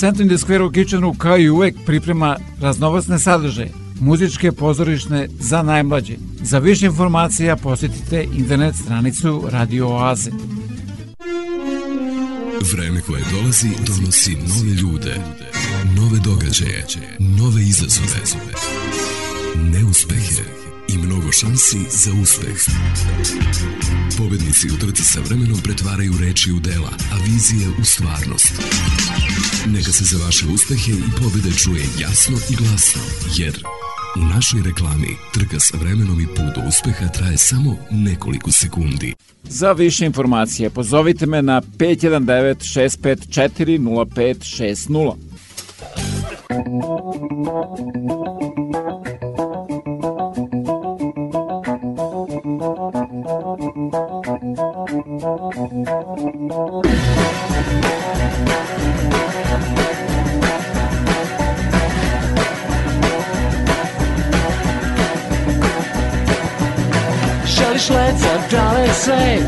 Center 0.00 0.22
in 0.22 0.28
the 0.28 0.38
Square 0.38 0.62
u 0.62 0.70
Kitchenu 0.70 1.14
kao 1.14 1.38
i 1.38 1.50
uvek 1.50 1.76
priprema 1.86 2.36
raznovacne 2.60 3.18
sadržaje, 3.18 3.72
muzičke 4.00 4.52
pozorišne 4.52 5.28
za 5.40 5.62
najmlađe. 5.62 6.14
Za 6.42 6.58
više 6.58 6.86
informacija 6.86 7.56
posjetite 7.56 8.26
internet 8.32 8.74
stranicu 8.76 9.42
Radio 9.50 9.88
Oaze. 9.88 10.30
Vreme 12.72 13.00
koje 13.00 13.22
dolazi 13.32 13.68
donosi 13.86 14.30
nove 14.30 14.74
ljude, 14.74 15.16
nove 15.96 16.18
događaje, 16.24 16.86
nove 17.18 17.62
izazove, 17.62 18.20
neuspehe 19.54 20.42
i 20.88 20.98
mnogo 20.98 21.32
šansi 21.32 21.78
za 21.90 22.10
uspeh. 22.22 22.56
Pobednici 24.18 24.68
u 24.70 24.78
trci 24.78 25.02
sa 25.02 25.20
vremenom 25.20 25.60
pretvaraju 25.60 26.12
reči 26.20 26.52
u 26.52 26.60
dela, 26.60 26.90
a 27.12 27.16
vizije 27.24 27.68
u 27.80 27.84
stvarnost. 27.84 28.52
Neka 29.72 29.92
se 29.92 30.04
za 30.04 30.24
vaše 30.24 30.46
uspehe 30.54 30.92
i 30.92 31.22
pobede 31.22 31.56
čuje 31.56 31.84
jasno 32.00 32.36
i 32.50 32.56
glasno, 32.56 33.02
jer 33.36 33.64
u 34.16 34.34
našoj 34.34 34.62
reklami 34.62 35.16
trka 35.34 35.60
sa 35.60 35.76
vremenom 35.76 36.20
i 36.20 36.26
put 36.26 36.54
do 36.54 36.68
uspeha 36.68 37.08
traje 37.08 37.36
samo 37.36 37.76
nekoliko 37.90 38.52
sekundi. 38.52 39.14
Za 39.42 39.72
više 39.72 40.06
informacije 40.06 40.70
pozovite 40.70 41.26
me 41.26 41.42
na 41.42 41.62
519 41.62 43.00
654 43.00 43.78
0560. 43.78 45.12
svet 69.06 69.42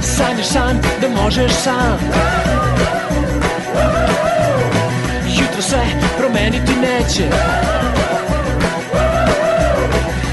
Sanjaš 0.00 0.46
san 0.46 0.80
da 1.00 1.08
možeš 1.22 1.52
sam. 1.52 1.98
Jutro 5.40 5.62
se 5.62 5.76
promeniti 6.18 6.72
neće. 6.80 7.28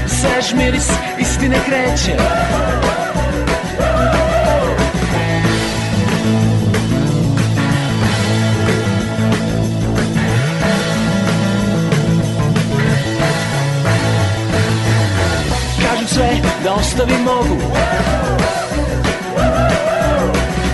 Svež 0.06 0.54
miris 0.54 0.90
istine 1.18 1.56
kreće 1.66 2.16
da 16.66 16.74
ostavim 16.74 17.20
mogu 17.20 17.56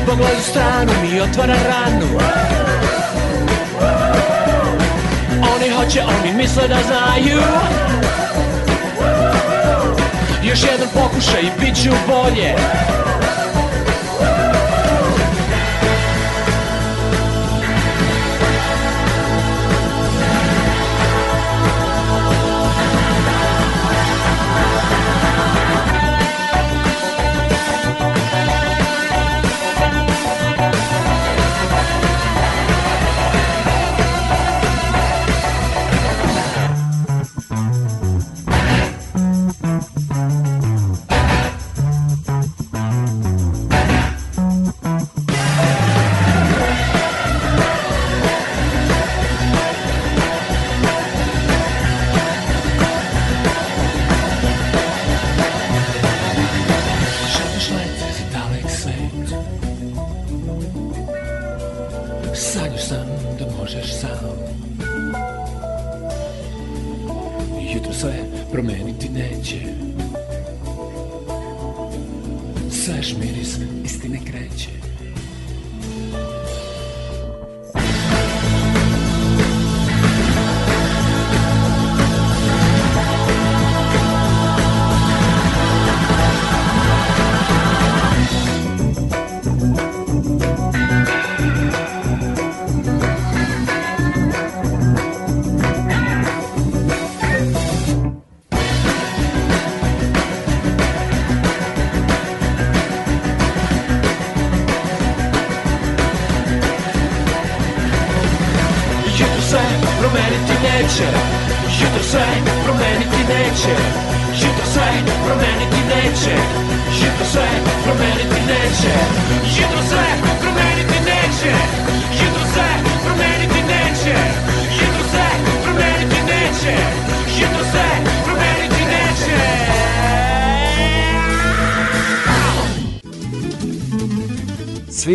Pogled 0.07 0.39
u 0.39 0.43
stranu 0.43 0.93
mi 1.03 1.21
otvara 1.21 1.55
ranu. 1.55 2.07
Oni 5.55 5.71
hoće, 5.71 6.03
oni 6.03 6.33
misle 6.33 6.69
da 6.69 6.77
znaju. 6.87 7.41
Još 10.45 10.63
jedan 10.63 10.89
pokušaj 10.95 11.41
i 11.41 11.61
bit 11.61 11.83
ću 11.83 11.91
bolje 12.09 12.55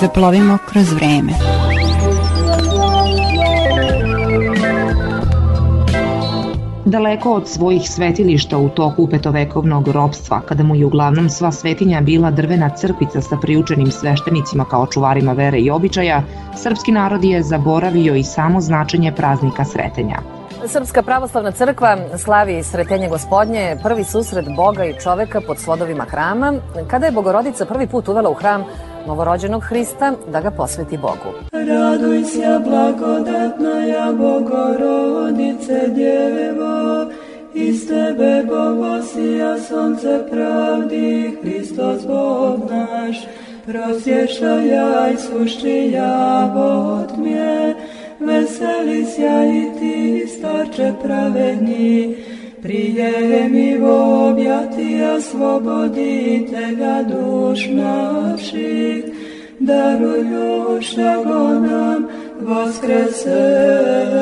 Zaplovimo 0.00 0.58
kroz 0.68 0.92
vreme. 0.92 1.32
Daleko 6.84 7.32
od 7.32 7.48
svojih 7.48 7.82
svetilišta 7.90 8.58
u 8.58 8.68
toku 8.68 9.08
petovekovnog 9.08 9.88
ropstva, 9.88 10.40
kada 10.40 10.62
mu 10.62 10.74
je 10.74 10.86
uglavnom 10.86 11.30
sva 11.30 11.52
svetinja 11.52 12.00
bila 12.00 12.30
drvena 12.30 12.68
crkvica 12.68 13.20
sa 13.20 13.36
priučenim 13.36 13.90
sveštenicima 13.90 14.64
kao 14.64 14.86
čuvarima 14.86 15.32
vere 15.32 15.58
i 15.58 15.70
običaja, 15.70 16.22
srpski 16.56 16.92
narod 16.92 17.24
je 17.24 17.42
zaboravio 17.42 18.14
i 18.14 18.24
samo 18.24 18.60
značenje 18.60 19.12
praznika 19.12 19.64
sretenja. 19.64 20.18
Srpska 20.66 21.02
pravoslavna 21.02 21.50
crkva 21.50 21.96
slavi 22.18 22.62
Sretenje 22.62 23.08
gospodnje, 23.08 23.76
prvi 23.82 24.04
susret 24.04 24.46
Boga 24.56 24.84
i 24.84 24.94
čoveka 25.02 25.40
pod 25.40 25.58
slodovima 25.58 26.04
hrama, 26.04 26.54
kada 26.90 27.06
je 27.06 27.12
Bogorodica 27.12 27.64
prvi 27.64 27.86
put 27.86 28.08
uvela 28.08 28.30
u 28.30 28.34
hram 28.34 28.64
novorođenog 29.06 29.62
Hrista 29.62 30.12
da 30.28 30.40
ga 30.40 30.50
posveti 30.50 30.96
Bogu. 30.96 31.30
Raduj 31.52 32.24
se, 32.24 32.60
blagodatna 32.66 33.84
ja 33.84 34.12
Bogorodice 34.12 35.88
Djevo, 35.88 37.10
iz 37.54 37.88
tebe 37.88 38.44
Bogosija 38.48 39.58
sonce 39.58 40.26
pravdi, 40.30 41.36
Hristos 41.42 42.06
Bog 42.06 42.60
naš, 42.70 43.16
i 45.12 45.16
sušči 45.16 45.90
javot 45.92 47.16
mje, 47.16 47.74
veseli 48.20 49.04
sja 49.04 49.44
i 49.46 49.78
ti, 49.78 50.26
starče 50.38 50.92
pravedni, 51.02 52.16
Prijemi 52.64 53.76
v 53.76 53.84
objatija 53.84 55.20
slobodite 55.20 56.72
ga 56.78 57.04
duš 57.04 57.68
naših, 57.68 59.04
darujuša 59.60 61.16
go 61.24 61.60
nam 61.60 62.08
voskresenije. 62.40 64.14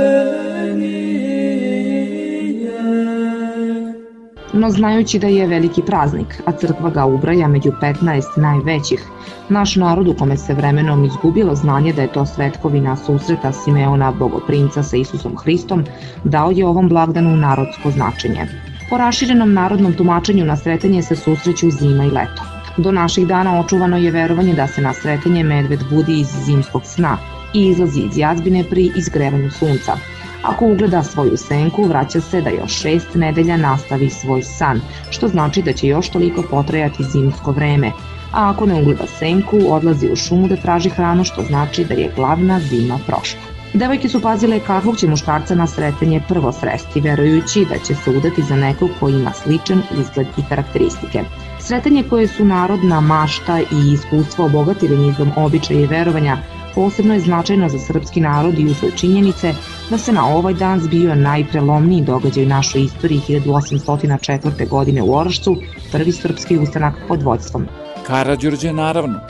No 4.53 4.71
znajući 4.71 5.19
da 5.19 5.27
je 5.27 5.47
veliki 5.47 5.83
praznik, 5.83 6.43
a 6.47 6.53
crkva 6.53 6.91
ga 6.91 7.05
ubraja 7.05 7.49
među 7.49 7.71
15 7.83 8.23
najvećih, 8.37 9.05
naš 9.49 9.77
narod 9.77 10.09
u 10.09 10.15
kome 10.15 10.37
se 10.37 10.55
vremenom 10.55 11.05
izgubilo 11.05 11.55
znanje 11.55 11.93
da 11.93 12.03
je 12.03 12.13
to 12.13 12.27
svetkovina 12.27 12.97
susreta 12.97 13.53
Simeona 13.53 14.13
Bogoprinca 14.13 14.83
sa 14.83 14.97
Isusom 14.97 15.37
Hristom, 15.37 15.85
dao 16.25 16.51
je 16.51 16.67
ovom 16.67 16.89
blagdanu 16.89 17.37
narodsko 17.37 17.91
značenje. 17.91 18.47
Po 18.91 18.99
raširenom 18.99 19.53
narodnom 19.53 19.93
tumačenju 19.93 20.45
na 20.45 20.57
sretanje 20.57 21.03
se 21.03 21.17
susreću 21.17 21.71
zima 21.71 22.05
i 22.05 22.11
leto. 22.11 22.43
Do 22.77 22.93
naših 22.93 23.27
dana 23.27 23.61
očuvano 23.61 23.97
je 23.97 24.11
verovanje 24.11 24.55
da 24.55 24.67
se 24.67 24.81
na 24.81 24.93
sretanje 24.95 25.45
medved 25.45 25.81
budi 25.91 26.21
iz 26.21 26.29
zimskog 26.45 26.83
sna 26.85 27.19
i 27.55 27.67
izlazi 27.67 28.01
iz 28.01 28.19
jazbine 28.19 28.65
pri 28.71 28.91
izgrevanju 28.97 29.51
sunca. 29.51 29.97
Ako 30.43 30.67
ugleda 30.67 31.03
svoju 31.03 31.37
senku, 31.37 31.85
vraća 31.85 32.21
se 32.21 32.41
da 32.41 32.51
još 32.51 32.73
šest 32.81 33.15
nedelja 33.15 33.57
nastavi 33.57 34.11
svoj 34.11 34.43
san, 34.43 34.81
što 35.11 35.29
znači 35.29 35.63
da 35.63 35.73
će 35.73 35.87
još 35.87 36.09
toliko 36.09 36.43
potrajati 36.51 37.05
zimsko 37.05 37.53
vreme, 37.53 37.93
a 38.33 38.51
ako 38.51 38.67
ne 38.67 38.81
ugleda 38.81 39.07
senku, 39.07 39.59
odlazi 39.69 40.09
u 40.13 40.17
šumu 40.17 40.49
da 40.49 40.57
traži 40.57 40.89
hranu, 40.89 41.25
što 41.25 41.43
znači 41.43 41.85
da 41.85 41.95
je 41.95 42.13
glavna 42.17 42.61
zima 42.61 42.99
prošla. 43.07 43.41
Devojke 43.75 44.09
su 44.09 44.21
pazile 44.21 44.61
kakvog 44.61 44.97
će 44.97 45.09
muškarca 45.09 45.55
na 45.55 45.67
sretenje 45.67 46.21
prvo 46.29 46.53
sresti, 46.53 47.01
verujući 47.01 47.67
da 47.71 47.79
će 47.79 47.95
se 47.95 48.11
udati 48.11 48.43
za 48.43 48.57
nekog 48.57 48.91
koji 49.01 49.15
ima 49.15 49.33
sličan 49.33 49.83
izgled 50.01 50.27
i 50.37 50.43
karakteristike. 50.49 51.23
Sretanje 51.61 52.03
koje 52.11 52.29
su 52.29 52.45
narodna 52.45 53.01
mašta 53.01 53.61
i 53.61 53.93
iskustvo 53.93 54.45
obogatili 54.45 54.97
nizom 54.97 55.33
običaja 55.37 55.81
i 55.81 55.87
verovanja 55.87 56.37
posebno 56.75 57.15
je 57.15 57.21
značajno 57.21 57.69
za 57.69 57.79
srpski 57.79 58.21
narod 58.21 58.59
i 58.59 58.67
usled 58.67 58.93
činjenice 58.97 59.55
da 59.91 59.99
se 59.99 60.13
na 60.13 60.27
ovaj 60.27 60.55
dan 60.55 60.81
zbio 60.81 61.15
najprelomniji 61.15 62.05
događaj 62.05 62.45
u 62.45 62.49
našoj 62.49 62.83
istoriji 62.83 63.21
1804. 63.29 64.69
godine 64.69 65.03
u 65.03 65.15
Orašcu, 65.15 65.57
prvi 65.93 66.13
srpski 66.13 66.59
ustanak 66.59 66.95
pod 67.09 67.23
vođstvom 67.23 67.67
Karadžorđe 68.07 68.73
naravno. 68.73 69.21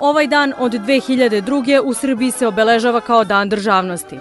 Ovaj 0.00 0.26
dan 0.26 0.52
od 0.58 0.72
2002. 0.72 1.80
u 1.84 1.94
Srbiji 1.94 2.30
se 2.30 2.46
obeležava 2.46 3.00
kao 3.00 3.24
Dan 3.24 3.48
državnosti. 3.48 4.18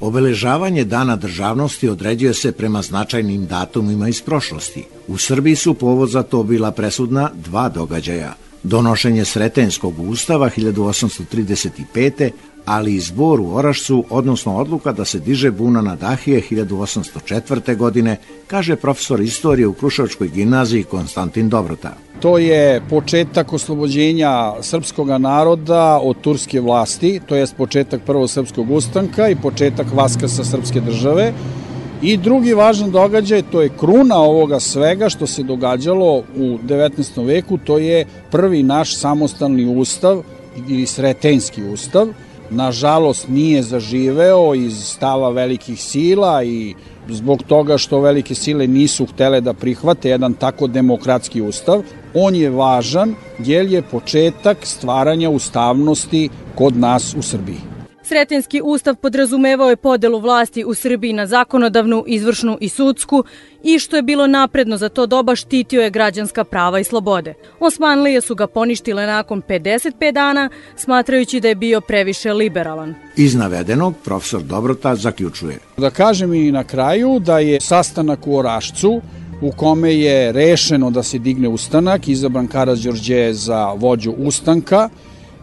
Obeležavanje 0.00 0.84
Dana 0.84 1.16
državnosti 1.16 1.88
određuje 1.88 2.34
se 2.34 2.52
prema 2.52 2.82
značajnim 2.82 3.46
datumima 3.46 4.08
iz 4.08 4.22
prošlosti. 4.22 4.84
U 5.08 5.18
Srbiji 5.18 5.56
su 5.56 5.74
povod 5.74 6.08
za 6.08 6.22
to 6.22 6.42
bila 6.42 6.70
presudna 6.70 7.30
dva 7.34 7.68
događaja. 7.68 8.34
Donošenje 8.62 9.24
Sretenskog 9.24 9.94
ustava 9.98 10.50
1835 10.50 12.30
ali 12.64 12.94
i 12.94 13.00
zbor 13.00 13.40
u 13.40 13.54
Orašcu, 13.54 14.04
odnosno 14.10 14.56
odluka 14.56 14.92
da 14.92 15.04
se 15.04 15.18
diže 15.18 15.50
buna 15.50 15.80
na 15.82 15.96
Dahije 15.96 16.42
1804. 16.50 17.76
godine, 17.76 18.16
kaže 18.46 18.76
profesor 18.76 19.20
istorije 19.20 19.66
u 19.66 19.72
Kruševačkoj 19.72 20.28
gimnaziji 20.28 20.82
Konstantin 20.82 21.48
Dobrota. 21.48 21.96
To 22.20 22.38
je 22.38 22.82
početak 22.90 23.52
oslobođenja 23.52 24.52
srpskog 24.62 25.08
naroda 25.08 25.98
od 26.02 26.20
turske 26.20 26.60
vlasti, 26.60 27.20
to 27.26 27.36
je 27.36 27.46
početak 27.56 28.02
prvog 28.06 28.30
srpskog 28.30 28.70
ustanka 28.70 29.28
i 29.28 29.36
početak 29.36 29.86
vaskrsa 29.94 30.44
srpske 30.44 30.80
države. 30.80 31.32
I 32.02 32.16
drugi 32.16 32.54
važan 32.54 32.90
događaj, 32.90 33.42
to 33.42 33.62
je 33.62 33.68
kruna 33.78 34.16
ovoga 34.16 34.60
svega 34.60 35.08
što 35.08 35.26
se 35.26 35.42
događalo 35.42 36.16
u 36.16 36.58
19. 36.68 37.26
veku, 37.26 37.58
to 37.58 37.78
je 37.78 38.06
prvi 38.30 38.62
naš 38.62 38.96
samostalni 38.96 39.76
ustav 39.76 40.22
ili 40.68 40.86
sretenski 40.86 41.64
ustav, 41.64 42.08
nažalost 42.50 43.28
nije 43.28 43.62
zaživeo 43.62 44.54
iz 44.54 44.84
stava 44.84 45.30
velikih 45.30 45.82
sila 45.82 46.44
i 46.44 46.74
zbog 47.08 47.42
toga 47.42 47.78
što 47.78 48.00
velike 48.00 48.34
sile 48.34 48.66
nisu 48.66 49.06
htele 49.06 49.40
da 49.40 49.52
prihvate 49.52 50.10
jedan 50.10 50.34
tako 50.34 50.66
demokratski 50.66 51.42
ustav, 51.42 51.82
on 52.14 52.34
je 52.34 52.50
važan 52.50 53.14
jer 53.38 53.72
je 53.72 53.82
početak 53.82 54.58
stvaranja 54.62 55.30
ustavnosti 55.30 56.28
kod 56.54 56.76
nas 56.76 57.14
u 57.18 57.22
Srbiji. 57.22 57.79
Sretenski 58.10 58.60
ustav 58.64 58.94
podrazumevao 58.96 59.70
je 59.70 59.76
podelu 59.76 60.18
vlasti 60.20 60.64
u 60.64 60.74
Srbiji 60.74 61.12
na 61.12 61.26
zakonodavnu, 61.26 62.04
izvršnu 62.06 62.58
i 62.60 62.68
sudsku 62.68 63.24
i 63.62 63.78
što 63.78 63.96
je 63.96 64.02
bilo 64.02 64.26
napredno 64.26 64.76
za 64.76 64.88
to 64.88 65.06
doba 65.06 65.36
štitio 65.36 65.82
je 65.82 65.90
građanska 65.90 66.44
prava 66.44 66.80
i 66.80 66.84
slobode. 66.84 67.34
Osmanlije 67.60 68.20
su 68.20 68.34
ga 68.34 68.46
poništile 68.46 69.06
nakon 69.06 69.42
55 69.48 70.12
dana, 70.12 70.50
smatrajući 70.76 71.40
da 71.40 71.48
je 71.48 71.54
bio 71.54 71.80
previše 71.80 72.32
liberalan. 72.32 72.94
Iz 73.16 73.34
navedenog 73.34 73.94
profesor 74.04 74.42
Dobrota 74.42 74.96
zaključuje. 74.96 75.58
Da 75.76 75.90
kažem 75.90 76.34
i 76.34 76.52
na 76.52 76.64
kraju 76.64 77.18
da 77.18 77.38
je 77.38 77.60
sastanak 77.60 78.26
u 78.26 78.36
Orašcu 78.36 79.00
u 79.40 79.52
kome 79.52 79.94
je 79.94 80.32
rešeno 80.32 80.90
da 80.90 81.02
se 81.02 81.18
digne 81.18 81.48
ustanak, 81.48 82.08
izabran 82.08 82.46
Karadžorđe 82.46 83.32
za 83.32 83.72
vođu 83.72 84.14
ustanka 84.18 84.88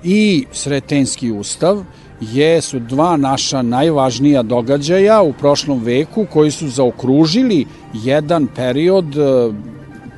i 0.04 0.46
Sretenski 0.52 1.32
ustav, 1.32 1.84
je 2.22 2.62
su 2.62 2.80
dva 2.80 3.18
naša 3.18 3.62
najvažnija 3.62 4.44
događaja 4.44 5.22
u 5.22 5.34
prošlom 5.34 5.84
veku 5.84 6.26
koji 6.34 6.52
su 6.52 6.70
zaokružili 6.70 7.66
jedan 7.94 8.48
period 8.56 9.18
e, 9.18 9.52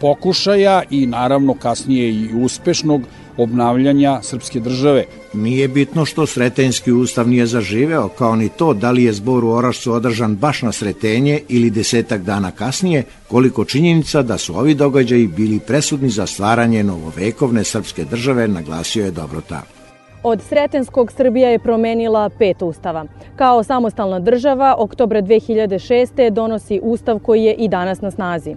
pokušaja 0.01 0.83
i 0.89 1.05
naravno 1.05 1.53
kasnije 1.53 2.09
i 2.09 2.29
uspešnog 2.43 3.01
obnavljanja 3.37 4.19
srpske 4.21 4.59
države. 4.59 5.05
Nije 5.33 5.67
bitno 5.67 6.05
što 6.05 6.25
Sretenjski 6.25 6.91
ustav 6.91 7.27
nije 7.27 7.45
zaživeo, 7.45 8.07
kao 8.07 8.35
ni 8.35 8.49
to 8.49 8.73
da 8.73 8.91
li 8.91 9.03
je 9.03 9.13
zbor 9.13 9.43
u 9.43 9.49
Orašcu 9.49 9.93
održan 9.93 10.35
baš 10.35 10.61
na 10.61 10.71
Sretenje 10.71 11.39
ili 11.47 11.69
desetak 11.69 12.21
dana 12.21 12.51
kasnije, 12.51 13.03
koliko 13.27 13.65
činjenica 13.65 14.21
da 14.21 14.37
su 14.37 14.57
ovi 14.57 14.73
događaji 14.73 15.27
bili 15.27 15.59
presudni 15.59 16.09
za 16.09 16.27
stvaranje 16.27 16.83
novovekovne 16.83 17.63
srpske 17.63 18.05
države, 18.05 18.47
naglasio 18.47 19.05
je 19.05 19.11
Dobrota. 19.11 19.78
Od 20.23 20.41
Sretenskog 20.41 21.11
Srbija 21.11 21.49
je 21.49 21.59
promenila 21.59 22.29
pet 22.29 22.61
ustava. 22.61 23.05
Kao 23.35 23.63
samostalna 23.63 24.19
država, 24.19 24.75
oktobra 24.77 25.21
2006. 25.21 26.29
donosi 26.29 26.79
ustav 26.83 27.19
koji 27.19 27.43
je 27.43 27.53
i 27.53 27.67
danas 27.67 28.01
na 28.01 28.11
snazi. 28.11 28.55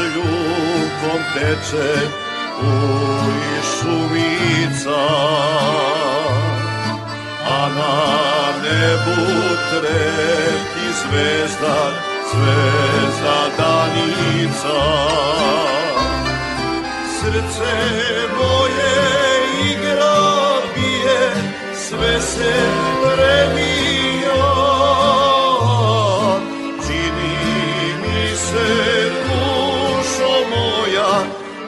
Šljukom 0.00 1.20
teče 1.34 2.08
u 2.62 2.74
šumica 3.70 5.00
a 7.48 7.68
na 7.76 7.96
nebu 8.62 9.20
trepti 9.70 10.86
zvezda 11.00 11.90
zvezda 12.32 13.40
danica. 13.58 14.80
Srce 17.20 17.72
moje 18.38 18.96
igra 19.70 20.20
bije 20.74 21.30
sve 21.74 22.20
se 22.20 22.54
premija. 23.02 24.44
Čini 26.86 27.36
mi 28.02 28.36
se 28.36 28.99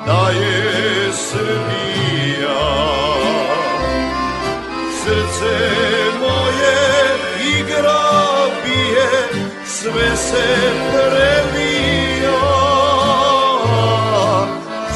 da 0.07 0.29
je 0.31 1.13
Srbija. 1.13 2.63
Srce 5.05 5.57
moje 6.21 6.79
igra 7.59 8.03
bije 8.65 9.11
sve 9.67 10.17
se 10.17 10.73
premija 10.93 12.41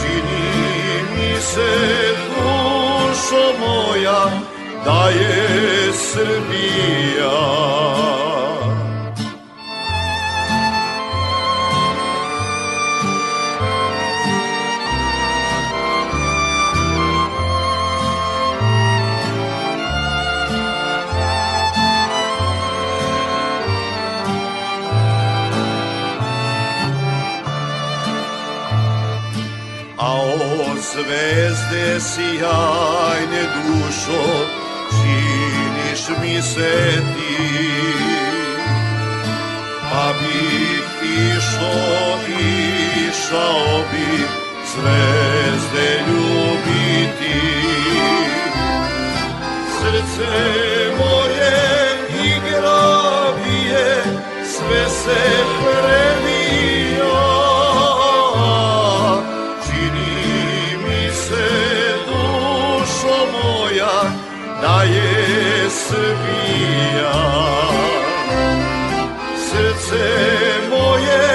čini 0.00 1.02
mi 1.16 1.40
se 1.40 1.72
dušo 2.28 3.44
moja 3.58 4.30
da 4.84 5.08
je 5.08 5.92
Srbija 5.92 7.36
zvezde 31.06 32.00
sjajne 32.00 33.42
dušo, 33.54 34.24
činiš 34.90 36.18
mi 36.22 36.42
se 36.42 37.02
ti. 37.14 37.92
Pa 39.90 40.12
bih 40.20 40.82
išao, 41.02 42.18
išao 43.08 43.84
bih 43.92 44.26
zvezde 44.74 46.00
ljubiti. 46.08 47.40
Srce 49.78 50.32
moje 50.98 51.58
igra 52.24 53.32
bije, 53.44 54.02
sve 54.44 54.90
se 54.90 55.20
premija. 55.62 56.15
Da 64.66 64.82
je 64.82 65.70
Srbija. 65.70 67.12
Srce 69.48 70.04
moje 70.70 71.26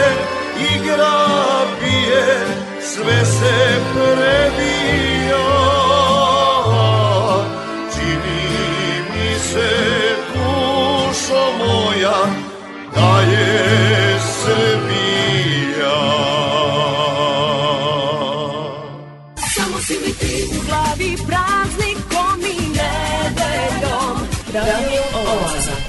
igra 0.76 1.20
bije, 1.82 2.26
sve 2.82 3.26
se 3.26 3.80
prebija. 3.94 4.71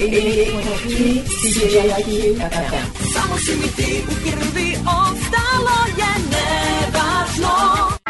88.3 0.03 1.23
CJIQ 1.53 2.35
FM 2.39 2.87
Samo 3.13 3.39
si 3.39 3.53
mi 3.57 3.69
ti 3.77 4.03
u 4.09 4.15
krvi 4.23 4.77
ostalo 4.87 5.79
je 5.99 6.13
nevažno 6.33 8.02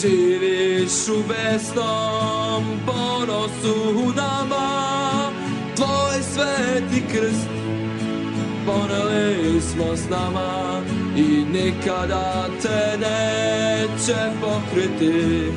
Živiš 0.00 1.08
u 1.08 1.22
besnom 1.28 2.64
ponosu 2.86 4.12
nama 4.16 5.30
Tvoj 5.76 6.22
sveti 6.32 7.02
krst 7.12 7.48
poneli 8.66 9.60
smo 9.60 9.96
s 9.96 10.10
nama 10.10 10.80
I 11.16 11.44
nikada 11.52 12.46
te 12.62 12.98
neće 12.98 14.16
pokriti 14.40 15.52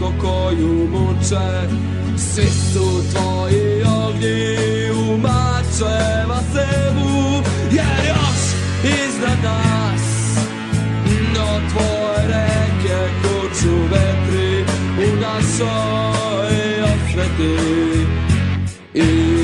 majko 0.00 0.12
koju 0.20 0.88
muče. 0.88 1.68
Svi 2.16 2.46
su 2.46 3.02
tvoji 3.12 3.82
ognji 3.82 4.90
u 4.90 5.18
mačeva 5.18 6.40
sebu 6.52 7.42
Jer 7.72 8.06
još 8.08 8.40
iznad 8.84 9.38
nas 9.44 10.02
do 11.34 11.60
tvoje 11.72 12.26
reke 12.28 13.10
kuću 13.22 13.74
vetri 13.90 14.64
U 14.98 15.20
našoj 15.20 16.82
osveti. 16.82 18.06
I 18.94 19.35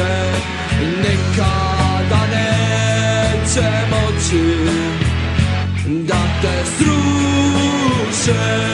neće 0.00 0.32
Nikada 1.02 2.20
neće 2.32 3.68
moći 3.90 4.42
Da 5.86 6.22
te 6.42 6.64
sruše 6.76 8.69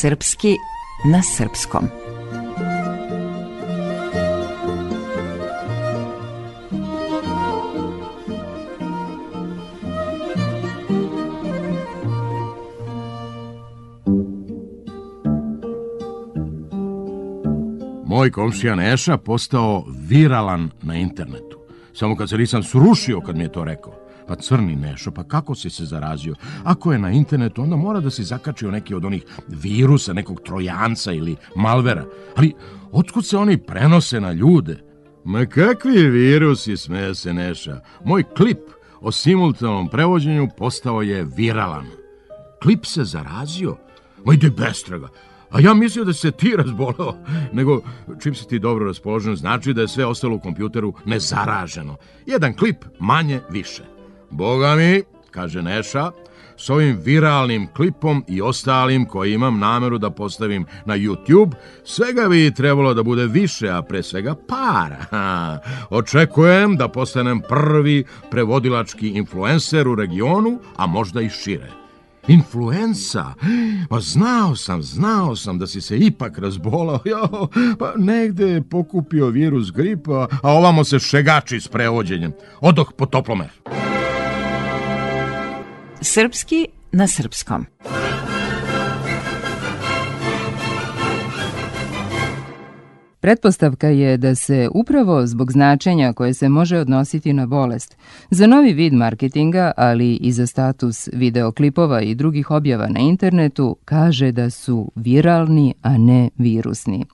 Srpski 0.00 0.56
na 1.12 1.22
srpskom. 1.22 1.84
Moj 18.06 18.30
komšija 18.30 18.74
Neša 18.74 19.16
postao 19.16 19.84
viralan 20.08 20.70
na 20.82 20.94
internetu. 20.94 21.58
Samo 21.92 22.16
kad 22.16 22.28
se 22.28 22.38
nisam 22.38 22.62
srušio 22.62 23.20
kad 23.20 23.36
mi 23.36 23.42
je 23.42 23.52
to 23.52 23.64
rekao. 23.64 24.03
Pa 24.28 24.36
crni 24.36 24.76
Nešo, 24.76 25.10
pa 25.10 25.24
kako 25.24 25.54
si 25.54 25.70
se 25.70 25.84
zarazio? 25.84 26.34
Ako 26.64 26.92
je 26.92 26.98
na 26.98 27.10
internetu, 27.10 27.62
onda 27.62 27.76
mora 27.76 28.00
da 28.00 28.10
si 28.10 28.24
zakačio 28.24 28.70
neki 28.70 28.94
od 28.94 29.04
onih 29.04 29.24
virusa, 29.48 30.12
nekog 30.12 30.40
trojanca 30.40 31.12
ili 31.12 31.36
malvera. 31.56 32.04
Ali 32.36 32.54
otkud 32.92 33.26
se 33.26 33.36
oni 33.36 33.58
prenose 33.58 34.20
na 34.20 34.32
ljude? 34.32 34.84
Ma 35.24 35.46
kakvi 35.46 36.08
virusi, 36.08 36.76
smeje 36.76 37.14
se 37.14 37.32
Neša. 37.32 37.80
Moj 38.04 38.22
klip 38.22 38.58
o 39.00 39.12
simultanom 39.12 39.88
prevođenju 39.88 40.48
postao 40.58 41.02
je 41.02 41.26
viralan. 41.36 41.86
Klip 42.62 42.84
se 42.84 43.04
zarazio? 43.04 43.76
Ma 44.24 44.34
ide 44.34 44.50
bestraga. 44.50 45.08
A 45.50 45.60
ja 45.60 45.74
mislio 45.74 46.04
da 46.04 46.12
se 46.12 46.30
ti 46.30 46.54
razboleo, 46.56 47.14
nego 47.52 47.80
čim 48.22 48.34
si 48.34 48.48
ti 48.48 48.58
dobro 48.58 48.86
raspoložen, 48.86 49.36
znači 49.36 49.72
da 49.74 49.80
je 49.80 49.88
sve 49.88 50.06
ostalo 50.06 50.36
u 50.36 50.40
kompjuteru 50.40 50.92
nezaraženo. 51.04 51.96
Jedan 52.26 52.54
klip 52.54 52.84
manje 52.98 53.40
više. 53.50 53.93
Boga 54.34 54.74
mi, 54.74 55.02
kaže 55.30 55.62
Neša, 55.62 56.10
s 56.56 56.70
ovim 56.70 56.98
viralnim 57.04 57.66
klipom 57.76 58.24
i 58.28 58.42
ostalim 58.42 59.04
koji 59.04 59.34
imam 59.34 59.58
nameru 59.58 59.98
da 59.98 60.10
postavim 60.10 60.66
na 60.84 60.96
YouTube, 60.96 61.52
svega 61.84 62.28
bi 62.28 62.54
trebalo 62.54 62.94
da 62.94 63.02
bude 63.02 63.26
više, 63.26 63.70
a 63.70 63.82
pre 63.82 64.02
svega 64.02 64.34
para. 64.48 65.06
Očekujem 65.98 66.76
da 66.76 66.88
postanem 66.88 67.42
prvi 67.48 68.04
prevodilački 68.30 69.08
influencer 69.08 69.88
u 69.88 69.94
regionu, 69.94 70.58
a 70.76 70.86
možda 70.86 71.20
i 71.20 71.30
šire. 71.30 71.70
Influenza? 72.28 73.24
Pa 73.88 74.00
znao 74.00 74.56
sam, 74.56 74.82
znao 74.82 75.36
sam 75.36 75.58
da 75.58 75.66
si 75.66 75.80
se 75.80 75.98
ipak 75.98 76.38
razbolao. 76.38 77.00
Jo, 77.14 77.48
pa 77.78 77.92
negde 77.96 78.48
je 78.48 78.62
pokupio 78.62 79.26
virus 79.26 79.72
gripa, 79.72 80.28
a 80.42 80.52
ovamo 80.52 80.84
se 80.84 80.98
šegači 80.98 81.60
s 81.60 81.68
prevođenjem. 81.68 82.32
Odoh 82.60 82.92
po 82.96 83.06
toplomer. 83.06 83.50
Srpski 86.06 86.66
na 86.92 87.06
srpskom. 87.06 87.66
Pretpostavka 93.20 93.88
je 93.88 94.16
da 94.16 94.34
se 94.34 94.68
upravo 94.74 95.26
zbog 95.26 95.52
značenja 95.52 96.12
koje 96.12 96.34
se 96.34 96.48
može 96.48 96.78
odnositi 96.78 97.32
na 97.32 97.46
bolest, 97.46 97.96
za 98.30 98.46
novi 98.46 98.72
vid 98.72 98.92
marketinga, 98.92 99.72
ali 99.76 100.14
i 100.14 100.32
za 100.32 100.46
status 100.46 101.08
videoklipova 101.12 102.02
i 102.02 102.14
drugih 102.14 102.50
objava 102.50 102.88
na 102.88 103.00
internetu, 103.00 103.76
kaže 103.84 104.32
da 104.32 104.50
su 104.50 104.90
viralni, 104.94 105.74
a 105.82 105.98
ne 105.98 106.30
virusni. 106.36 107.04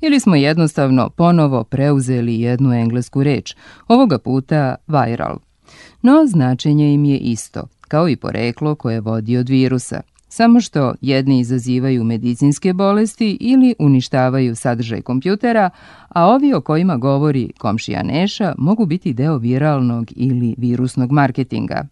Ili 0.00 0.20
smo 0.20 0.36
jednostavno 0.36 1.10
ponovo 1.10 1.64
preuzeli 1.64 2.40
jednu 2.40 2.72
englesku 2.72 3.22
reč, 3.22 3.54
ovoga 3.88 4.18
puta 4.18 4.74
viral. 4.86 5.38
No, 6.02 6.26
značenje 6.26 6.94
im 6.94 7.04
je 7.04 7.18
isto, 7.18 7.68
kao 7.88 8.08
i 8.08 8.16
poreklo 8.16 8.74
koje 8.74 9.00
vodi 9.00 9.36
od 9.36 9.48
virusa– 9.48 10.00
samo 10.34 10.60
što 10.60 10.94
jedni 11.00 11.40
izazivaju 11.40 12.04
medicinske 12.04 12.72
bolesti 12.72 13.38
ili 13.40 13.74
uništavaju 13.78 14.56
sadržaj 14.56 15.02
kompjutera, 15.02 15.70
a 16.08 16.26
ovi 16.26 16.54
o 16.54 16.60
kojima 16.60 16.96
govori 16.96 17.52
komšija 17.58 18.02
Neša 18.02 18.54
mogu 18.58 18.86
biti 18.86 19.12
deo 19.12 19.38
viralnog 19.38 20.12
ili 20.16 20.54
virusnog 20.58 21.12
marketinga. 21.12 21.86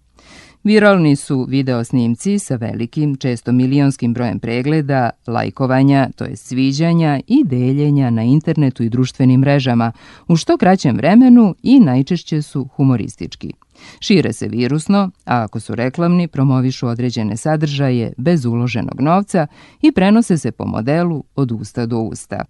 Viralni 0.64 1.16
su 1.16 1.46
video 1.48 1.84
snimci 1.84 2.38
sa 2.38 2.56
velikim, 2.56 3.16
često 3.16 3.52
milionskim 3.52 4.14
brojem 4.14 4.40
pregleda, 4.40 5.10
lajkovanja, 5.26 6.08
to 6.16 6.24
je 6.24 6.36
sviđanja 6.36 7.20
i 7.26 7.44
deljenja 7.44 8.10
na 8.10 8.22
internetu 8.22 8.82
i 8.82 8.88
društvenim 8.88 9.40
mrežama 9.40 9.92
u 10.28 10.36
što 10.36 10.56
kraćem 10.56 10.96
vremenu 10.96 11.54
i 11.62 11.80
najčešće 11.80 12.42
su 12.42 12.68
humoristički. 12.76 13.52
Šire 14.00 14.32
se 14.32 14.48
virusno, 14.48 15.10
a 15.24 15.42
ako 15.42 15.60
su 15.60 15.74
reklamni, 15.74 16.28
promovišu 16.28 16.88
određene 16.88 17.36
sadržaje 17.36 18.12
bez 18.16 18.44
uloženog 18.44 19.00
novca 19.00 19.46
i 19.82 19.92
prenose 19.92 20.38
se 20.38 20.52
po 20.52 20.66
modelu 20.66 21.24
od 21.34 21.52
usta 21.52 21.86
do 21.86 21.98
usta. 21.98 22.44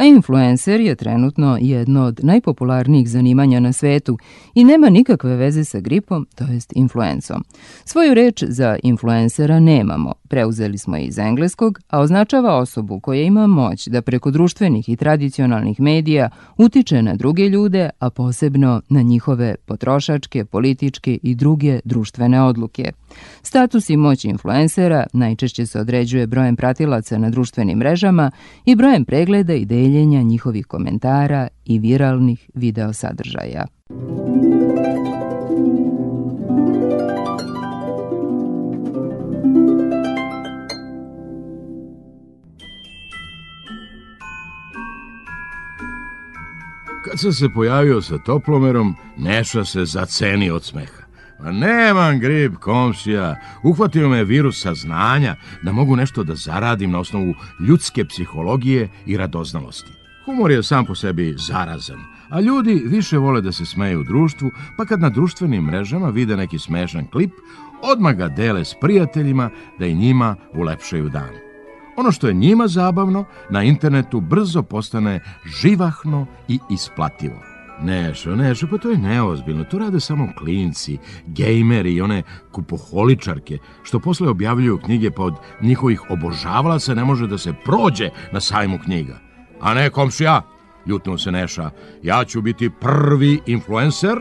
A 0.00 0.04
influencer 0.04 0.80
je 0.80 0.94
trenutno 0.94 1.58
jedno 1.60 2.04
od 2.04 2.20
najpopularnijih 2.22 3.08
zanimanja 3.08 3.60
na 3.60 3.72
svetu 3.72 4.18
i 4.54 4.64
nema 4.64 4.88
nikakve 4.88 5.36
veze 5.36 5.64
sa 5.64 5.80
gripom, 5.80 6.26
to 6.34 6.44
jest 6.44 6.72
influencom. 6.76 7.44
Svoju 7.84 8.14
reč 8.14 8.44
za 8.44 8.78
influencera 8.82 9.60
nemamo, 9.60 10.12
preuzeli 10.28 10.78
smo 10.78 10.96
iz 10.96 11.18
engleskog, 11.18 11.78
a 11.88 12.00
označava 12.00 12.56
osobu 12.56 13.00
koja 13.00 13.22
ima 13.22 13.46
moć 13.46 13.88
da 13.88 14.02
preko 14.02 14.30
društvenih 14.30 14.88
i 14.88 14.96
tradicionalnih 14.96 15.80
medija 15.80 16.30
utiče 16.56 17.02
na 17.02 17.14
druge 17.14 17.48
ljude, 17.48 17.90
a 17.98 18.10
posebno 18.10 18.82
na 18.88 19.02
njihove 19.02 19.54
potrošačke, 19.66 20.44
političke 20.44 21.18
i 21.22 21.34
druge 21.34 21.80
društvene 21.84 22.42
odluke. 22.42 22.92
Status 23.42 23.90
i 23.90 23.96
moć 23.96 24.24
influencera 24.24 25.06
najčešće 25.12 25.66
se 25.66 25.80
određuje 25.80 26.26
brojem 26.26 26.56
pratilaca 26.56 27.18
na 27.18 27.30
društvenim 27.30 27.78
mrežama 27.78 28.30
i 28.64 28.74
brojem 28.74 29.04
pregleda 29.04 29.54
i 29.54 29.64
deljenja 29.64 30.22
njihovih 30.22 30.66
komentara 30.66 31.48
i 31.64 31.78
viralnih 31.78 32.50
video 32.54 32.92
sadržaja. 32.92 33.66
Kad 47.04 47.20
sam 47.20 47.32
se 47.32 47.48
pojavio 47.54 48.02
sa 48.02 48.18
toplomerom, 48.18 48.94
Neša 49.16 49.64
se 49.64 49.84
zaceni 49.84 50.50
od 50.50 50.64
smeha. 50.64 50.99
Pa 51.42 51.52
nemam 51.52 52.18
grip, 52.18 52.56
komšija. 52.56 53.36
Uhvatio 53.62 54.08
me 54.08 54.24
virus 54.24 54.62
saznanja 54.62 55.36
da 55.62 55.72
mogu 55.72 55.96
nešto 55.96 56.24
da 56.24 56.34
zaradim 56.34 56.90
na 56.90 56.98
osnovu 56.98 57.34
ljudske 57.60 58.04
psihologije 58.04 58.88
i 59.06 59.16
radoznalosti. 59.16 59.92
Humor 60.24 60.50
je 60.50 60.62
sam 60.62 60.86
po 60.86 60.94
sebi 60.94 61.34
zarazan, 61.38 61.98
a 62.28 62.40
ljudi 62.40 62.82
više 62.86 63.18
vole 63.18 63.40
da 63.40 63.52
se 63.52 63.66
smeju 63.66 64.00
u 64.00 64.04
društvu, 64.04 64.50
pa 64.76 64.84
kad 64.84 65.00
na 65.00 65.08
društvenim 65.10 65.64
mrežama 65.64 66.08
vide 66.08 66.36
neki 66.36 66.58
smešan 66.58 67.06
klip, 67.06 67.30
odmah 67.82 68.14
ga 68.14 68.28
dele 68.28 68.64
s 68.64 68.74
prijateljima 68.80 69.50
da 69.78 69.86
i 69.86 69.94
njima 69.94 70.36
ulepšaju 70.54 71.08
dan. 71.08 71.30
Ono 71.96 72.12
što 72.12 72.28
je 72.28 72.34
njima 72.34 72.68
zabavno, 72.68 73.24
na 73.50 73.62
internetu 73.62 74.20
brzo 74.20 74.62
postane 74.62 75.20
živahno 75.44 76.26
i 76.48 76.58
isplativo. 76.70 77.49
Nešo, 77.82 78.36
Nešo, 78.36 78.66
pa 78.70 78.78
to 78.78 78.90
je 78.90 78.98
neozbiljno. 78.98 79.64
To 79.64 79.78
rade 79.78 80.00
samo 80.00 80.28
klinci, 80.38 80.98
gejmeri 81.26 81.94
i 81.94 82.02
one 82.02 82.22
kupoholičarke, 82.52 83.58
što 83.82 84.00
posle 84.00 84.28
objavljuju 84.28 84.78
knjige 84.78 85.10
pa 85.10 85.22
od 85.22 85.34
njihovih 85.62 86.10
obožavalaca 86.10 86.94
ne 86.94 87.04
može 87.04 87.26
da 87.26 87.38
se 87.38 87.52
prođe 87.64 88.10
na 88.32 88.40
sajmu 88.40 88.78
knjiga. 88.84 89.18
A 89.60 89.74
ne 89.74 89.90
komšija, 89.90 90.42
ljutnuo 90.86 91.18
se 91.18 91.32
Neša, 91.32 91.70
ja 92.02 92.24
ću 92.24 92.40
biti 92.40 92.70
prvi 92.70 93.40
influencer 93.46 94.16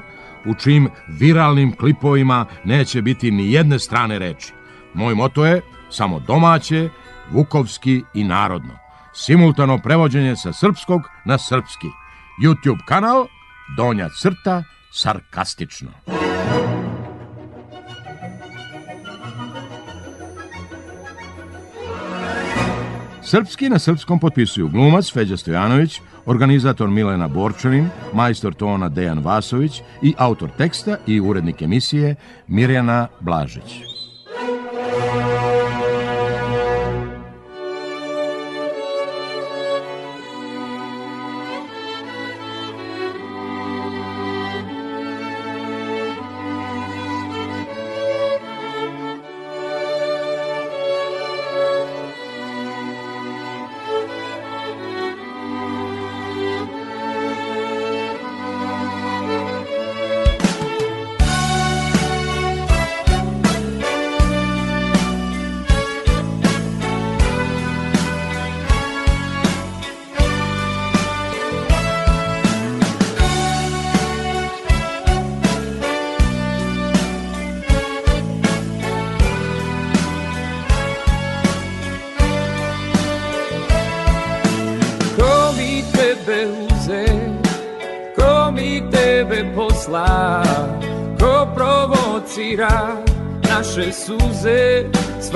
u 0.46 0.54
čim 0.54 0.90
viralnim 1.08 1.76
klipovima 1.76 2.46
neće 2.64 3.02
biti 3.02 3.32
ni 3.32 3.52
jedne 3.52 3.80
strane 3.80 4.20
reči. 4.20 4.54
Moj 4.94 5.16
moto 5.16 5.46
je 5.46 5.62
samo 5.90 6.20
domaće, 6.20 6.90
vukovski 7.32 8.04
i 8.14 8.24
narodno. 8.24 8.74
Simultano 9.14 9.78
prevođenje 9.78 10.36
sa 10.36 10.54
srpskog 10.54 11.02
na 11.26 11.38
srpski. 11.38 11.88
YouTube 12.44 12.86
kanal 12.86 13.28
donja 13.78 14.10
crta, 14.22 14.64
sarkastično. 14.92 15.92
Srpski 23.24 23.70
na 23.70 23.80
srpskom 23.80 24.20
potpisuju 24.20 24.68
glumac 24.68 25.12
Feđa 25.14 25.38
Stojanović, 25.38 26.02
organizator 26.26 26.90
Milena 26.90 27.28
Borčanin, 27.28 27.90
majstor 28.14 28.54
tona 28.54 28.90
Dejan 28.90 29.20
Vasović 29.20 29.82
i 30.02 30.14
autor 30.18 30.50
teksta 30.58 30.98
i 31.08 31.20
urednik 31.20 31.62
emisije 31.62 32.16
Mirjana 32.48 33.08
Blažić. 33.20 33.89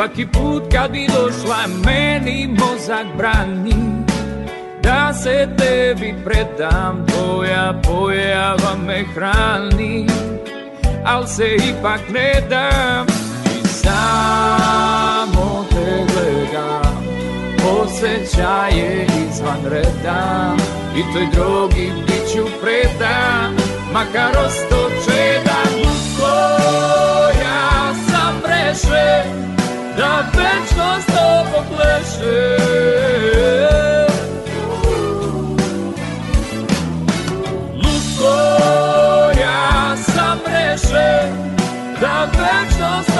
Svaki 0.04 0.26
put 0.26 0.64
kad 0.72 0.92
bi 0.92 1.08
došla 1.08 1.58
meni 1.86 2.48
mozak 2.60 3.06
brani. 3.18 3.74
Da 4.82 5.14
se 5.14 5.48
tebi 5.58 6.16
predam, 6.26 7.06
tvoja 7.08 7.82
pojava 7.84 8.76
me 8.88 9.04
hrani. 9.16 10.08
Al 11.06 11.28
se 11.28 11.56
ipak 11.56 12.02
ne 12.10 12.34
dam 12.50 13.08
i 13.46 13.68
samo 13.68 15.66
te 15.70 16.06
gledam. 16.14 17.06
Osjećaje 17.82 19.08
izvan 19.30 19.60
reda 19.70 20.56
I 20.96 21.14
toj 21.14 21.28
drogi 21.34 21.92
bit 22.08 22.32
ću 22.34 22.46
predan. 22.62 23.56
Makar 23.94 24.38
ostoče 24.46 25.42
da 25.46 25.64
pleše, 28.74 29.24
da 29.98 30.24
večnost 30.38 31.10
ovo 31.10 31.64
pleše. 31.76 32.58
Lusko 37.84 38.36
ja 39.42 39.96
sam 39.98 40.40
rešen, 40.46 41.56
da 42.02 42.24
večnost 42.24 43.10
ovo 43.10 43.13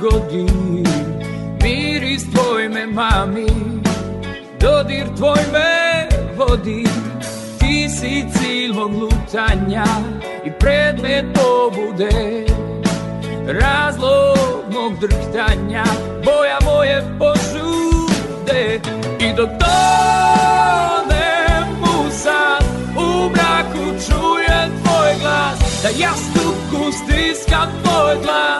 godi 0.00 0.46
Miris 1.62 2.24
tvoj 2.32 2.68
me 2.68 2.86
mami 2.86 3.46
Dodir 4.60 5.06
tvoj 5.16 5.40
me 5.52 6.08
vodi. 6.36 6.84
Ti 7.58 7.88
si 7.88 8.24
cilj 8.32 8.72
mog 8.72 8.92
lutanja 9.00 9.84
I 10.44 10.50
predmet 10.60 11.24
pobude 11.34 12.44
Razlog 13.60 14.64
mog 14.72 14.92
drhtanja. 15.00 15.84
Boja 16.24 16.58
moje 16.64 17.04
požude 17.18 18.80
I 19.18 19.32
mraku 23.30 23.84
čujem 24.06 24.70
tvoj 24.82 25.12
glas. 25.20 25.82
Da 25.82 25.88
jastuku 25.88 26.92
stiskam 26.92 27.68
tvoj 27.82 28.16
glas 28.22 28.59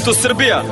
Serbia. 0.00 0.64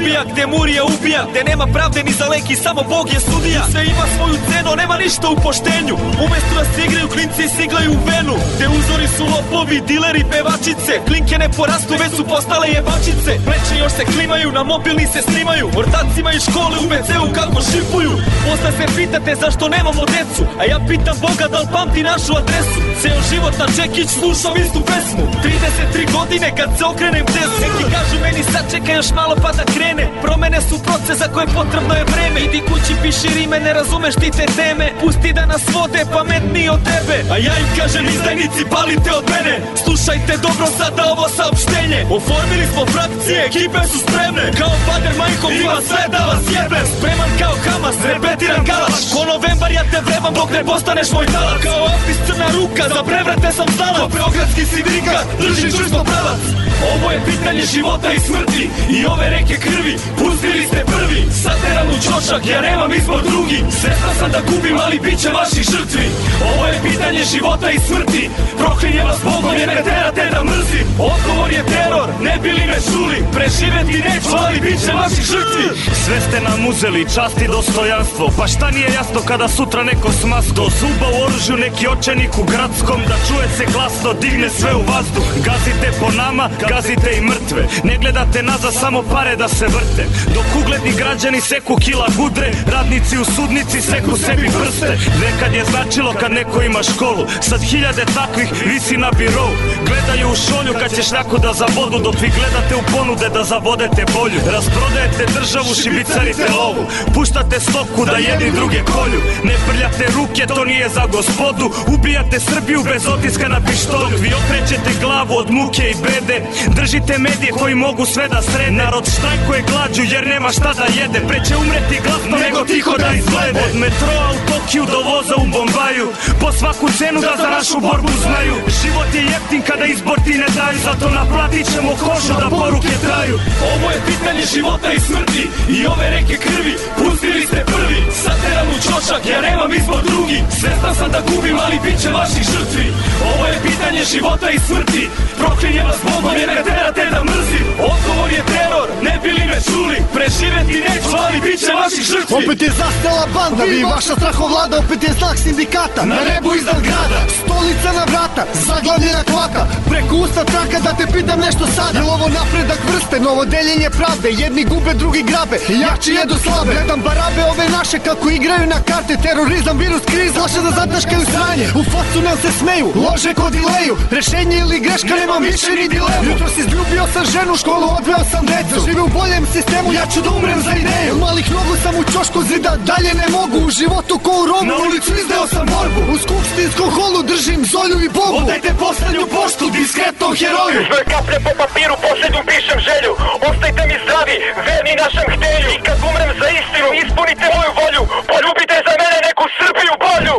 Srbija 0.00 0.24
gde 0.32 0.46
Murija 0.46 0.84
ubija 0.84 1.22
Gde 1.30 1.40
nema 1.44 1.66
pravde 1.66 2.02
ni 2.04 2.12
za 2.12 2.26
lek 2.32 2.50
i 2.50 2.56
samo 2.56 2.82
Bog 2.82 3.06
je 3.14 3.20
sudija. 3.20 3.62
Sve 3.72 3.82
ima 3.84 4.06
svoju 4.16 4.36
cenu, 4.48 4.70
nema 4.76 4.96
ništa 5.04 5.26
u 5.28 5.36
poštenju. 5.44 5.94
Umesto 6.24 6.52
da 6.58 6.64
se 6.64 6.80
igraju 6.86 7.08
klinci 7.14 7.54
siglaju 7.56 7.90
u 7.92 8.04
venu 8.10 8.34
Gde 8.54 8.66
uzori 8.78 9.08
su 9.16 9.24
lopovi, 9.34 9.78
dileri, 9.88 10.24
pevačice. 10.32 10.92
Klinke 11.08 11.36
ne 11.42 11.48
porastu, 11.58 11.92
već 12.02 12.12
su 12.16 12.24
postale 12.32 12.66
jebačice. 12.74 13.32
Pleće 13.46 13.74
još 13.82 13.92
se 13.98 14.04
klimaju, 14.12 14.48
na 14.58 14.62
mobilni 14.72 15.06
se 15.14 15.20
snimaju. 15.28 15.66
Ortacima 15.80 16.30
iz 16.32 16.42
škole 16.48 16.76
u 16.82 16.86
WC-u 16.92 17.26
kako 17.38 17.58
šipuju. 17.70 18.12
Posle 18.46 18.70
se 18.78 18.84
pitate 18.96 19.32
zašto 19.42 19.64
nemamo 19.76 20.02
decu 20.14 20.42
A 20.60 20.62
ja 20.72 20.78
pitam 20.88 21.16
Boga 21.24 21.46
da 21.52 21.58
li 21.62 21.68
pamti 21.74 22.02
našu 22.10 22.32
adresu. 22.40 22.78
Ceo 23.00 23.20
život 23.30 23.54
na 23.62 23.66
Čekić 23.76 24.08
slušam 24.20 24.54
istu 24.64 24.80
pesmu. 24.90 25.24
33 25.44 26.12
godine 26.16 26.48
kad 26.58 26.68
se 26.78 26.84
okrenem 26.92 27.26
tezu 27.34 27.56
Neki 27.64 27.84
kažu 27.94 28.16
meni 28.24 28.42
sad 28.52 28.64
čeka 28.72 28.92
još 28.92 29.10
malo 29.20 29.34
pa 29.42 29.50
da 29.58 29.64
krene 29.90 30.10
Promene 30.22 30.60
su 30.60 30.76
proces 30.82 31.18
za 31.18 31.28
koje 31.34 31.46
potrebno 31.46 31.94
je 31.94 32.04
vreme. 32.04 32.40
Idi 32.40 32.60
kući 32.68 32.94
piši 33.02 33.28
rime, 33.38 33.60
ne 33.60 33.72
razumeš 33.72 34.14
ti 34.14 34.30
te 34.30 34.46
teme. 34.56 34.86
Pusti 35.00 35.32
da 35.32 35.46
nas 35.46 35.62
vode 35.74 36.02
pametniji 36.12 36.68
od 36.68 36.80
tebe. 36.90 37.16
A 37.32 37.36
ja 37.46 37.54
im 37.62 37.68
kažem 37.78 38.04
izdajnici 38.08 38.62
palite 38.70 39.10
od 39.18 39.24
mene. 39.32 39.54
Slušajte 39.84 40.32
dobro 40.46 40.66
sada 40.78 41.02
ovo 41.12 41.26
saopštenje. 41.36 42.00
Oformili 42.16 42.66
smo 42.72 42.82
frakcije, 42.92 43.38
ekipe 43.50 43.80
su 43.90 43.98
spremne. 44.04 44.44
Kao 44.58 44.74
Bader 44.86 45.14
Majkov 45.20 45.52
ima 45.52 45.78
sve 45.88 46.02
da 46.14 46.20
vas 46.28 46.42
jebem. 46.56 46.86
Spreman 46.94 47.32
kao 47.40 47.54
Hamas, 47.64 47.96
repetiran 48.10 48.64
galaš. 48.70 49.02
Ko 49.12 49.20
novembar 49.32 49.70
ja 49.78 49.84
te 49.90 49.98
vrebam 50.06 50.34
dok 50.38 50.48
ne 50.56 50.62
postaneš 50.70 51.08
moj 51.16 51.26
talac. 51.34 51.60
Kao 51.66 51.82
apis 51.94 52.18
crna 52.26 52.48
ruka, 52.56 52.84
za 52.94 53.02
prevrate 53.08 53.50
sam 53.56 53.68
znalac 53.76 53.98
Kao 54.00 54.08
beogradski 54.16 54.64
sindikat, 54.72 55.26
drži 55.40 55.66
čvrsto 55.76 56.00
pravac 56.08 56.69
Ovo 56.94 57.10
je 57.10 57.20
pitanje 57.26 57.62
života 57.74 58.12
i 58.12 58.20
smrti 58.20 58.70
I 58.90 59.06
ove 59.06 59.30
reke 59.30 59.56
krvi, 59.56 59.94
pustili 60.18 60.66
ste 60.66 60.84
prvi 60.84 61.20
Sateran 61.42 61.88
u 61.94 61.96
čošak, 62.06 62.46
ja 62.46 62.60
nemam 62.60 62.92
izbor 62.92 63.22
drugi. 63.30 63.58
Svestan 63.80 64.14
sam 64.18 64.30
da 64.30 64.40
gubim, 64.50 64.76
ali 64.84 65.00
bit 65.04 65.18
će 65.22 65.28
vaših 65.28 65.64
žrtvi. 65.72 66.06
Ovo 66.50 66.66
je 66.66 66.80
pitanje 66.88 67.22
života 67.32 67.70
i 67.70 67.78
smrti. 67.86 68.30
Proklinje 68.58 69.02
vas 69.08 69.18
Bogom 69.24 69.54
jer 69.60 69.68
me 69.68 69.82
terate 69.90 70.24
da 70.34 70.44
mrzim. 70.44 70.86
Odgovor 71.12 71.50
je 71.52 71.62
teror, 71.72 72.08
ne 72.26 72.34
bili 72.42 72.64
me 72.70 72.78
čuli. 72.88 73.18
Preživeti 73.36 73.98
neću, 74.08 74.32
ali 74.44 74.60
bit 74.60 74.78
će 74.84 74.92
vaših 74.92 75.24
žrtvi. 75.32 75.66
Sve 76.04 76.16
ste 76.26 76.38
nam 76.48 76.66
uzeli, 76.70 77.10
čast 77.14 77.38
i 77.42 77.52
dostojanstvo. 77.56 78.24
Pa 78.38 78.46
šta 78.46 78.70
nije 78.70 78.88
jasno 78.98 79.20
kada 79.30 79.48
sutra 79.48 79.82
neko 79.90 80.12
smasto? 80.12 80.62
Zuba 80.80 81.08
u 81.14 81.22
oružju, 81.24 81.56
neki 81.56 81.84
očenik 81.94 82.32
u 82.38 82.44
gradskom 82.52 83.00
Da 83.10 83.16
čuje 83.28 83.46
se 83.56 83.64
glasno, 83.72 84.10
digne 84.22 84.48
sve 84.58 84.72
u 84.74 84.82
vazduh. 84.90 85.28
Gazite 85.46 85.88
po 86.00 86.08
nama, 86.22 86.44
gazite 86.70 87.10
i 87.18 87.20
mrtve. 87.20 87.62
Ne 87.84 87.94
gledate 88.02 88.42
nazad, 88.42 88.74
samo 88.74 89.02
pare 89.12 89.36
da 89.36 89.48
se 89.48 89.66
vrte. 89.66 90.04
Dok 90.34 90.48
ugledni 90.60 90.92
građani 91.00 91.40
seku 91.40 91.76
kila 91.84 92.06
gudre 92.16 92.48
Radnici 92.74 93.18
u 93.18 93.24
sudnici 93.24 93.80
seku 93.80 94.16
sebi 94.24 94.48
prste. 94.58 94.92
Nekad 95.24 95.52
je 95.54 95.64
značilo 95.72 96.12
kad 96.20 96.30
neko 96.32 96.62
ima 96.62 96.82
školu 96.82 97.22
Sad 97.40 97.60
hiljade 97.70 98.04
takvih 98.18 98.50
visi 98.66 98.96
na 98.96 99.10
birou. 99.18 99.52
Gledaju 99.88 100.26
u 100.32 100.40
šolju 100.44 100.72
kad 100.80 100.90
ćeš 100.96 101.10
nako 101.10 101.38
da 101.38 101.52
zavodu 101.52 101.98
Dok 102.04 102.16
vi 102.22 102.30
gledate 102.38 102.74
u 102.76 102.82
ponude 102.92 103.28
da 103.36 103.42
zavodete 103.44 104.02
bolju. 104.14 104.40
Rasprodajete 104.54 105.24
državu, 105.38 105.70
šibicarite 105.82 106.46
lovu. 106.58 106.82
Puštate 107.14 107.60
stoku 107.60 108.00
da 108.10 108.16
jedni 108.28 108.50
druge 108.58 108.80
kolju. 108.94 109.20
Ne 109.48 109.54
prljate 109.66 110.04
ruke, 110.16 110.42
to 110.46 110.64
nije 110.64 110.88
za 110.88 111.04
gospodu. 111.16 111.66
Ubijate 111.94 112.40
Srbiju 112.40 112.80
bez 112.90 113.02
otiska 113.14 113.48
na 113.48 113.60
pištolju. 113.66 114.16
Vi 114.24 114.30
okrećete 114.40 114.90
glavu 115.00 115.34
od 115.42 115.50
muke 115.50 115.84
i 115.90 116.00
bede 116.04 116.36
Držite 116.68 117.18
medije 117.18 117.52
koji 117.60 117.74
mogu 117.74 118.06
sve 118.06 118.28
da 118.28 118.42
srede. 118.42 118.70
Narod 118.70 119.04
štrajkuje 119.14 119.60
glađu 119.70 120.02
jer 120.14 120.26
nema 120.26 120.50
šta 120.52 120.72
da 120.80 120.86
jede. 120.98 121.20
Preće 121.28 121.56
umreti 121.56 122.00
glasno 122.04 122.36
nego 122.44 122.64
tiho 122.64 122.94
da 123.02 123.10
izglede. 123.20 123.60
Od 123.66 123.74
metroa 123.82 124.28
u 124.36 124.40
Tokiju 124.50 124.84
do 124.92 124.98
voza 125.08 125.36
u 125.42 125.46
Bombaju. 125.54 126.06
Po 126.40 126.52
svaku 126.52 126.86
cenu 126.98 127.20
da 127.20 127.34
za 127.42 127.48
našu 127.56 127.78
borbu 127.86 128.12
znaju. 128.24 128.54
Život 128.80 129.10
je 129.14 129.22
jeftin 129.32 129.62
kada 129.68 129.84
izbor 129.84 130.18
ti 130.26 130.34
ne 130.42 130.48
daju. 130.56 130.78
Zato 130.88 131.06
naplatit 131.18 131.66
ćemo 131.72 131.92
kožu 132.04 132.34
da 132.42 132.48
poruke 132.60 132.94
traju. 133.04 133.36
Ovo 133.72 133.86
je 133.94 134.00
pitanje 134.10 134.44
života 134.54 134.88
i 134.92 135.00
smrti. 135.06 135.44
I 135.76 135.78
ove 135.92 136.06
reke 136.16 136.36
krvi 136.44 136.74
pustili 136.98 137.42
ste 137.48 137.60
prvi. 137.72 138.00
Sateran 138.22 138.68
u 138.74 138.76
čošak, 138.86 139.22
ja 139.32 139.40
nemam 139.40 139.72
izbor 139.80 140.02
drugi. 140.10 140.38
Svestan 140.60 140.94
sam 140.98 141.10
da 141.14 141.20
gubim, 141.28 141.56
ali 141.64 141.76
bit 141.84 141.96
će 142.02 142.08
vaših 142.18 142.44
žrtvi. 142.52 142.86
Ovo 143.30 143.44
je 143.50 143.62
pitanje 143.66 144.02
života 144.12 144.48
i 144.50 144.58
smrti. 144.66 145.02
Proklinje 145.38 145.82
vas 145.88 146.00
Bogom 146.08 146.36
jer 146.42 146.49
me 146.54 146.62
terate 146.68 147.04
da 147.14 147.20
mrzim. 147.24 147.66
Odgovor 147.92 148.30
je 148.36 148.42
teror, 148.52 148.88
ne 149.06 149.14
bili 149.22 149.44
me 149.50 149.58
čuli? 149.68 149.96
Preživeti 150.14 150.78
neću, 150.86 151.10
ali 151.24 151.38
bit 151.44 151.58
će 151.60 151.72
vaših 151.82 152.04
žrtvi. 152.12 152.34
Opet 152.38 152.62
je 152.62 152.70
zastela 152.80 153.24
banda, 153.34 153.64
vi 153.64 153.82
vaša 153.94 154.14
strahovlada 154.20 154.74
Opet 154.82 155.02
je 155.02 155.12
znak 155.18 155.36
sindikata, 155.44 156.02
na 156.10 156.18
nebu 156.28 156.50
iznad 156.54 156.80
grada 156.88 157.20
Stolica 157.40 157.90
na 157.98 158.04
vrata, 158.10 158.42
zaglavljena 158.68 159.22
kvaka 159.30 159.62
Preko 159.90 160.14
usta 160.24 160.42
traka 160.44 160.78
da 160.84 160.92
te 160.98 161.04
pitam 161.12 161.38
nešto 161.46 161.64
sada. 161.76 161.98
Jel 161.98 162.08
ovo 162.16 162.26
napredak 162.38 162.80
vrste, 162.88 163.16
novo 163.20 163.44
deljenje 163.44 163.88
pravde 163.98 164.28
Jedni 164.42 164.64
gube, 164.64 164.92
drugi 164.94 165.22
grabe, 165.30 165.56
jači 165.82 166.10
jedu 166.18 166.36
slabe. 166.44 166.72
Gledam 166.74 167.00
barabe 167.06 167.42
ove 167.52 167.66
naše 167.78 167.98
kako 167.98 168.30
igraju 168.30 168.66
na 168.74 168.80
karte. 168.88 169.14
Terorizam, 169.26 169.78
virus, 169.78 170.02
kriz, 170.12 170.32
laše 170.42 170.60
da 170.66 170.70
zataškaju 170.80 171.22
sranje 171.32 171.66
U 171.80 171.82
facu 171.92 172.18
nam 172.26 172.36
se 172.42 172.50
smeju, 172.58 172.88
lože 173.04 173.32
kod 173.34 173.52
dileju 173.52 173.94
Rešenje 174.10 174.56
ili 174.58 174.80
greška, 174.80 175.14
nemam 175.20 175.42
više 175.42 175.70
ni 175.80 175.88
dilemu 175.88 176.32
Jutro 176.40 176.54
si 176.54 176.60
izljubio 176.60 177.04
sam 177.14 177.24
ženu, 177.34 177.52
školu 177.62 177.86
odveo 177.98 178.22
sam 178.32 178.44
decu. 178.52 178.74
Da 178.74 178.86
žive 178.86 179.02
u 179.08 179.10
boljem 179.18 179.44
sistemu, 179.54 179.88
ja 179.98 180.04
ću 180.12 180.18
da 180.24 180.30
umrem 180.38 180.60
za 180.66 180.72
ideju. 180.82 181.14
Malih 181.24 181.46
nogu 181.56 181.74
sam 181.82 181.94
u 182.00 182.04
čošku 182.12 182.38
zida, 182.50 182.72
dalje 182.90 183.12
ne 183.20 183.26
mogu. 183.36 183.58
U 183.66 183.70
životu 183.78 184.14
ko 184.24 184.32
u 184.42 184.44
robu, 184.50 184.66
Na 184.70 184.76
ulicu 184.86 185.12
izdeo 185.22 185.44
sam 185.54 185.66
borbu. 185.74 186.00
U 186.12 186.16
skupštinskom 186.24 186.88
holu 186.96 187.20
držim 187.32 187.60
Zolju 187.72 187.98
i 188.06 188.08
Bogu. 188.18 188.38
Odajte 188.42 188.70
poslednju 188.84 189.24
poštu 189.36 189.64
diskretnom 189.78 190.32
heroju. 190.40 190.80
Sve 190.88 191.02
kaplje 191.12 191.38
po 191.46 191.52
papiru, 191.60 191.94
posljednju 192.06 192.40
pišem 192.48 192.78
želju. 192.88 193.12
Ostajte 193.50 193.82
mi 193.88 193.96
zdravi, 194.02 194.36
verni 194.66 194.92
našem 195.02 195.26
htelju. 195.34 195.68
I 195.76 195.78
kad 195.86 195.98
umrem 196.08 196.30
za 196.40 196.48
istinu, 196.58 196.88
ispunite 197.02 197.46
moju 197.54 197.70
volju. 197.80 198.02
Poljubite 198.32 198.76
za 198.86 198.92
mene 199.00 199.18
neku 199.28 199.44
Srbiju 199.58 199.92
bolju 200.04 200.36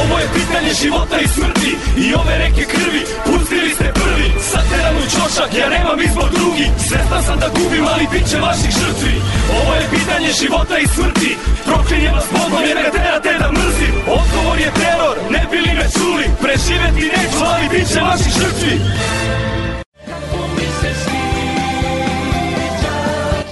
Ovo 0.00 0.14
je 0.18 0.26
pitanje 0.38 0.72
života 0.82 1.16
i 1.24 1.28
smrti 1.28 1.70
I 2.04 2.14
ove 2.14 2.34
reke 2.38 2.64
krvi 2.72 3.02
pustili 3.26 3.70
ste 3.74 3.86
prvi. 4.00 4.28
Sateran 4.50 4.96
u 5.02 5.04
čošak, 5.14 5.50
ja 5.60 5.68
nemam 5.68 6.00
izbor 6.00 6.30
drugi. 6.38 6.66
Svestan 6.88 7.22
sam 7.26 7.38
da 7.42 7.48
gubim, 7.56 7.84
ali 7.92 8.04
bit 8.12 8.24
će 8.30 8.38
vaših 8.46 8.72
žrtvi. 8.80 9.14
Ovo 9.58 9.72
je 9.74 9.90
pitanje 9.94 10.30
života 10.40 10.76
i 10.78 10.86
smrti. 10.94 11.30
Proklinje 11.66 12.10
vas 12.16 12.26
Bogom 12.36 12.62
jer 12.68 12.76
me 12.82 12.90
terate 12.96 13.32
da 13.42 13.48
mrzim. 13.52 13.94
Odgovor 14.18 14.58
je 14.64 14.70
teror, 14.80 15.14
ne 15.34 15.42
bili 15.50 15.72
me 15.78 15.86
čuli. 15.96 16.24
Preživeti 16.42 17.04
neću, 17.14 17.40
ali 17.52 17.66
bit 17.72 17.86
će 17.92 18.00
vaših 18.00 18.32
žrtvi. 18.40 18.74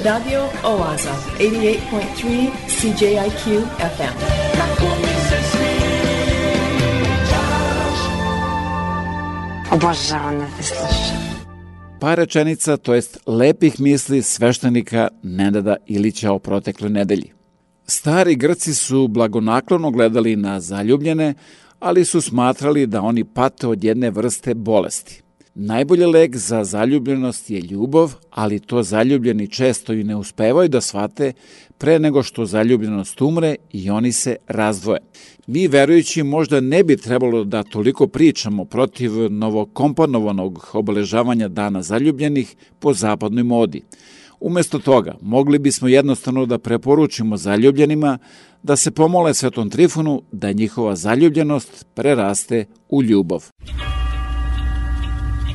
Radio 0.05 0.41
Oaza, 0.65 1.15
88.3 1.39 2.51
CJIQ 2.69 3.63
FM. 3.97 5.06
Obožavam 9.73 10.39
da 10.39 10.47
te 10.57 10.63
slušam. 10.63 11.17
Par 12.01 12.19
rečenica, 12.19 12.77
to 12.77 12.95
jest 12.95 13.19
lepih 13.27 13.81
misli 13.81 14.23
sveštenika 14.23 15.09
Nenada 15.23 15.77
Ilića 15.87 16.33
o 16.33 16.39
protekloj 16.39 16.91
nedelji. 16.91 17.33
Stari 17.87 18.37
Grci 18.37 18.75
su 18.75 19.09
blagonaklono 19.09 19.91
gledali 19.91 20.37
na 20.37 20.61
zaljubljene, 20.61 21.35
ali 21.81 22.05
su 22.05 22.21
smatrali 22.21 22.87
da 22.87 23.03
oni 23.03 23.25
pate 23.25 23.67
od 23.67 23.85
jedne 23.85 24.11
vrste 24.11 24.55
bolesti. 24.55 25.23
Najbolji 25.55 26.07
lek 26.07 26.37
za 26.37 26.65
zaljubljenost 26.65 27.51
je 27.51 27.61
ljubav, 27.61 28.15
ali 28.31 28.61
to 28.61 28.83
zaljubljeni 28.83 29.49
često 29.49 29.93
i 29.93 30.05
ne 30.05 30.17
uspevaju 30.17 30.69
da 30.69 30.81
shvate 30.81 31.33
pre 31.79 31.99
nego 31.99 32.23
što 32.23 32.47
zaljubljenost 32.47 33.21
umre 33.21 33.55
i 33.73 33.91
oni 33.91 34.13
se 34.13 34.37
razdvoje. 34.49 35.01
Mi 35.47 35.69
verujući 35.69 36.23
možda 36.23 36.61
ne 36.61 36.85
bi 36.85 36.97
trebalo 36.97 37.45
da 37.45 37.63
toliko 37.63 38.07
pričamo 38.07 38.65
protiv 38.65 39.13
novokomponovanog 39.31 40.71
obeležavanja 40.73 41.49
dana 41.49 41.83
zaljubljenih 41.83 42.57
po 42.79 42.93
zapadnoj 42.93 43.43
modi. 43.43 43.83
Umesto 44.41 44.79
toga, 44.79 45.17
mogli 45.21 45.59
bismo 45.59 45.89
jednostavno 45.89 46.47
da 46.47 46.59
preporučimo 46.59 47.37
zaljubljenima 47.37 48.19
da 48.63 48.77
se 48.77 48.91
pomole 48.91 49.35
Svetom 49.35 49.71
Trifunu 49.71 50.23
da 50.33 50.53
njihova 50.53 50.97
zaljubljenost 50.97 51.87
preraste 51.95 52.65
u 52.89 53.03
ljubav. 53.03 53.45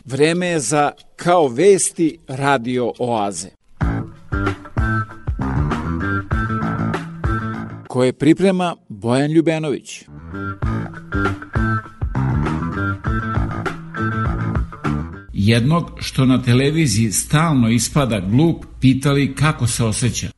Vreme 0.06 0.48
je 0.48 0.60
za 0.60 0.92
Kao 1.16 1.48
vesti 1.48 2.18
radio 2.28 2.94
oaze. 3.00 3.50
Koje 7.92 8.14
priprema 8.14 8.76
Bojan 8.90 9.32
Ljubenović. 9.32 10.04
Jednog 15.34 15.92
što 16.00 16.26
na 16.26 16.42
televiziji 16.42 17.12
stalno 17.12 17.70
ispada 17.70 18.20
glup 18.20 18.66
pitali 18.80 19.36
kako 19.36 19.68
se 19.68 19.84
osjeća. 19.84 20.30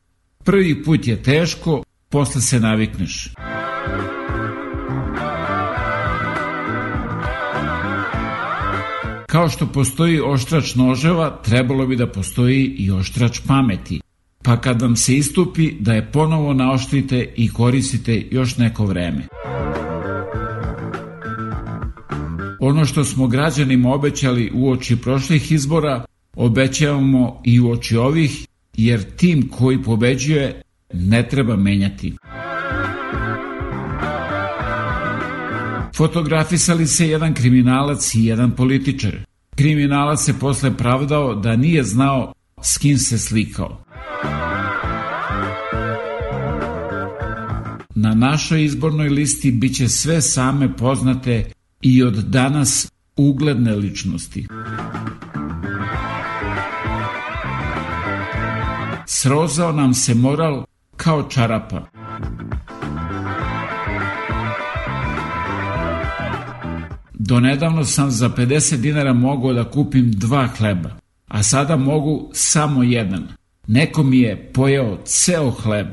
Prvi 0.44 0.82
put 0.82 1.06
je 1.06 1.22
teško, 1.22 1.82
posle 2.08 2.40
se 2.40 2.60
navikneš. 2.60 3.32
Kao 9.26 9.48
što 9.48 9.66
postoji 9.66 10.20
oštrač 10.20 10.74
noževa, 10.74 11.42
trebalo 11.42 11.86
bi 11.86 11.96
da 11.96 12.06
postoji 12.06 12.64
i 12.64 12.90
oštrač 12.90 13.40
pameti, 13.46 14.00
pa 14.44 14.60
kad 14.60 14.82
vam 14.82 14.96
se 14.96 15.16
istupi 15.16 15.72
da 15.80 15.92
je 15.92 16.12
ponovo 16.12 16.54
naoštrite 16.54 17.32
i 17.36 17.52
koristite 17.52 18.26
još 18.30 18.56
neko 18.56 18.86
vreme. 18.86 19.26
Ono 22.60 22.84
što 22.84 23.04
smo 23.04 23.26
građanima 23.26 23.94
obećali 23.94 24.50
u 24.54 24.70
oči 24.70 24.96
prošlih 24.96 25.52
izbora, 25.52 26.04
obećavamo 26.36 27.40
i 27.44 27.60
u 27.60 27.70
oči 27.70 27.96
ovih, 27.96 28.46
jer 28.76 29.02
tim 29.02 29.48
koji 29.48 29.82
pobeđuje 29.82 30.62
ne 30.92 31.28
treba 31.28 31.56
menjati. 31.56 32.14
Fotografisali 35.96 36.86
se 36.86 37.08
jedan 37.08 37.34
kriminalac 37.34 38.14
i 38.14 38.24
jedan 38.24 38.50
političar. 38.50 39.18
Kriminalac 39.56 40.20
se 40.20 40.38
posle 40.38 40.76
pravdao 40.76 41.34
da 41.34 41.56
nije 41.56 41.82
znao 41.82 42.32
s 42.62 42.78
kim 42.78 42.98
se 42.98 43.18
slikao. 43.18 43.84
Na 48.04 48.14
našoj 48.14 48.64
izbornoj 48.64 49.08
listi 49.08 49.50
biće 49.50 49.88
sve 49.88 50.22
same 50.22 50.76
poznate 50.76 51.52
i 51.82 52.02
od 52.02 52.14
danas 52.14 52.92
ugledne 53.16 53.74
ličnosti. 53.74 54.46
Srozao 59.06 59.72
nam 59.72 59.94
se 59.94 60.14
moral 60.14 60.64
kao 60.96 61.22
čarapa. 61.22 61.86
Donedavno 67.12 67.84
sam 67.84 68.10
za 68.10 68.28
50 68.28 68.76
dinara 68.76 69.12
mogao 69.12 69.52
da 69.52 69.70
kupim 69.70 70.12
dva 70.12 70.46
hleba, 70.46 70.90
a 71.28 71.42
sada 71.42 71.76
mogu 71.76 72.30
samo 72.32 72.82
jedan. 72.82 73.28
Neko 73.66 74.02
mi 74.02 74.18
je 74.18 74.50
pojeo 74.52 74.98
ceo 75.04 75.50
hleb. 75.50 75.86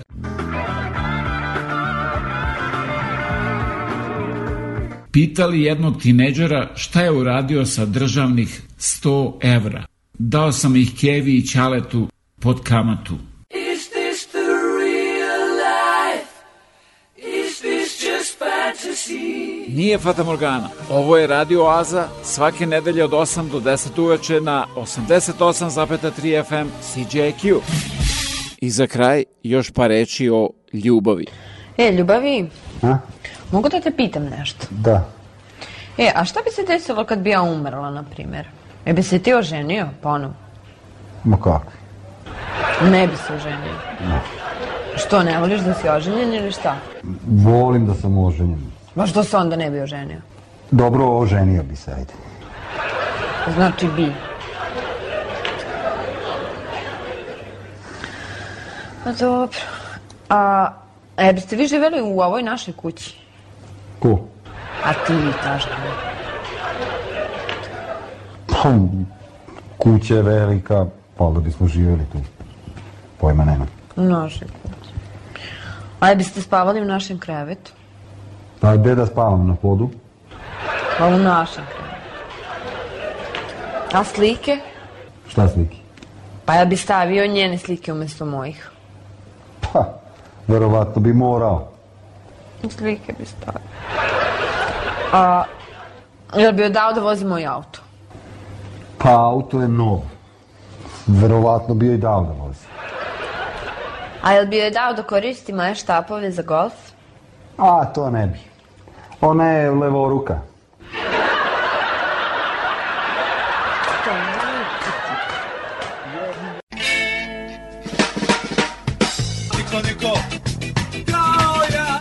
Pitali 5.12 5.62
jednog 5.62 6.02
tineđera 6.02 6.70
šta 6.76 7.02
je 7.02 7.12
uradio 7.12 7.66
sa 7.66 7.86
državnih 7.86 8.62
100 8.80 9.34
evra. 9.56 9.86
Dao 10.14 10.52
sam 10.52 10.76
ih 10.76 10.92
Kevi 11.00 11.38
i 11.38 11.48
Ćaletu 11.48 12.08
pod 12.40 12.64
kamatu. 12.64 13.14
Is 13.50 13.90
this 13.90 14.28
the 14.28 14.48
real 14.80 15.44
life? 15.68 16.32
Is 17.18 17.60
this 17.60 18.04
just 18.04 18.40
fantasy? 18.40 19.66
Nije 19.76 19.98
Fata 19.98 20.24
Morgana. 20.24 20.70
Ovo 20.90 21.18
je 21.18 21.28
Radio 21.28 21.64
Oaza 21.64 22.08
svake 22.24 22.66
nedelje 22.66 23.04
od 23.04 23.12
8 23.12 23.52
do 23.52 23.60
10 23.60 24.02
uveče 24.02 24.42
na 24.42 24.66
88,3 24.76 26.44
FM 26.44 26.70
CJQ. 26.82 27.60
I 28.62 28.70
za 28.70 28.88
kraj 28.88 29.24
još 29.44 29.72
pa 29.72 29.88
reći 29.88 30.30
o 30.30 30.50
ljubavi. 30.74 31.26
E, 31.78 31.92
ljubavi, 31.92 32.50
A? 32.82 32.98
Mogu 33.52 33.70
da 33.70 33.82
te 33.82 33.92
pitam 33.92 34.24
nešto? 34.24 34.68
Da. 34.70 35.06
E, 35.98 36.12
a 36.16 36.26
šta 36.26 36.40
bi 36.46 36.52
se 36.52 36.64
desilo 36.68 37.06
kad 37.06 37.20
bi 37.20 37.30
ja 37.30 37.42
umrla, 37.42 37.90
na 37.90 38.04
primjer? 38.04 38.48
E 38.86 38.94
bi 38.94 39.04
se 39.04 39.20
ti 39.20 39.34
oženio 39.34 39.88
ponovo? 40.02 40.34
Ma 41.24 41.38
kako? 41.38 41.72
Ne 42.84 43.08
bi 43.08 43.16
se 43.16 43.34
oženio. 43.34 43.74
Ne. 44.08 44.22
Što, 44.96 45.24
ne 45.24 45.40
voliš 45.40 45.62
da 45.62 45.74
si 45.74 45.90
oženjen 45.90 46.34
ili 46.34 46.52
šta? 46.52 46.76
Volim 47.28 47.88
da 47.88 47.94
sam 47.94 48.18
oženjen. 48.18 48.72
Ma 48.96 49.08
što 49.08 49.24
se 49.24 49.38
onda 49.38 49.56
ne 49.56 49.70
bi 49.70 49.82
oženio? 49.82 50.22
Dobro, 50.72 51.18
oženio 51.18 51.64
bi 51.64 51.76
se, 51.76 51.92
ajde. 51.92 52.14
Znači 53.56 53.88
bi. 53.96 54.14
Pa 59.04 59.12
dobro. 59.12 59.60
A, 60.30 60.72
e, 61.18 61.34
biste 61.34 61.56
vi 61.56 61.68
živeli 61.68 62.02
u 62.02 62.20
ovoj 62.20 62.44
našoj 62.44 62.74
kući? 62.74 63.21
Ko? 64.02 64.20
A 64.86 64.94
ti 64.94 65.14
i 65.14 65.32
ta 65.44 65.58
žena. 65.58 65.94
Pa, 68.48 68.74
kuća 69.78 70.16
je 70.16 70.22
velika, 70.22 70.86
pa 71.18 71.30
da 71.30 71.40
bismo 71.40 71.68
živjeli 71.68 72.06
tu. 72.12 72.18
Pojma 73.18 73.46
nema. 73.46 73.66
U 73.96 74.02
našoj 74.02 74.48
kući. 74.48 74.94
A 76.00 76.16
biste 76.16 76.42
spavali 76.42 76.82
u 76.82 76.86
našem 76.86 77.20
krevetu? 77.20 77.72
Pa 78.60 78.76
gde 78.76 78.96
da 78.96 79.06
spavam, 79.06 79.48
na 79.48 79.56
podu? 79.56 79.90
Pa 80.98 81.08
u 81.08 81.18
našem 81.18 81.64
krevetu. 81.66 81.82
A 83.94 84.04
slike? 84.04 84.58
Šta 85.28 85.48
slike? 85.48 85.78
Pa 86.46 86.54
ja 86.54 86.66
bi 86.66 86.78
stavio 86.78 87.28
njene 87.28 87.58
slike 87.58 87.94
umjesto 87.94 88.26
mojih. 88.26 88.70
Pa, 89.62 89.86
verovatno 90.48 91.02
bi 91.02 91.14
morao. 91.14 91.71
Slike 92.70 93.14
bi 93.20 93.26
stavio. 93.26 93.62
A, 95.14 95.44
jel 96.36 96.54
bi 96.54 96.62
joj 96.62 96.70
dao 96.70 96.94
da 96.94 97.02
vozi 97.02 97.26
moj 97.26 97.46
auto? 97.46 97.80
Pa, 98.98 99.10
auto 99.10 99.62
je 99.62 99.68
nov. 99.68 100.02
Verovatno 101.08 101.76
bi 101.76 101.88
joj 101.88 101.98
dao 101.98 102.22
da 102.22 102.44
vozi. 102.44 102.66
A 104.22 104.34
jel 104.34 104.46
bi 104.46 104.58
joj 104.58 104.72
dao 104.72 104.94
da 104.94 105.04
koristi 105.04 105.54
moje 105.54 105.76
štapove 105.76 106.32
za 106.32 106.42
golf? 106.42 106.74
A, 107.58 107.86
to 107.86 108.10
ne 108.10 108.28
bi. 108.28 108.40
Ona 109.22 109.48
je 109.48 109.72
levoruka. 109.72 110.40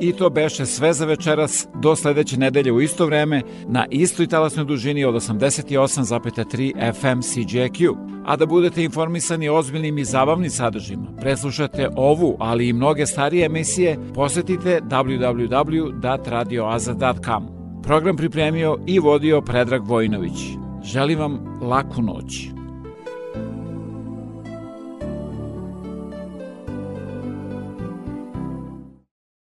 I 0.00 0.12
to 0.12 0.30
beše 0.30 0.66
sve 0.66 0.92
za 0.92 1.06
večeras 1.06 1.68
do 1.82 1.96
sledeće 1.96 2.36
nedelje 2.36 2.72
u 2.72 2.80
isto 2.80 3.06
vreme 3.06 3.42
na 3.66 3.86
istoj 3.90 4.26
talasnoj 4.26 4.64
dužini 4.64 5.04
od 5.04 5.14
88,3 5.14 6.92
FM 6.92 7.18
CJQ. 7.18 7.96
A 8.26 8.36
da 8.36 8.46
budete 8.46 8.84
informisani 8.84 9.48
o 9.48 9.56
ozbiljnim 9.56 9.98
i 9.98 10.04
zabavnim 10.04 10.50
sadržima, 10.50 11.06
preslušate 11.20 11.88
ovu, 11.96 12.36
ali 12.40 12.68
i 12.68 12.72
mnoge 12.72 13.06
starije 13.06 13.46
emisije, 13.46 13.98
posetite 14.14 14.80
www.radioaza.com. 14.84 17.63
Program 17.86 18.16
pripremio 18.16 18.76
i 18.86 18.98
vodio 18.98 19.40
Predrag 19.40 19.86
Vojinović. 19.86 20.38
Želim 20.82 21.18
vam 21.18 21.58
laku 21.62 22.02
noć. 22.02 22.48